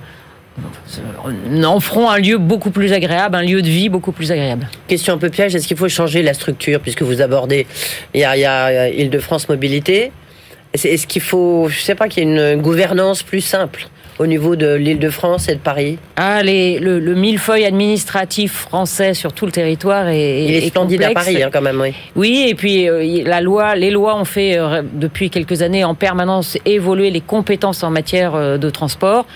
en 1.65 1.81
feront 1.81 2.11
un 2.11 2.19
lieu 2.19 2.37
beaucoup 2.37 2.71
plus 2.71 2.93
agréable, 2.93 3.37
un 3.37 3.43
lieu 3.43 3.63
de 3.63 3.69
vie 3.69 3.89
beaucoup 3.89 4.13
plus 4.13 4.33
agréable. 4.33 4.69
Question 4.89 5.15
un 5.15 5.19
peu 5.19 5.31
piège, 5.31 5.55
est-ce 5.55 5.69
qu'il 5.69 5.77
faut 5.77 5.89
changer 5.89 6.23
la 6.23 6.35
structure 6.35 6.81
puisque 6.81 7.03
vous 7.03 7.23
abordez, 7.23 7.67
il 8.13 8.21
y 8.21 8.25
a, 8.25 8.89
Île-de-France 8.89 9.49
Mobilité, 9.49 10.11
est-ce 10.75 11.07
qu'il 11.07 11.23
faut, 11.23 11.69
je 11.69 11.81
sais 11.81 11.95
pas, 11.95 12.09
qu'il 12.09 12.25
y 12.25 12.27
ait 12.27 12.55
une 12.55 12.61
gouvernance 12.61 13.23
plus 13.23 13.41
simple? 13.41 13.89
Au 14.19 14.27
niveau 14.27 14.57
de 14.57 14.75
l'Île-de-France 14.75 15.49
et 15.49 15.55
de 15.55 15.61
Paris 15.61 15.99
ah, 16.17 16.43
le, 16.43 17.15
millefeuille 17.15 17.65
administratif 17.65 18.53
français 18.53 19.15
sur 19.15 19.33
tout 19.33 19.47
le 19.47 19.53
territoire 19.53 20.09
est, 20.09 20.45
Il 20.45 20.55
est, 20.55 20.69
splendide 20.69 21.03
à 21.03 21.11
Paris, 21.13 21.43
hein, 21.43 21.51
quand 21.53 21.61
même, 21.61 21.81
oui. 21.81 21.95
Oui, 22.17 22.47
et 22.49 22.55
puis 22.55 22.89
euh, 22.89 23.23
la 23.25 23.41
loi, 23.41 23.77
les 23.77 23.91
lois 23.91 24.17
ont 24.17 24.25
fait 24.25 24.59
euh, 24.59 24.83
depuis 24.93 25.31
quelques 25.31 25.63
années 25.63 25.85
en 25.85 25.95
permanence 25.95 26.59
évoluer 26.65 27.11
les 27.11 27.21
compétences 27.21 27.83
en 27.83 27.91
matière 27.91 28.35
euh, 28.35 28.59
de 28.59 28.71
transport. 28.71 29.27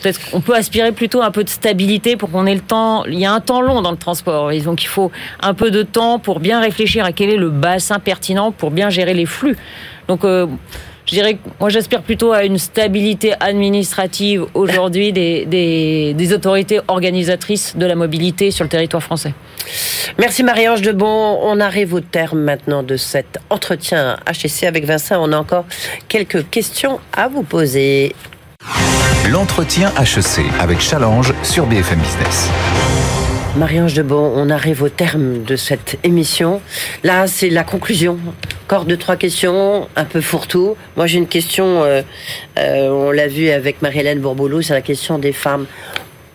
Peut-être 0.00 0.30
qu'on 0.30 0.40
peut 0.40 0.54
aspirer 0.54 0.92
plutôt 0.92 1.20
un 1.20 1.30
peu 1.30 1.44
de 1.44 1.50
stabilité 1.50 2.16
pour 2.16 2.30
qu'on 2.30 2.46
ait 2.46 2.54
le 2.54 2.60
temps. 2.60 3.04
Il 3.04 3.18
y 3.18 3.26
a 3.26 3.32
un 3.32 3.40
temps 3.40 3.60
long 3.60 3.82
dans 3.82 3.90
le 3.90 3.98
transport, 3.98 4.50
donc 4.64 4.82
il 4.82 4.86
faut 4.86 5.10
un 5.42 5.52
peu 5.52 5.70
de 5.70 5.82
temps 5.82 6.18
pour 6.18 6.40
bien 6.40 6.60
réfléchir 6.60 7.04
à 7.04 7.12
quel 7.12 7.28
est 7.28 7.36
le 7.36 7.50
bassin 7.50 7.98
pertinent 7.98 8.50
pour 8.50 8.70
bien 8.70 8.88
gérer 8.88 9.12
les 9.12 9.26
flux. 9.26 9.58
Donc 10.08 10.24
je 11.10 11.16
dirais 11.16 11.38
moi 11.58 11.70
j'aspire 11.70 12.02
plutôt 12.02 12.32
à 12.32 12.44
une 12.44 12.58
stabilité 12.58 13.34
administrative 13.40 14.46
aujourd'hui 14.54 15.12
des, 15.12 15.44
des, 16.14 16.32
autorités 16.32 16.80
organisatrices 16.86 17.76
de 17.76 17.84
la 17.84 17.96
mobilité 17.96 18.52
sur 18.52 18.64
le 18.64 18.68
territoire 18.68 19.02
français. 19.02 19.34
Merci 20.18 20.44
Marie-Ange 20.44 20.82
Debon. 20.82 21.38
On 21.42 21.58
arrive 21.58 21.94
au 21.94 22.00
terme 22.00 22.40
maintenant 22.40 22.84
de 22.84 22.96
cet 22.96 23.38
entretien 23.50 24.18
HSC 24.30 24.64
avec 24.64 24.84
Vincent. 24.84 25.16
On 25.20 25.32
a 25.32 25.38
encore 25.38 25.64
quelques 26.08 26.48
questions 26.48 27.00
à 27.12 27.26
vous 27.26 27.42
poser. 27.42 28.14
L'entretien 29.28 29.92
HEC 29.98 30.44
avec 30.60 30.80
Challenge 30.80 31.34
sur 31.42 31.66
BFM 31.66 31.98
Business. 31.98 32.48
Marie-Ange 33.56 33.94
Debon, 33.94 34.32
on 34.36 34.48
arrive 34.48 34.82
au 34.82 34.88
terme 34.88 35.42
de 35.42 35.56
cette 35.56 35.98
émission. 36.04 36.62
Là, 37.02 37.26
c'est 37.26 37.50
la 37.50 37.64
conclusion. 37.64 38.16
Encore 38.64 38.84
deux, 38.84 38.96
trois 38.96 39.16
questions, 39.16 39.88
un 39.96 40.04
peu 40.04 40.20
fourre-tout. 40.20 40.76
Moi, 40.96 41.08
j'ai 41.08 41.18
une 41.18 41.26
question, 41.26 41.82
euh, 41.82 42.02
euh, 42.58 42.88
on 42.88 43.10
l'a 43.10 43.26
vu 43.26 43.50
avec 43.50 43.82
Marie-Hélène 43.82 44.20
Bourboulou, 44.20 44.62
c'est 44.62 44.72
la 44.72 44.82
question 44.82 45.18
des 45.18 45.32
femmes. 45.32 45.66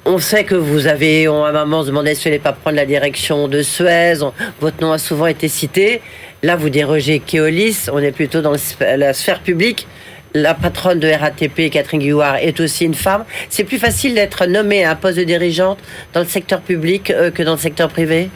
on 0.05 0.17
sait 0.17 0.43
que 0.43 0.55
vous 0.55 0.87
avez, 0.87 1.29
on, 1.29 1.45
à 1.45 1.49
un 1.49 1.65
moment, 1.65 1.83
se 1.83 1.87
demandé 1.87 2.15
si 2.15 2.23
vous 2.23 2.29
n'allez 2.29 2.41
pas 2.41 2.51
prendre 2.51 2.75
la 2.75 2.85
direction 2.85 3.47
de 3.47 3.61
Suez. 3.61 4.15
votre 4.59 4.81
nom 4.81 4.91
a 4.91 4.97
souvent 4.97 5.27
été 5.27 5.47
cité. 5.47 6.01
Là, 6.43 6.57
vous 6.57 6.69
dérogez 6.69 7.19
Keolis. 7.19 7.87
On 7.93 7.99
est 7.99 8.11
plutôt 8.11 8.41
dans 8.41 8.53
la 8.81 9.13
sphère 9.13 9.39
publique. 9.39 9.87
La 10.35 10.53
patronne 10.53 10.99
de 10.99 11.07
RATP, 11.07 11.69
Catherine 11.71 12.01
Guiouard, 12.01 12.35
est 12.35 12.59
aussi 12.59 12.83
une 12.83 12.93
femme. 12.93 13.23
C'est 13.47 13.63
plus 13.63 13.77
facile 13.77 14.15
d'être 14.15 14.45
nommée 14.45 14.83
à 14.83 14.91
un 14.91 14.95
poste 14.95 15.17
de 15.17 15.23
dirigeante 15.23 15.79
dans 16.13 16.19
le 16.19 16.25
secteur 16.25 16.59
public 16.59 17.09
euh, 17.09 17.31
que 17.31 17.41
dans 17.41 17.53
le 17.53 17.57
secteur 17.57 17.87
privé? 17.87 18.29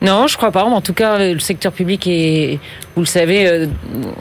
Non, 0.00 0.28
je 0.28 0.36
crois 0.36 0.52
pas. 0.52 0.62
En 0.62 0.80
tout 0.80 0.94
cas, 0.94 1.18
le 1.18 1.40
secteur 1.40 1.72
public 1.72 2.06
est, 2.06 2.60
vous 2.94 3.02
le 3.02 3.06
savez, 3.06 3.48
euh, 3.48 3.66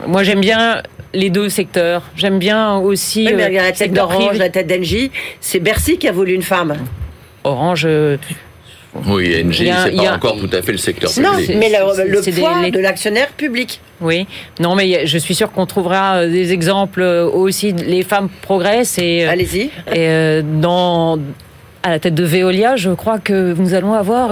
moi 0.07 0.24
j'aime 0.24 0.41
bien 0.41 0.82
les 1.14 1.30
deux 1.30 1.49
secteurs. 1.49 2.01
J'aime 2.16 2.39
bien 2.39 2.78
aussi. 2.78 3.28
Oui, 3.28 3.34
mais 3.36 3.45
euh, 3.45 3.61
la 3.61 3.72
tête 3.72 3.93
d'Orange, 3.93 4.39
la 4.39 4.49
tête 4.49 4.66
d'Engie, 4.66 5.11
c'est 5.39 5.59
Bercy 5.59 5.99
qui 5.99 6.07
a 6.07 6.11
voulu 6.11 6.34
une 6.34 6.41
femme. 6.41 6.74
Orange. 7.43 7.88
Euh, 8.96 9.00
oui, 9.08 9.44
Engie, 9.46 9.72
c'est 9.84 9.96
pas 9.96 10.16
encore 10.16 10.38
tout 10.38 10.50
à 10.52 10.62
fait 10.62 10.72
le 10.72 10.78
secteur 10.78 11.12
public. 11.12 11.32
Non, 11.32 11.58
mais 11.58 11.70
le, 11.70 12.39
poids 12.39 12.70
de 12.70 12.80
l'actionnaire 12.80 13.30
public. 13.30 13.80
Oui, 14.02 14.28
non, 14.60 14.76
mais 14.76 15.06
je 15.06 15.18
suis 15.18 15.36
sûre 15.36 15.52
qu'on 15.52 15.66
trouvera 15.66 16.26
des 16.28 16.52
exemples 16.52 17.02
aussi. 17.02 17.72
Les 17.72 18.04
femmes 18.04 18.30
progressent 18.41 18.98
et. 18.98 19.26
Allez-y. 19.26 19.70
Et 19.94 20.41
dans 20.44 21.20
à 21.86 21.89
la 21.89 22.00
tête 22.00 22.16
de 22.16 22.24
Veolia, 22.24 22.78
je 22.78 22.91
crois 22.91 23.20
que 23.20 23.54
nous 23.58 23.74
allons 23.74 23.94
avoir 23.94 24.32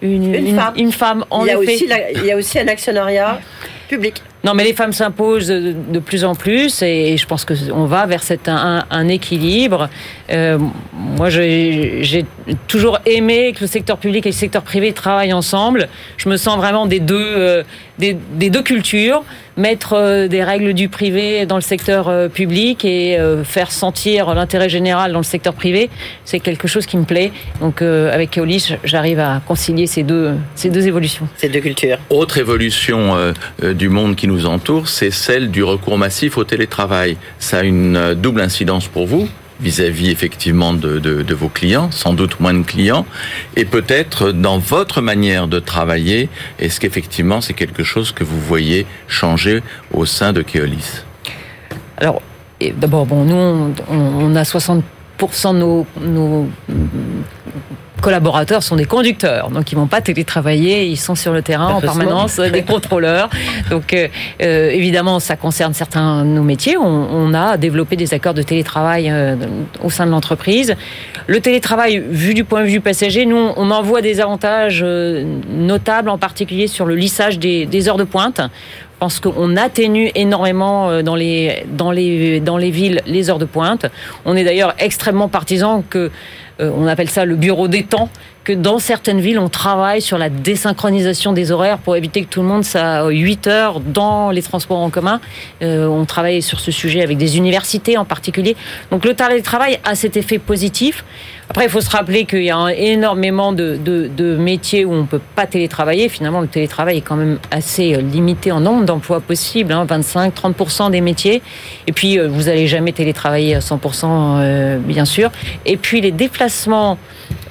une, 0.00 0.34
une, 0.34 0.92
femme. 0.92 1.26
en 1.28 1.44
il 1.44 1.48
y 1.48 1.50
a 1.50 1.58
Aussi 1.58 1.88
il 2.14 2.24
y 2.24 2.32
a 2.32 2.36
aussi 2.36 2.58
un 2.58 2.68
actionnariat 2.68 3.38
public. 3.88 4.22
Non, 4.46 4.54
mais 4.54 4.62
les 4.62 4.74
femmes 4.74 4.92
s'imposent 4.92 5.48
de, 5.48 5.98
plus 5.98 6.24
en 6.24 6.36
plus 6.36 6.80
et 6.80 7.16
je 7.16 7.26
pense 7.26 7.44
qu'on 7.44 7.84
va 7.86 8.06
vers 8.06 8.22
cet, 8.22 8.48
un, 8.48 9.08
équilibre. 9.08 9.88
Euh, 10.30 10.56
moi, 10.94 11.30
j'ai 11.30 12.24
toujours 12.68 13.00
aimé 13.06 13.52
que 13.56 13.62
le 13.62 13.66
secteur 13.66 13.98
public 13.98 14.24
et 14.24 14.28
le 14.28 14.34
secteur 14.34 14.62
privé 14.62 14.92
travaillent 14.92 15.32
ensemble. 15.32 15.88
Je 16.16 16.28
me 16.28 16.36
sens 16.36 16.58
vraiment 16.58 16.86
des 16.86 17.00
deux, 17.00 17.18
euh, 17.18 17.64
des, 17.98 18.14
deux 18.14 18.62
cultures. 18.62 19.24
Mettre 19.56 19.94
euh, 19.94 20.28
des 20.28 20.44
règles 20.44 20.74
du 20.74 20.88
privé 20.88 21.46
dans 21.46 21.56
le 21.56 21.62
secteur 21.62 22.30
public 22.30 22.84
et 22.84 23.18
faire 23.44 23.72
sentir 23.72 24.34
l'intérêt 24.34 24.68
général 24.68 25.12
dans 25.12 25.18
le 25.18 25.24
secteur 25.24 25.54
privé, 25.54 25.90
c'est 26.24 26.40
quelque 26.40 26.68
chose 26.68 26.86
qui 26.86 26.96
me 26.96 27.04
plaît. 27.04 27.32
Donc, 27.60 27.82
avec 27.82 28.32
Keolis, 28.32 28.74
j'arrive 28.84 29.20
à 29.20 29.40
concilier 29.46 29.86
ces 29.86 30.02
deux, 30.02 30.32
ces 30.54 30.70
deux 30.70 30.86
évolutions. 30.86 31.28
Ces 31.36 31.48
deux 31.48 31.60
cultures. 31.60 31.98
Autre 32.10 32.38
évolution 32.38 33.32
du 33.62 33.88
monde 33.88 34.16
qui 34.16 34.28
nous 34.28 34.46
entoure, 34.46 34.88
c'est 34.88 35.10
celle 35.10 35.50
du 35.50 35.62
recours 35.62 35.98
massif 35.98 36.36
au 36.38 36.44
télétravail. 36.44 37.16
Ça 37.38 37.58
a 37.58 37.62
une 37.62 37.96
euh, 37.96 38.14
double 38.14 38.40
incidence 38.40 38.88
pour 38.88 39.06
vous? 39.06 39.28
Vis-à-vis 39.60 40.10
effectivement 40.10 40.72
de, 40.72 41.34
vos 41.34 41.48
clients, 41.48 41.90
sans 41.90 42.12
doute 42.12 42.40
moins 42.40 42.54
de 42.54 42.64
clients, 42.64 43.06
et 43.56 43.64
peut-être 43.64 44.32
dans 44.32 44.58
votre 44.58 45.00
manière 45.00 45.48
de 45.48 45.58
travailler, 45.58 46.28
est-ce 46.58 46.80
qu'effectivement 46.80 47.40
c'est 47.40 47.54
quelque 47.54 47.82
chose 47.82 48.12
que 48.12 48.24
vous 48.24 48.40
voyez 48.40 48.86
changer 49.08 49.62
au 49.92 50.06
sein 50.06 50.32
de 50.32 50.42
Keolis? 50.42 51.04
Alors, 51.96 52.20
d'abord, 52.76 53.06
bon, 53.06 53.24
nous, 53.24 53.74
on, 53.88 54.36
a 54.36 54.42
60% 54.42 54.82
de 55.54 55.58
nos, 55.58 55.86
nos 56.00 56.46
collaborateurs 58.00 58.62
sont 58.62 58.76
des 58.76 58.84
conducteurs, 58.84 59.50
donc 59.50 59.72
ils 59.72 59.74
vont 59.74 59.86
pas 59.86 60.00
télétravailler, 60.00 60.86
ils 60.86 60.96
sont 60.96 61.14
sur 61.14 61.32
le 61.32 61.42
terrain 61.42 61.74
en 61.74 61.80
permanence, 61.80 62.38
des 62.38 62.62
contrôleurs. 62.62 63.30
Donc 63.70 63.92
euh, 63.92 64.08
euh, 64.42 64.70
évidemment, 64.70 65.20
ça 65.20 65.36
concerne 65.36 65.74
certains 65.74 66.24
de 66.24 66.30
nos 66.30 66.42
métiers. 66.42 66.76
On, 66.76 67.34
a 67.34 67.56
développé 67.56 67.96
des 67.96 68.14
accords 68.14 68.34
de 68.34 68.42
télétravail 68.42 69.10
euh, 69.10 69.34
au 69.82 69.90
sein 69.90 70.06
de 70.06 70.10
l'entreprise. 70.10 70.76
Le 71.26 71.40
télétravail, 71.40 72.02
vu 72.08 72.34
du 72.34 72.44
point 72.44 72.60
de 72.60 72.66
vue 72.66 72.72
du 72.72 72.80
passager, 72.80 73.26
nous 73.26 73.50
on 73.56 73.70
en 73.70 73.82
voit 73.82 74.00
des 74.00 74.20
avantages 74.20 74.84
notables, 74.84 76.08
en 76.08 76.18
particulier 76.18 76.66
sur 76.68 76.86
le 76.86 76.94
lissage 76.94 77.38
des, 77.38 77.66
des 77.66 77.88
heures 77.88 77.96
de 77.96 78.04
pointe. 78.04 78.40
Je 78.40 78.98
pense 79.00 79.20
qu'on 79.20 79.56
atténue 79.56 80.10
énormément 80.14 81.02
dans 81.02 81.16
les, 81.16 81.64
dans, 81.70 81.90
les, 81.90 82.40
dans 82.40 82.56
les 82.56 82.70
villes 82.70 83.02
les 83.06 83.28
heures 83.28 83.38
de 83.38 83.44
pointe. 83.44 83.86
On 84.24 84.36
est 84.36 84.44
d'ailleurs 84.44 84.74
extrêmement 84.78 85.28
partisan 85.28 85.84
que 85.90 86.10
euh, 86.60 86.70
on 86.74 86.86
appelle 86.86 87.10
ça 87.10 87.24
le 87.24 87.36
bureau 87.36 87.68
des 87.68 87.82
temps, 87.82 88.08
que 88.44 88.52
dans 88.52 88.78
certaines 88.78 89.20
villes, 89.20 89.38
on 89.38 89.48
travaille 89.48 90.00
sur 90.00 90.18
la 90.18 90.30
désynchronisation 90.30 91.32
des 91.32 91.50
horaires 91.50 91.78
pour 91.78 91.96
éviter 91.96 92.22
que 92.22 92.28
tout 92.28 92.42
le 92.42 92.46
monde 92.46 92.64
soit 92.64 93.08
8 93.08 93.46
heures 93.48 93.80
dans 93.80 94.30
les 94.30 94.42
transports 94.42 94.78
en 94.78 94.88
commun. 94.88 95.20
Euh, 95.62 95.86
on 95.86 96.04
travaille 96.04 96.42
sur 96.42 96.60
ce 96.60 96.70
sujet 96.70 97.02
avec 97.02 97.18
des 97.18 97.36
universités 97.36 97.98
en 97.98 98.04
particulier. 98.04 98.56
Donc 98.90 99.04
le 99.04 99.14
télétravail 99.14 99.80
a 99.84 99.96
cet 99.96 100.16
effet 100.16 100.38
positif. 100.38 101.04
Après, 101.48 101.64
il 101.64 101.70
faut 101.70 101.80
se 101.80 101.90
rappeler 101.90 102.24
qu'il 102.24 102.42
y 102.42 102.50
a 102.50 102.72
énormément 102.74 103.52
de, 103.52 104.36
métiers 104.38 104.84
où 104.84 104.92
on 104.92 105.02
ne 105.02 105.06
peut 105.06 105.20
pas 105.34 105.46
télétravailler. 105.46 106.08
Finalement, 106.08 106.40
le 106.40 106.48
télétravail 106.48 106.98
est 106.98 107.02
quand 107.02 107.16
même 107.16 107.38
assez 107.50 107.94
euh, 107.94 108.00
limité 108.00 108.52
en 108.52 108.60
nombre 108.60 108.84
d'emplois 108.84 109.20
possibles, 109.20 109.72
25-30% 109.72 110.82
hein, 110.82 110.90
des 110.90 111.00
métiers. 111.00 111.42
Et 111.86 111.92
puis, 111.92 112.18
vous 112.18 112.44
n'allez 112.44 112.66
jamais 112.66 112.92
télétravailler 112.92 113.54
à 113.54 113.60
100%, 113.60 114.78
bien 114.80 115.04
sûr. 115.04 115.30
Et 115.64 115.76
puis, 115.76 116.00
les 116.00 116.12
déplacements 116.12 116.98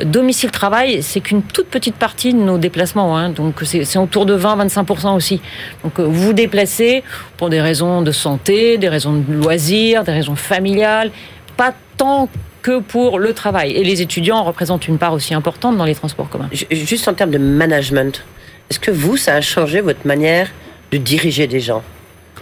domicile-travail, 0.03 1.01
c'est 1.01 1.21
qu'une 1.21 1.41
toute 1.41 1.67
petite 1.67 1.95
partie 1.95 2.33
de 2.33 2.39
nos 2.39 2.57
déplacements. 2.57 3.17
Hein. 3.17 3.29
donc 3.29 3.61
c'est 3.63 3.97
autour 3.97 4.25
de 4.25 4.37
20-25% 4.37 5.15
aussi. 5.15 5.41
Donc 5.83 5.99
euh, 5.99 6.03
vous 6.03 6.25
vous 6.25 6.33
déplacez 6.33 7.03
pour 7.37 7.49
des 7.49 7.61
raisons 7.61 8.01
de 8.01 8.11
santé, 8.11 8.77
des 8.77 8.89
raisons 8.89 9.13
de 9.13 9.33
loisirs, 9.33 10.03
des 10.03 10.11
raisons 10.11 10.35
familiales, 10.35 11.11
pas 11.55 11.73
tant 11.97 12.29
que 12.65 12.79
pour 12.79 13.19
le 13.19 13.31
travail. 13.33 13.73
Et 13.73 13.83
les 13.83 14.01
étudiants 14.01 14.43
représentent 14.43 14.87
une 14.87 14.97
part 14.97 15.13
aussi 15.13 15.35
importante 15.35 15.77
dans 15.77 15.85
les 15.85 15.93
transports 15.93 16.29
communs. 16.29 16.49
Juste 16.71 17.07
en 17.07 17.13
termes 17.13 17.29
de 17.29 17.37
management, 17.37 18.23
est-ce 18.71 18.79
que 18.79 18.89
vous, 18.89 19.17
ça 19.17 19.35
a 19.35 19.41
changé 19.41 19.81
votre 19.81 20.07
manière 20.07 20.47
de 20.91 20.97
diriger 20.97 21.45
des 21.45 21.59
gens? 21.59 21.83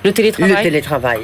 Le 0.06 0.14
télétravail? 0.14 0.56
Le 0.56 0.64
télétravail. 0.64 1.20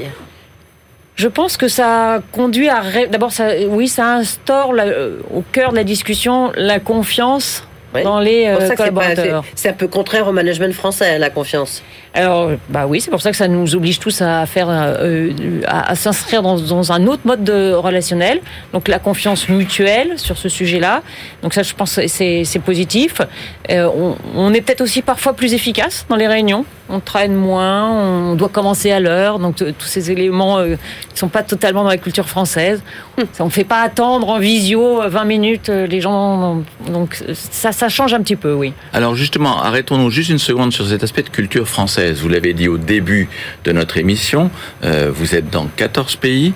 Je 1.16 1.30
pense 1.30 1.56
que 1.56 1.70
ça 1.70 2.22
conduit 2.34 2.68
à... 2.68 2.82
D'abord, 3.10 3.32
ça, 3.32 3.48
oui, 3.70 3.88
ça 3.88 4.16
instaure 4.16 4.74
euh, 4.78 5.20
au 5.34 5.44
cœur 5.44 5.72
de 5.72 5.78
la 5.78 5.86
discussion 5.86 6.52
la 6.56 6.82
confiance 6.82 7.64
dans 8.04 8.20
les 8.20 8.48
euh, 8.48 8.76
collaborateurs. 8.76 9.46
C'est 9.56 9.70
un 9.70 9.74
peu 9.74 9.88
contraire 9.88 10.28
au 10.28 10.34
management 10.34 10.74
français, 10.74 11.18
la 11.18 11.30
confiance. 11.30 11.84
Alors, 12.14 12.52
bah 12.70 12.88
oui, 12.88 13.02
c'est 13.02 13.12
pour 13.12 13.22
ça 13.22 13.30
que 13.30 13.38
ça 13.38 13.48
nous 13.48 13.76
oblige 13.76 14.00
tous 14.00 14.22
à 14.22 14.46
faire, 14.48 14.68
euh, 14.70 15.32
à, 15.68 15.96
s'inscrire 15.96 16.42
dans, 16.42 16.92
un 16.92 17.06
autre 17.06 17.22
mode 17.26 17.44
de 17.44 17.72
relationnel. 17.74 18.42
Donc 18.74 18.88
la 18.88 18.98
confiance 18.98 19.48
mutuelle 19.48 20.18
sur 20.18 20.38
ce 20.38 20.50
sujet-là. 20.50 21.04
Donc 21.44 21.54
ça, 21.54 21.62
je 21.62 21.74
pense, 21.74 22.00
c'est 22.08 22.62
positif. 22.66 23.22
Euh, 23.70 23.88
on, 24.36 24.54
est 24.54 24.62
peut-être 24.62 24.82
aussi 24.82 25.04
parfois 25.04 25.34
plus 25.34 25.54
efficace 25.54 26.06
dans 26.10 26.16
les 26.16 26.28
réunions. 26.28 26.66
On 26.90 27.00
traîne 27.00 27.36
moins, 27.36 27.88
on 27.92 28.36
doit 28.36 28.50
commencer 28.50 28.90
à 28.90 29.00
l'heure. 29.00 29.38
Donc 29.38 29.58
tous 29.58 29.86
ces 29.86 30.10
éléments 30.10 30.58
euh, 30.58 30.70
ne 30.70 31.18
sont 31.18 31.30
pas 31.30 31.44
totalement 31.44 31.84
dans 31.84 31.90
la 31.90 31.98
culture 31.98 32.28
française. 32.28 32.82
On 33.40 33.46
ne 33.46 33.50
fait 33.52 33.64
pas 33.64 33.82
attendre 33.82 34.30
en 34.30 34.40
visio 34.40 35.02
20 35.08 35.26
minutes 35.26 35.70
les 35.70 36.02
gens. 36.02 36.64
Donc 36.88 37.24
ça 37.34 37.90
change 37.90 38.16
un 38.16 38.22
petit 38.22 38.36
peu, 38.36 38.54
oui. 38.54 38.74
Alors 38.94 39.14
justement, 39.14 39.62
arrêtons-nous 39.62 40.10
juste 40.10 40.32
une 40.32 40.40
seconde 40.40 40.74
sur 40.74 40.88
cet 40.88 41.04
aspect 41.04 41.22
de 41.22 41.30
culture 41.30 41.68
française. 41.68 41.99
Vous 42.00 42.30
l'avez 42.30 42.54
dit 42.54 42.70
au 42.70 42.78
début 42.78 43.28
de 43.66 43.72
notre 43.74 43.98
émission, 43.98 44.52
euh, 44.86 45.12
vous 45.14 45.36
êtes 45.36 45.50
dans 45.50 45.68
14 45.68 46.16
pays. 46.16 46.54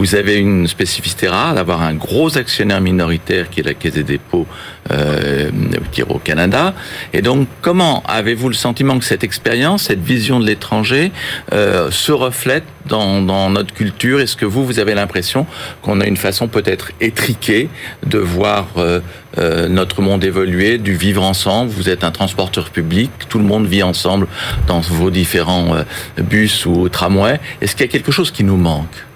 Vous 0.00 0.14
avez 0.14 0.38
une 0.38 0.66
spécificité 0.66 1.28
rare 1.28 1.54
d'avoir 1.54 1.82
un 1.82 1.92
gros 1.92 2.38
actionnaire 2.38 2.80
minoritaire 2.80 3.50
qui 3.50 3.60
est 3.60 3.62
la 3.62 3.74
Caisse 3.74 3.92
des 3.92 4.02
dépôts 4.02 4.46
euh, 4.90 5.50
qui 5.92 6.00
est 6.00 6.06
au 6.08 6.18
Canada. 6.18 6.72
Et 7.12 7.20
donc, 7.20 7.46
comment 7.60 8.02
avez-vous 8.08 8.48
le 8.48 8.54
sentiment 8.54 8.98
que 8.98 9.04
cette 9.04 9.24
expérience, 9.24 9.82
cette 9.82 10.00
vision 10.02 10.40
de 10.40 10.46
l'étranger 10.46 11.12
euh, 11.52 11.90
se 11.90 12.12
reflète 12.12 12.64
dans, 12.86 13.20
dans 13.20 13.50
notre 13.50 13.74
culture? 13.74 14.22
Est-ce 14.22 14.38
que 14.38 14.46
vous, 14.46 14.64
vous 14.64 14.78
avez 14.78 14.94
l'impression 14.94 15.44
qu'on 15.82 16.00
a 16.00 16.06
une 16.06 16.16
façon 16.16 16.48
peut-être 16.48 16.92
étriquée 17.02 17.68
de 18.06 18.16
voir 18.16 18.68
euh, 18.78 19.00
euh, 19.36 19.68
notre 19.68 20.00
monde 20.00 20.24
évoluer, 20.24 20.78
du 20.78 20.94
vivre 20.94 21.22
ensemble? 21.22 21.72
Vous 21.72 21.90
êtes 21.90 22.04
un 22.04 22.10
transporteur 22.10 22.70
public, 22.70 23.10
tout 23.28 23.38
le 23.38 23.44
monde 23.44 23.66
vit 23.66 23.82
ensemble 23.82 24.28
dans 24.66 24.80
vos 24.80 25.10
différents 25.10 25.74
euh, 25.74 25.82
bus 26.22 26.64
ou 26.64 26.88
tramways. 26.88 27.38
Est-ce 27.60 27.76
qu'il 27.76 27.84
y 27.84 27.88
a 27.90 27.92
quelque 27.92 28.12
chose 28.12 28.30
qui 28.30 28.44
nous 28.44 28.56
manque? 28.56 29.09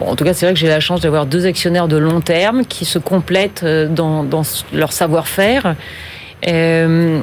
En 0.00 0.16
tout 0.16 0.24
cas, 0.24 0.32
c'est 0.32 0.46
vrai 0.46 0.54
que 0.54 0.60
j'ai 0.60 0.68
la 0.68 0.80
chance 0.80 1.00
d'avoir 1.00 1.26
deux 1.26 1.46
actionnaires 1.46 1.88
de 1.88 1.96
long 1.96 2.20
terme 2.20 2.64
qui 2.64 2.84
se 2.84 2.98
complètent 2.98 3.62
euh, 3.64 3.88
dans, 3.88 4.24
leur 4.72 4.92
savoir-faire. 4.92 5.74
Euh, 6.46 7.20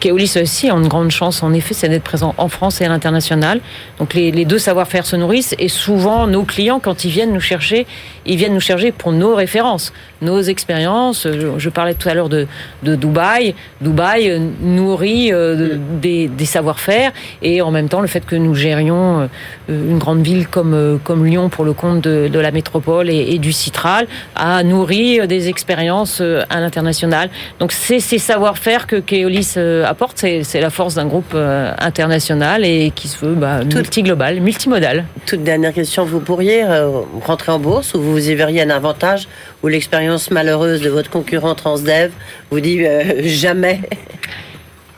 Keolis 0.00 0.34
aussi 0.40 0.68
a 0.68 0.74
une 0.74 0.88
grande 0.88 1.10
chance, 1.10 1.42
en 1.42 1.52
effet, 1.54 1.72
c'est 1.74 1.88
d'être 1.88 2.02
présent 2.02 2.34
en 2.36 2.48
France 2.48 2.80
et 2.80 2.84
à 2.84 2.88
l'international. 2.88 3.60
Donc 3.98 4.12
les 4.14 4.44
deux 4.44 4.58
savoir-faire 4.58 5.06
se 5.06 5.16
nourrissent 5.16 5.54
et 5.58 5.68
souvent 5.68 6.26
nos 6.26 6.44
clients, 6.44 6.78
quand 6.78 7.04
ils 7.04 7.10
viennent 7.10 7.32
nous 7.32 7.40
chercher, 7.40 7.86
ils 8.26 8.36
viennent 8.36 8.54
nous 8.54 8.60
chercher 8.60 8.92
pour 8.92 9.12
nos 9.12 9.34
références, 9.34 9.92
nos 10.20 10.40
expériences. 10.40 11.26
Je, 11.26 11.68
parlais 11.68 11.94
tout 11.94 12.08
à 12.08 12.14
l'heure 12.14 12.28
de, 12.28 12.46
de, 12.82 12.94
Dubaï. 12.94 13.54
Dubaï 13.80 14.40
nourrit 14.60 15.32
des, 16.00 16.28
des 16.28 16.44
savoir-faire 16.44 17.12
et 17.40 17.62
en 17.62 17.70
même 17.70 17.88
temps 17.88 18.00
le 18.00 18.06
fait 18.06 18.24
que 18.24 18.36
nous 18.36 18.54
gérions 18.54 19.28
une 19.68 19.98
grande 19.98 20.22
ville 20.22 20.46
comme, 20.48 21.00
comme 21.02 21.24
Lyon 21.24 21.48
pour 21.48 21.64
le 21.64 21.72
compte 21.72 22.02
de, 22.02 22.28
de 22.28 22.38
la 22.38 22.50
métropole 22.50 23.08
et, 23.10 23.34
et, 23.34 23.38
du 23.38 23.52
Citral 23.52 24.06
a 24.36 24.62
nourri 24.62 25.26
des 25.26 25.48
expériences 25.48 26.20
à 26.20 26.60
l'international. 26.60 27.30
Donc 27.58 27.72
c'est 27.72 28.00
ces 28.00 28.18
savoir-faire 28.18 28.86
que 28.86 28.96
Keolis 28.96 29.54
apporte, 29.86 30.18
c'est 30.18 30.60
la 30.60 30.70
force 30.70 30.94
d'un 30.96 31.06
groupe 31.06 31.34
international 31.34 32.64
et 32.64 32.92
qui 32.94 33.08
se 33.08 33.24
veut 33.24 33.34
bah, 33.34 33.64
multi-global, 33.64 34.40
multimodal. 34.40 35.04
Toute 35.26 35.42
dernière 35.42 35.72
question, 35.72 36.04
vous 36.04 36.20
pourriez 36.20 36.64
rentrer 37.24 37.52
en 37.52 37.58
bourse 37.58 37.94
ou 37.94 38.02
vous 38.02 38.11
y 38.18 38.34
verriez 38.34 38.62
un 38.62 38.70
avantage 38.70 39.28
ou 39.62 39.68
l'expérience 39.68 40.30
malheureuse 40.30 40.80
de 40.80 40.90
votre 40.90 41.10
concurrent 41.10 41.54
Transdev 41.54 42.12
vous 42.50 42.60
dit 42.60 42.84
jamais 43.24 43.80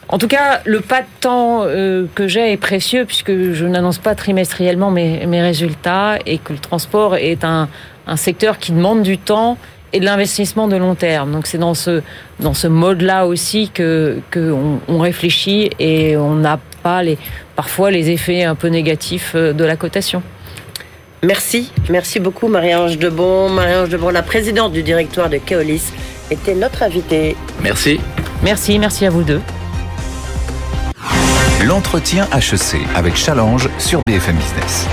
en 0.08 0.18
tout 0.18 0.28
cas, 0.28 0.60
le 0.64 0.80
pas 0.80 1.00
de 1.00 1.06
temps 1.20 1.62
euh, 1.64 2.06
que 2.14 2.28
j'ai 2.28 2.52
est 2.52 2.56
précieux 2.56 3.04
puisque 3.04 3.32
je 3.52 3.64
n'annonce 3.64 3.98
pas 3.98 4.14
trimestriellement 4.14 4.90
mes, 4.90 5.26
mes, 5.26 5.42
résultats 5.42 6.18
et 6.26 6.38
que 6.38 6.52
le 6.52 6.58
transport 6.58 7.16
est 7.16 7.42
un, 7.42 7.68
un 8.06 8.16
secteur 8.16 8.58
qui 8.58 8.72
demande 8.72 9.02
du 9.02 9.18
temps 9.18 9.56
et 9.92 10.00
de 10.00 10.04
l'investissement 10.04 10.68
de 10.68 10.76
long 10.76 10.94
terme. 10.94 11.32
Donc 11.32 11.46
c'est 11.46 11.58
dans 11.58 11.74
ce, 11.74 12.02
dans 12.40 12.52
ce 12.52 12.66
mode-là 12.66 13.26
aussi 13.26 13.70
que, 13.70 14.18
que 14.30 14.54
on, 14.88 14.98
réfléchit 14.98 15.70
et 15.78 16.16
on 16.16 16.34
n'a 16.34 16.58
pas 16.82 17.02
les, 17.02 17.16
parfois 17.56 17.90
les 17.90 18.10
effets 18.10 18.44
un 18.44 18.56
peu 18.56 18.68
négatifs 18.68 19.32
euh, 19.34 19.52
de 19.52 19.64
la 19.64 19.76
cotation. 19.76 20.22
Merci, 21.24 21.72
merci 21.88 22.20
beaucoup 22.20 22.48
Marie-Ange 22.48 22.98
Debon. 22.98 23.48
Marie-Ange 23.48 23.88
Debon, 23.88 24.10
la 24.10 24.22
présidente 24.22 24.72
du 24.72 24.82
directoire 24.82 25.30
de 25.30 25.38
Keolis, 25.38 25.84
était 26.30 26.54
notre 26.54 26.82
invitée. 26.82 27.34
Merci. 27.62 27.98
Merci, 28.42 28.78
merci 28.78 29.06
à 29.06 29.10
vous 29.10 29.22
deux. 29.22 29.40
L'entretien 31.64 32.28
HEC 32.34 32.78
avec 32.94 33.16
Challenge 33.16 33.70
sur 33.78 34.00
BFM 34.06 34.36
Business. 34.36 34.86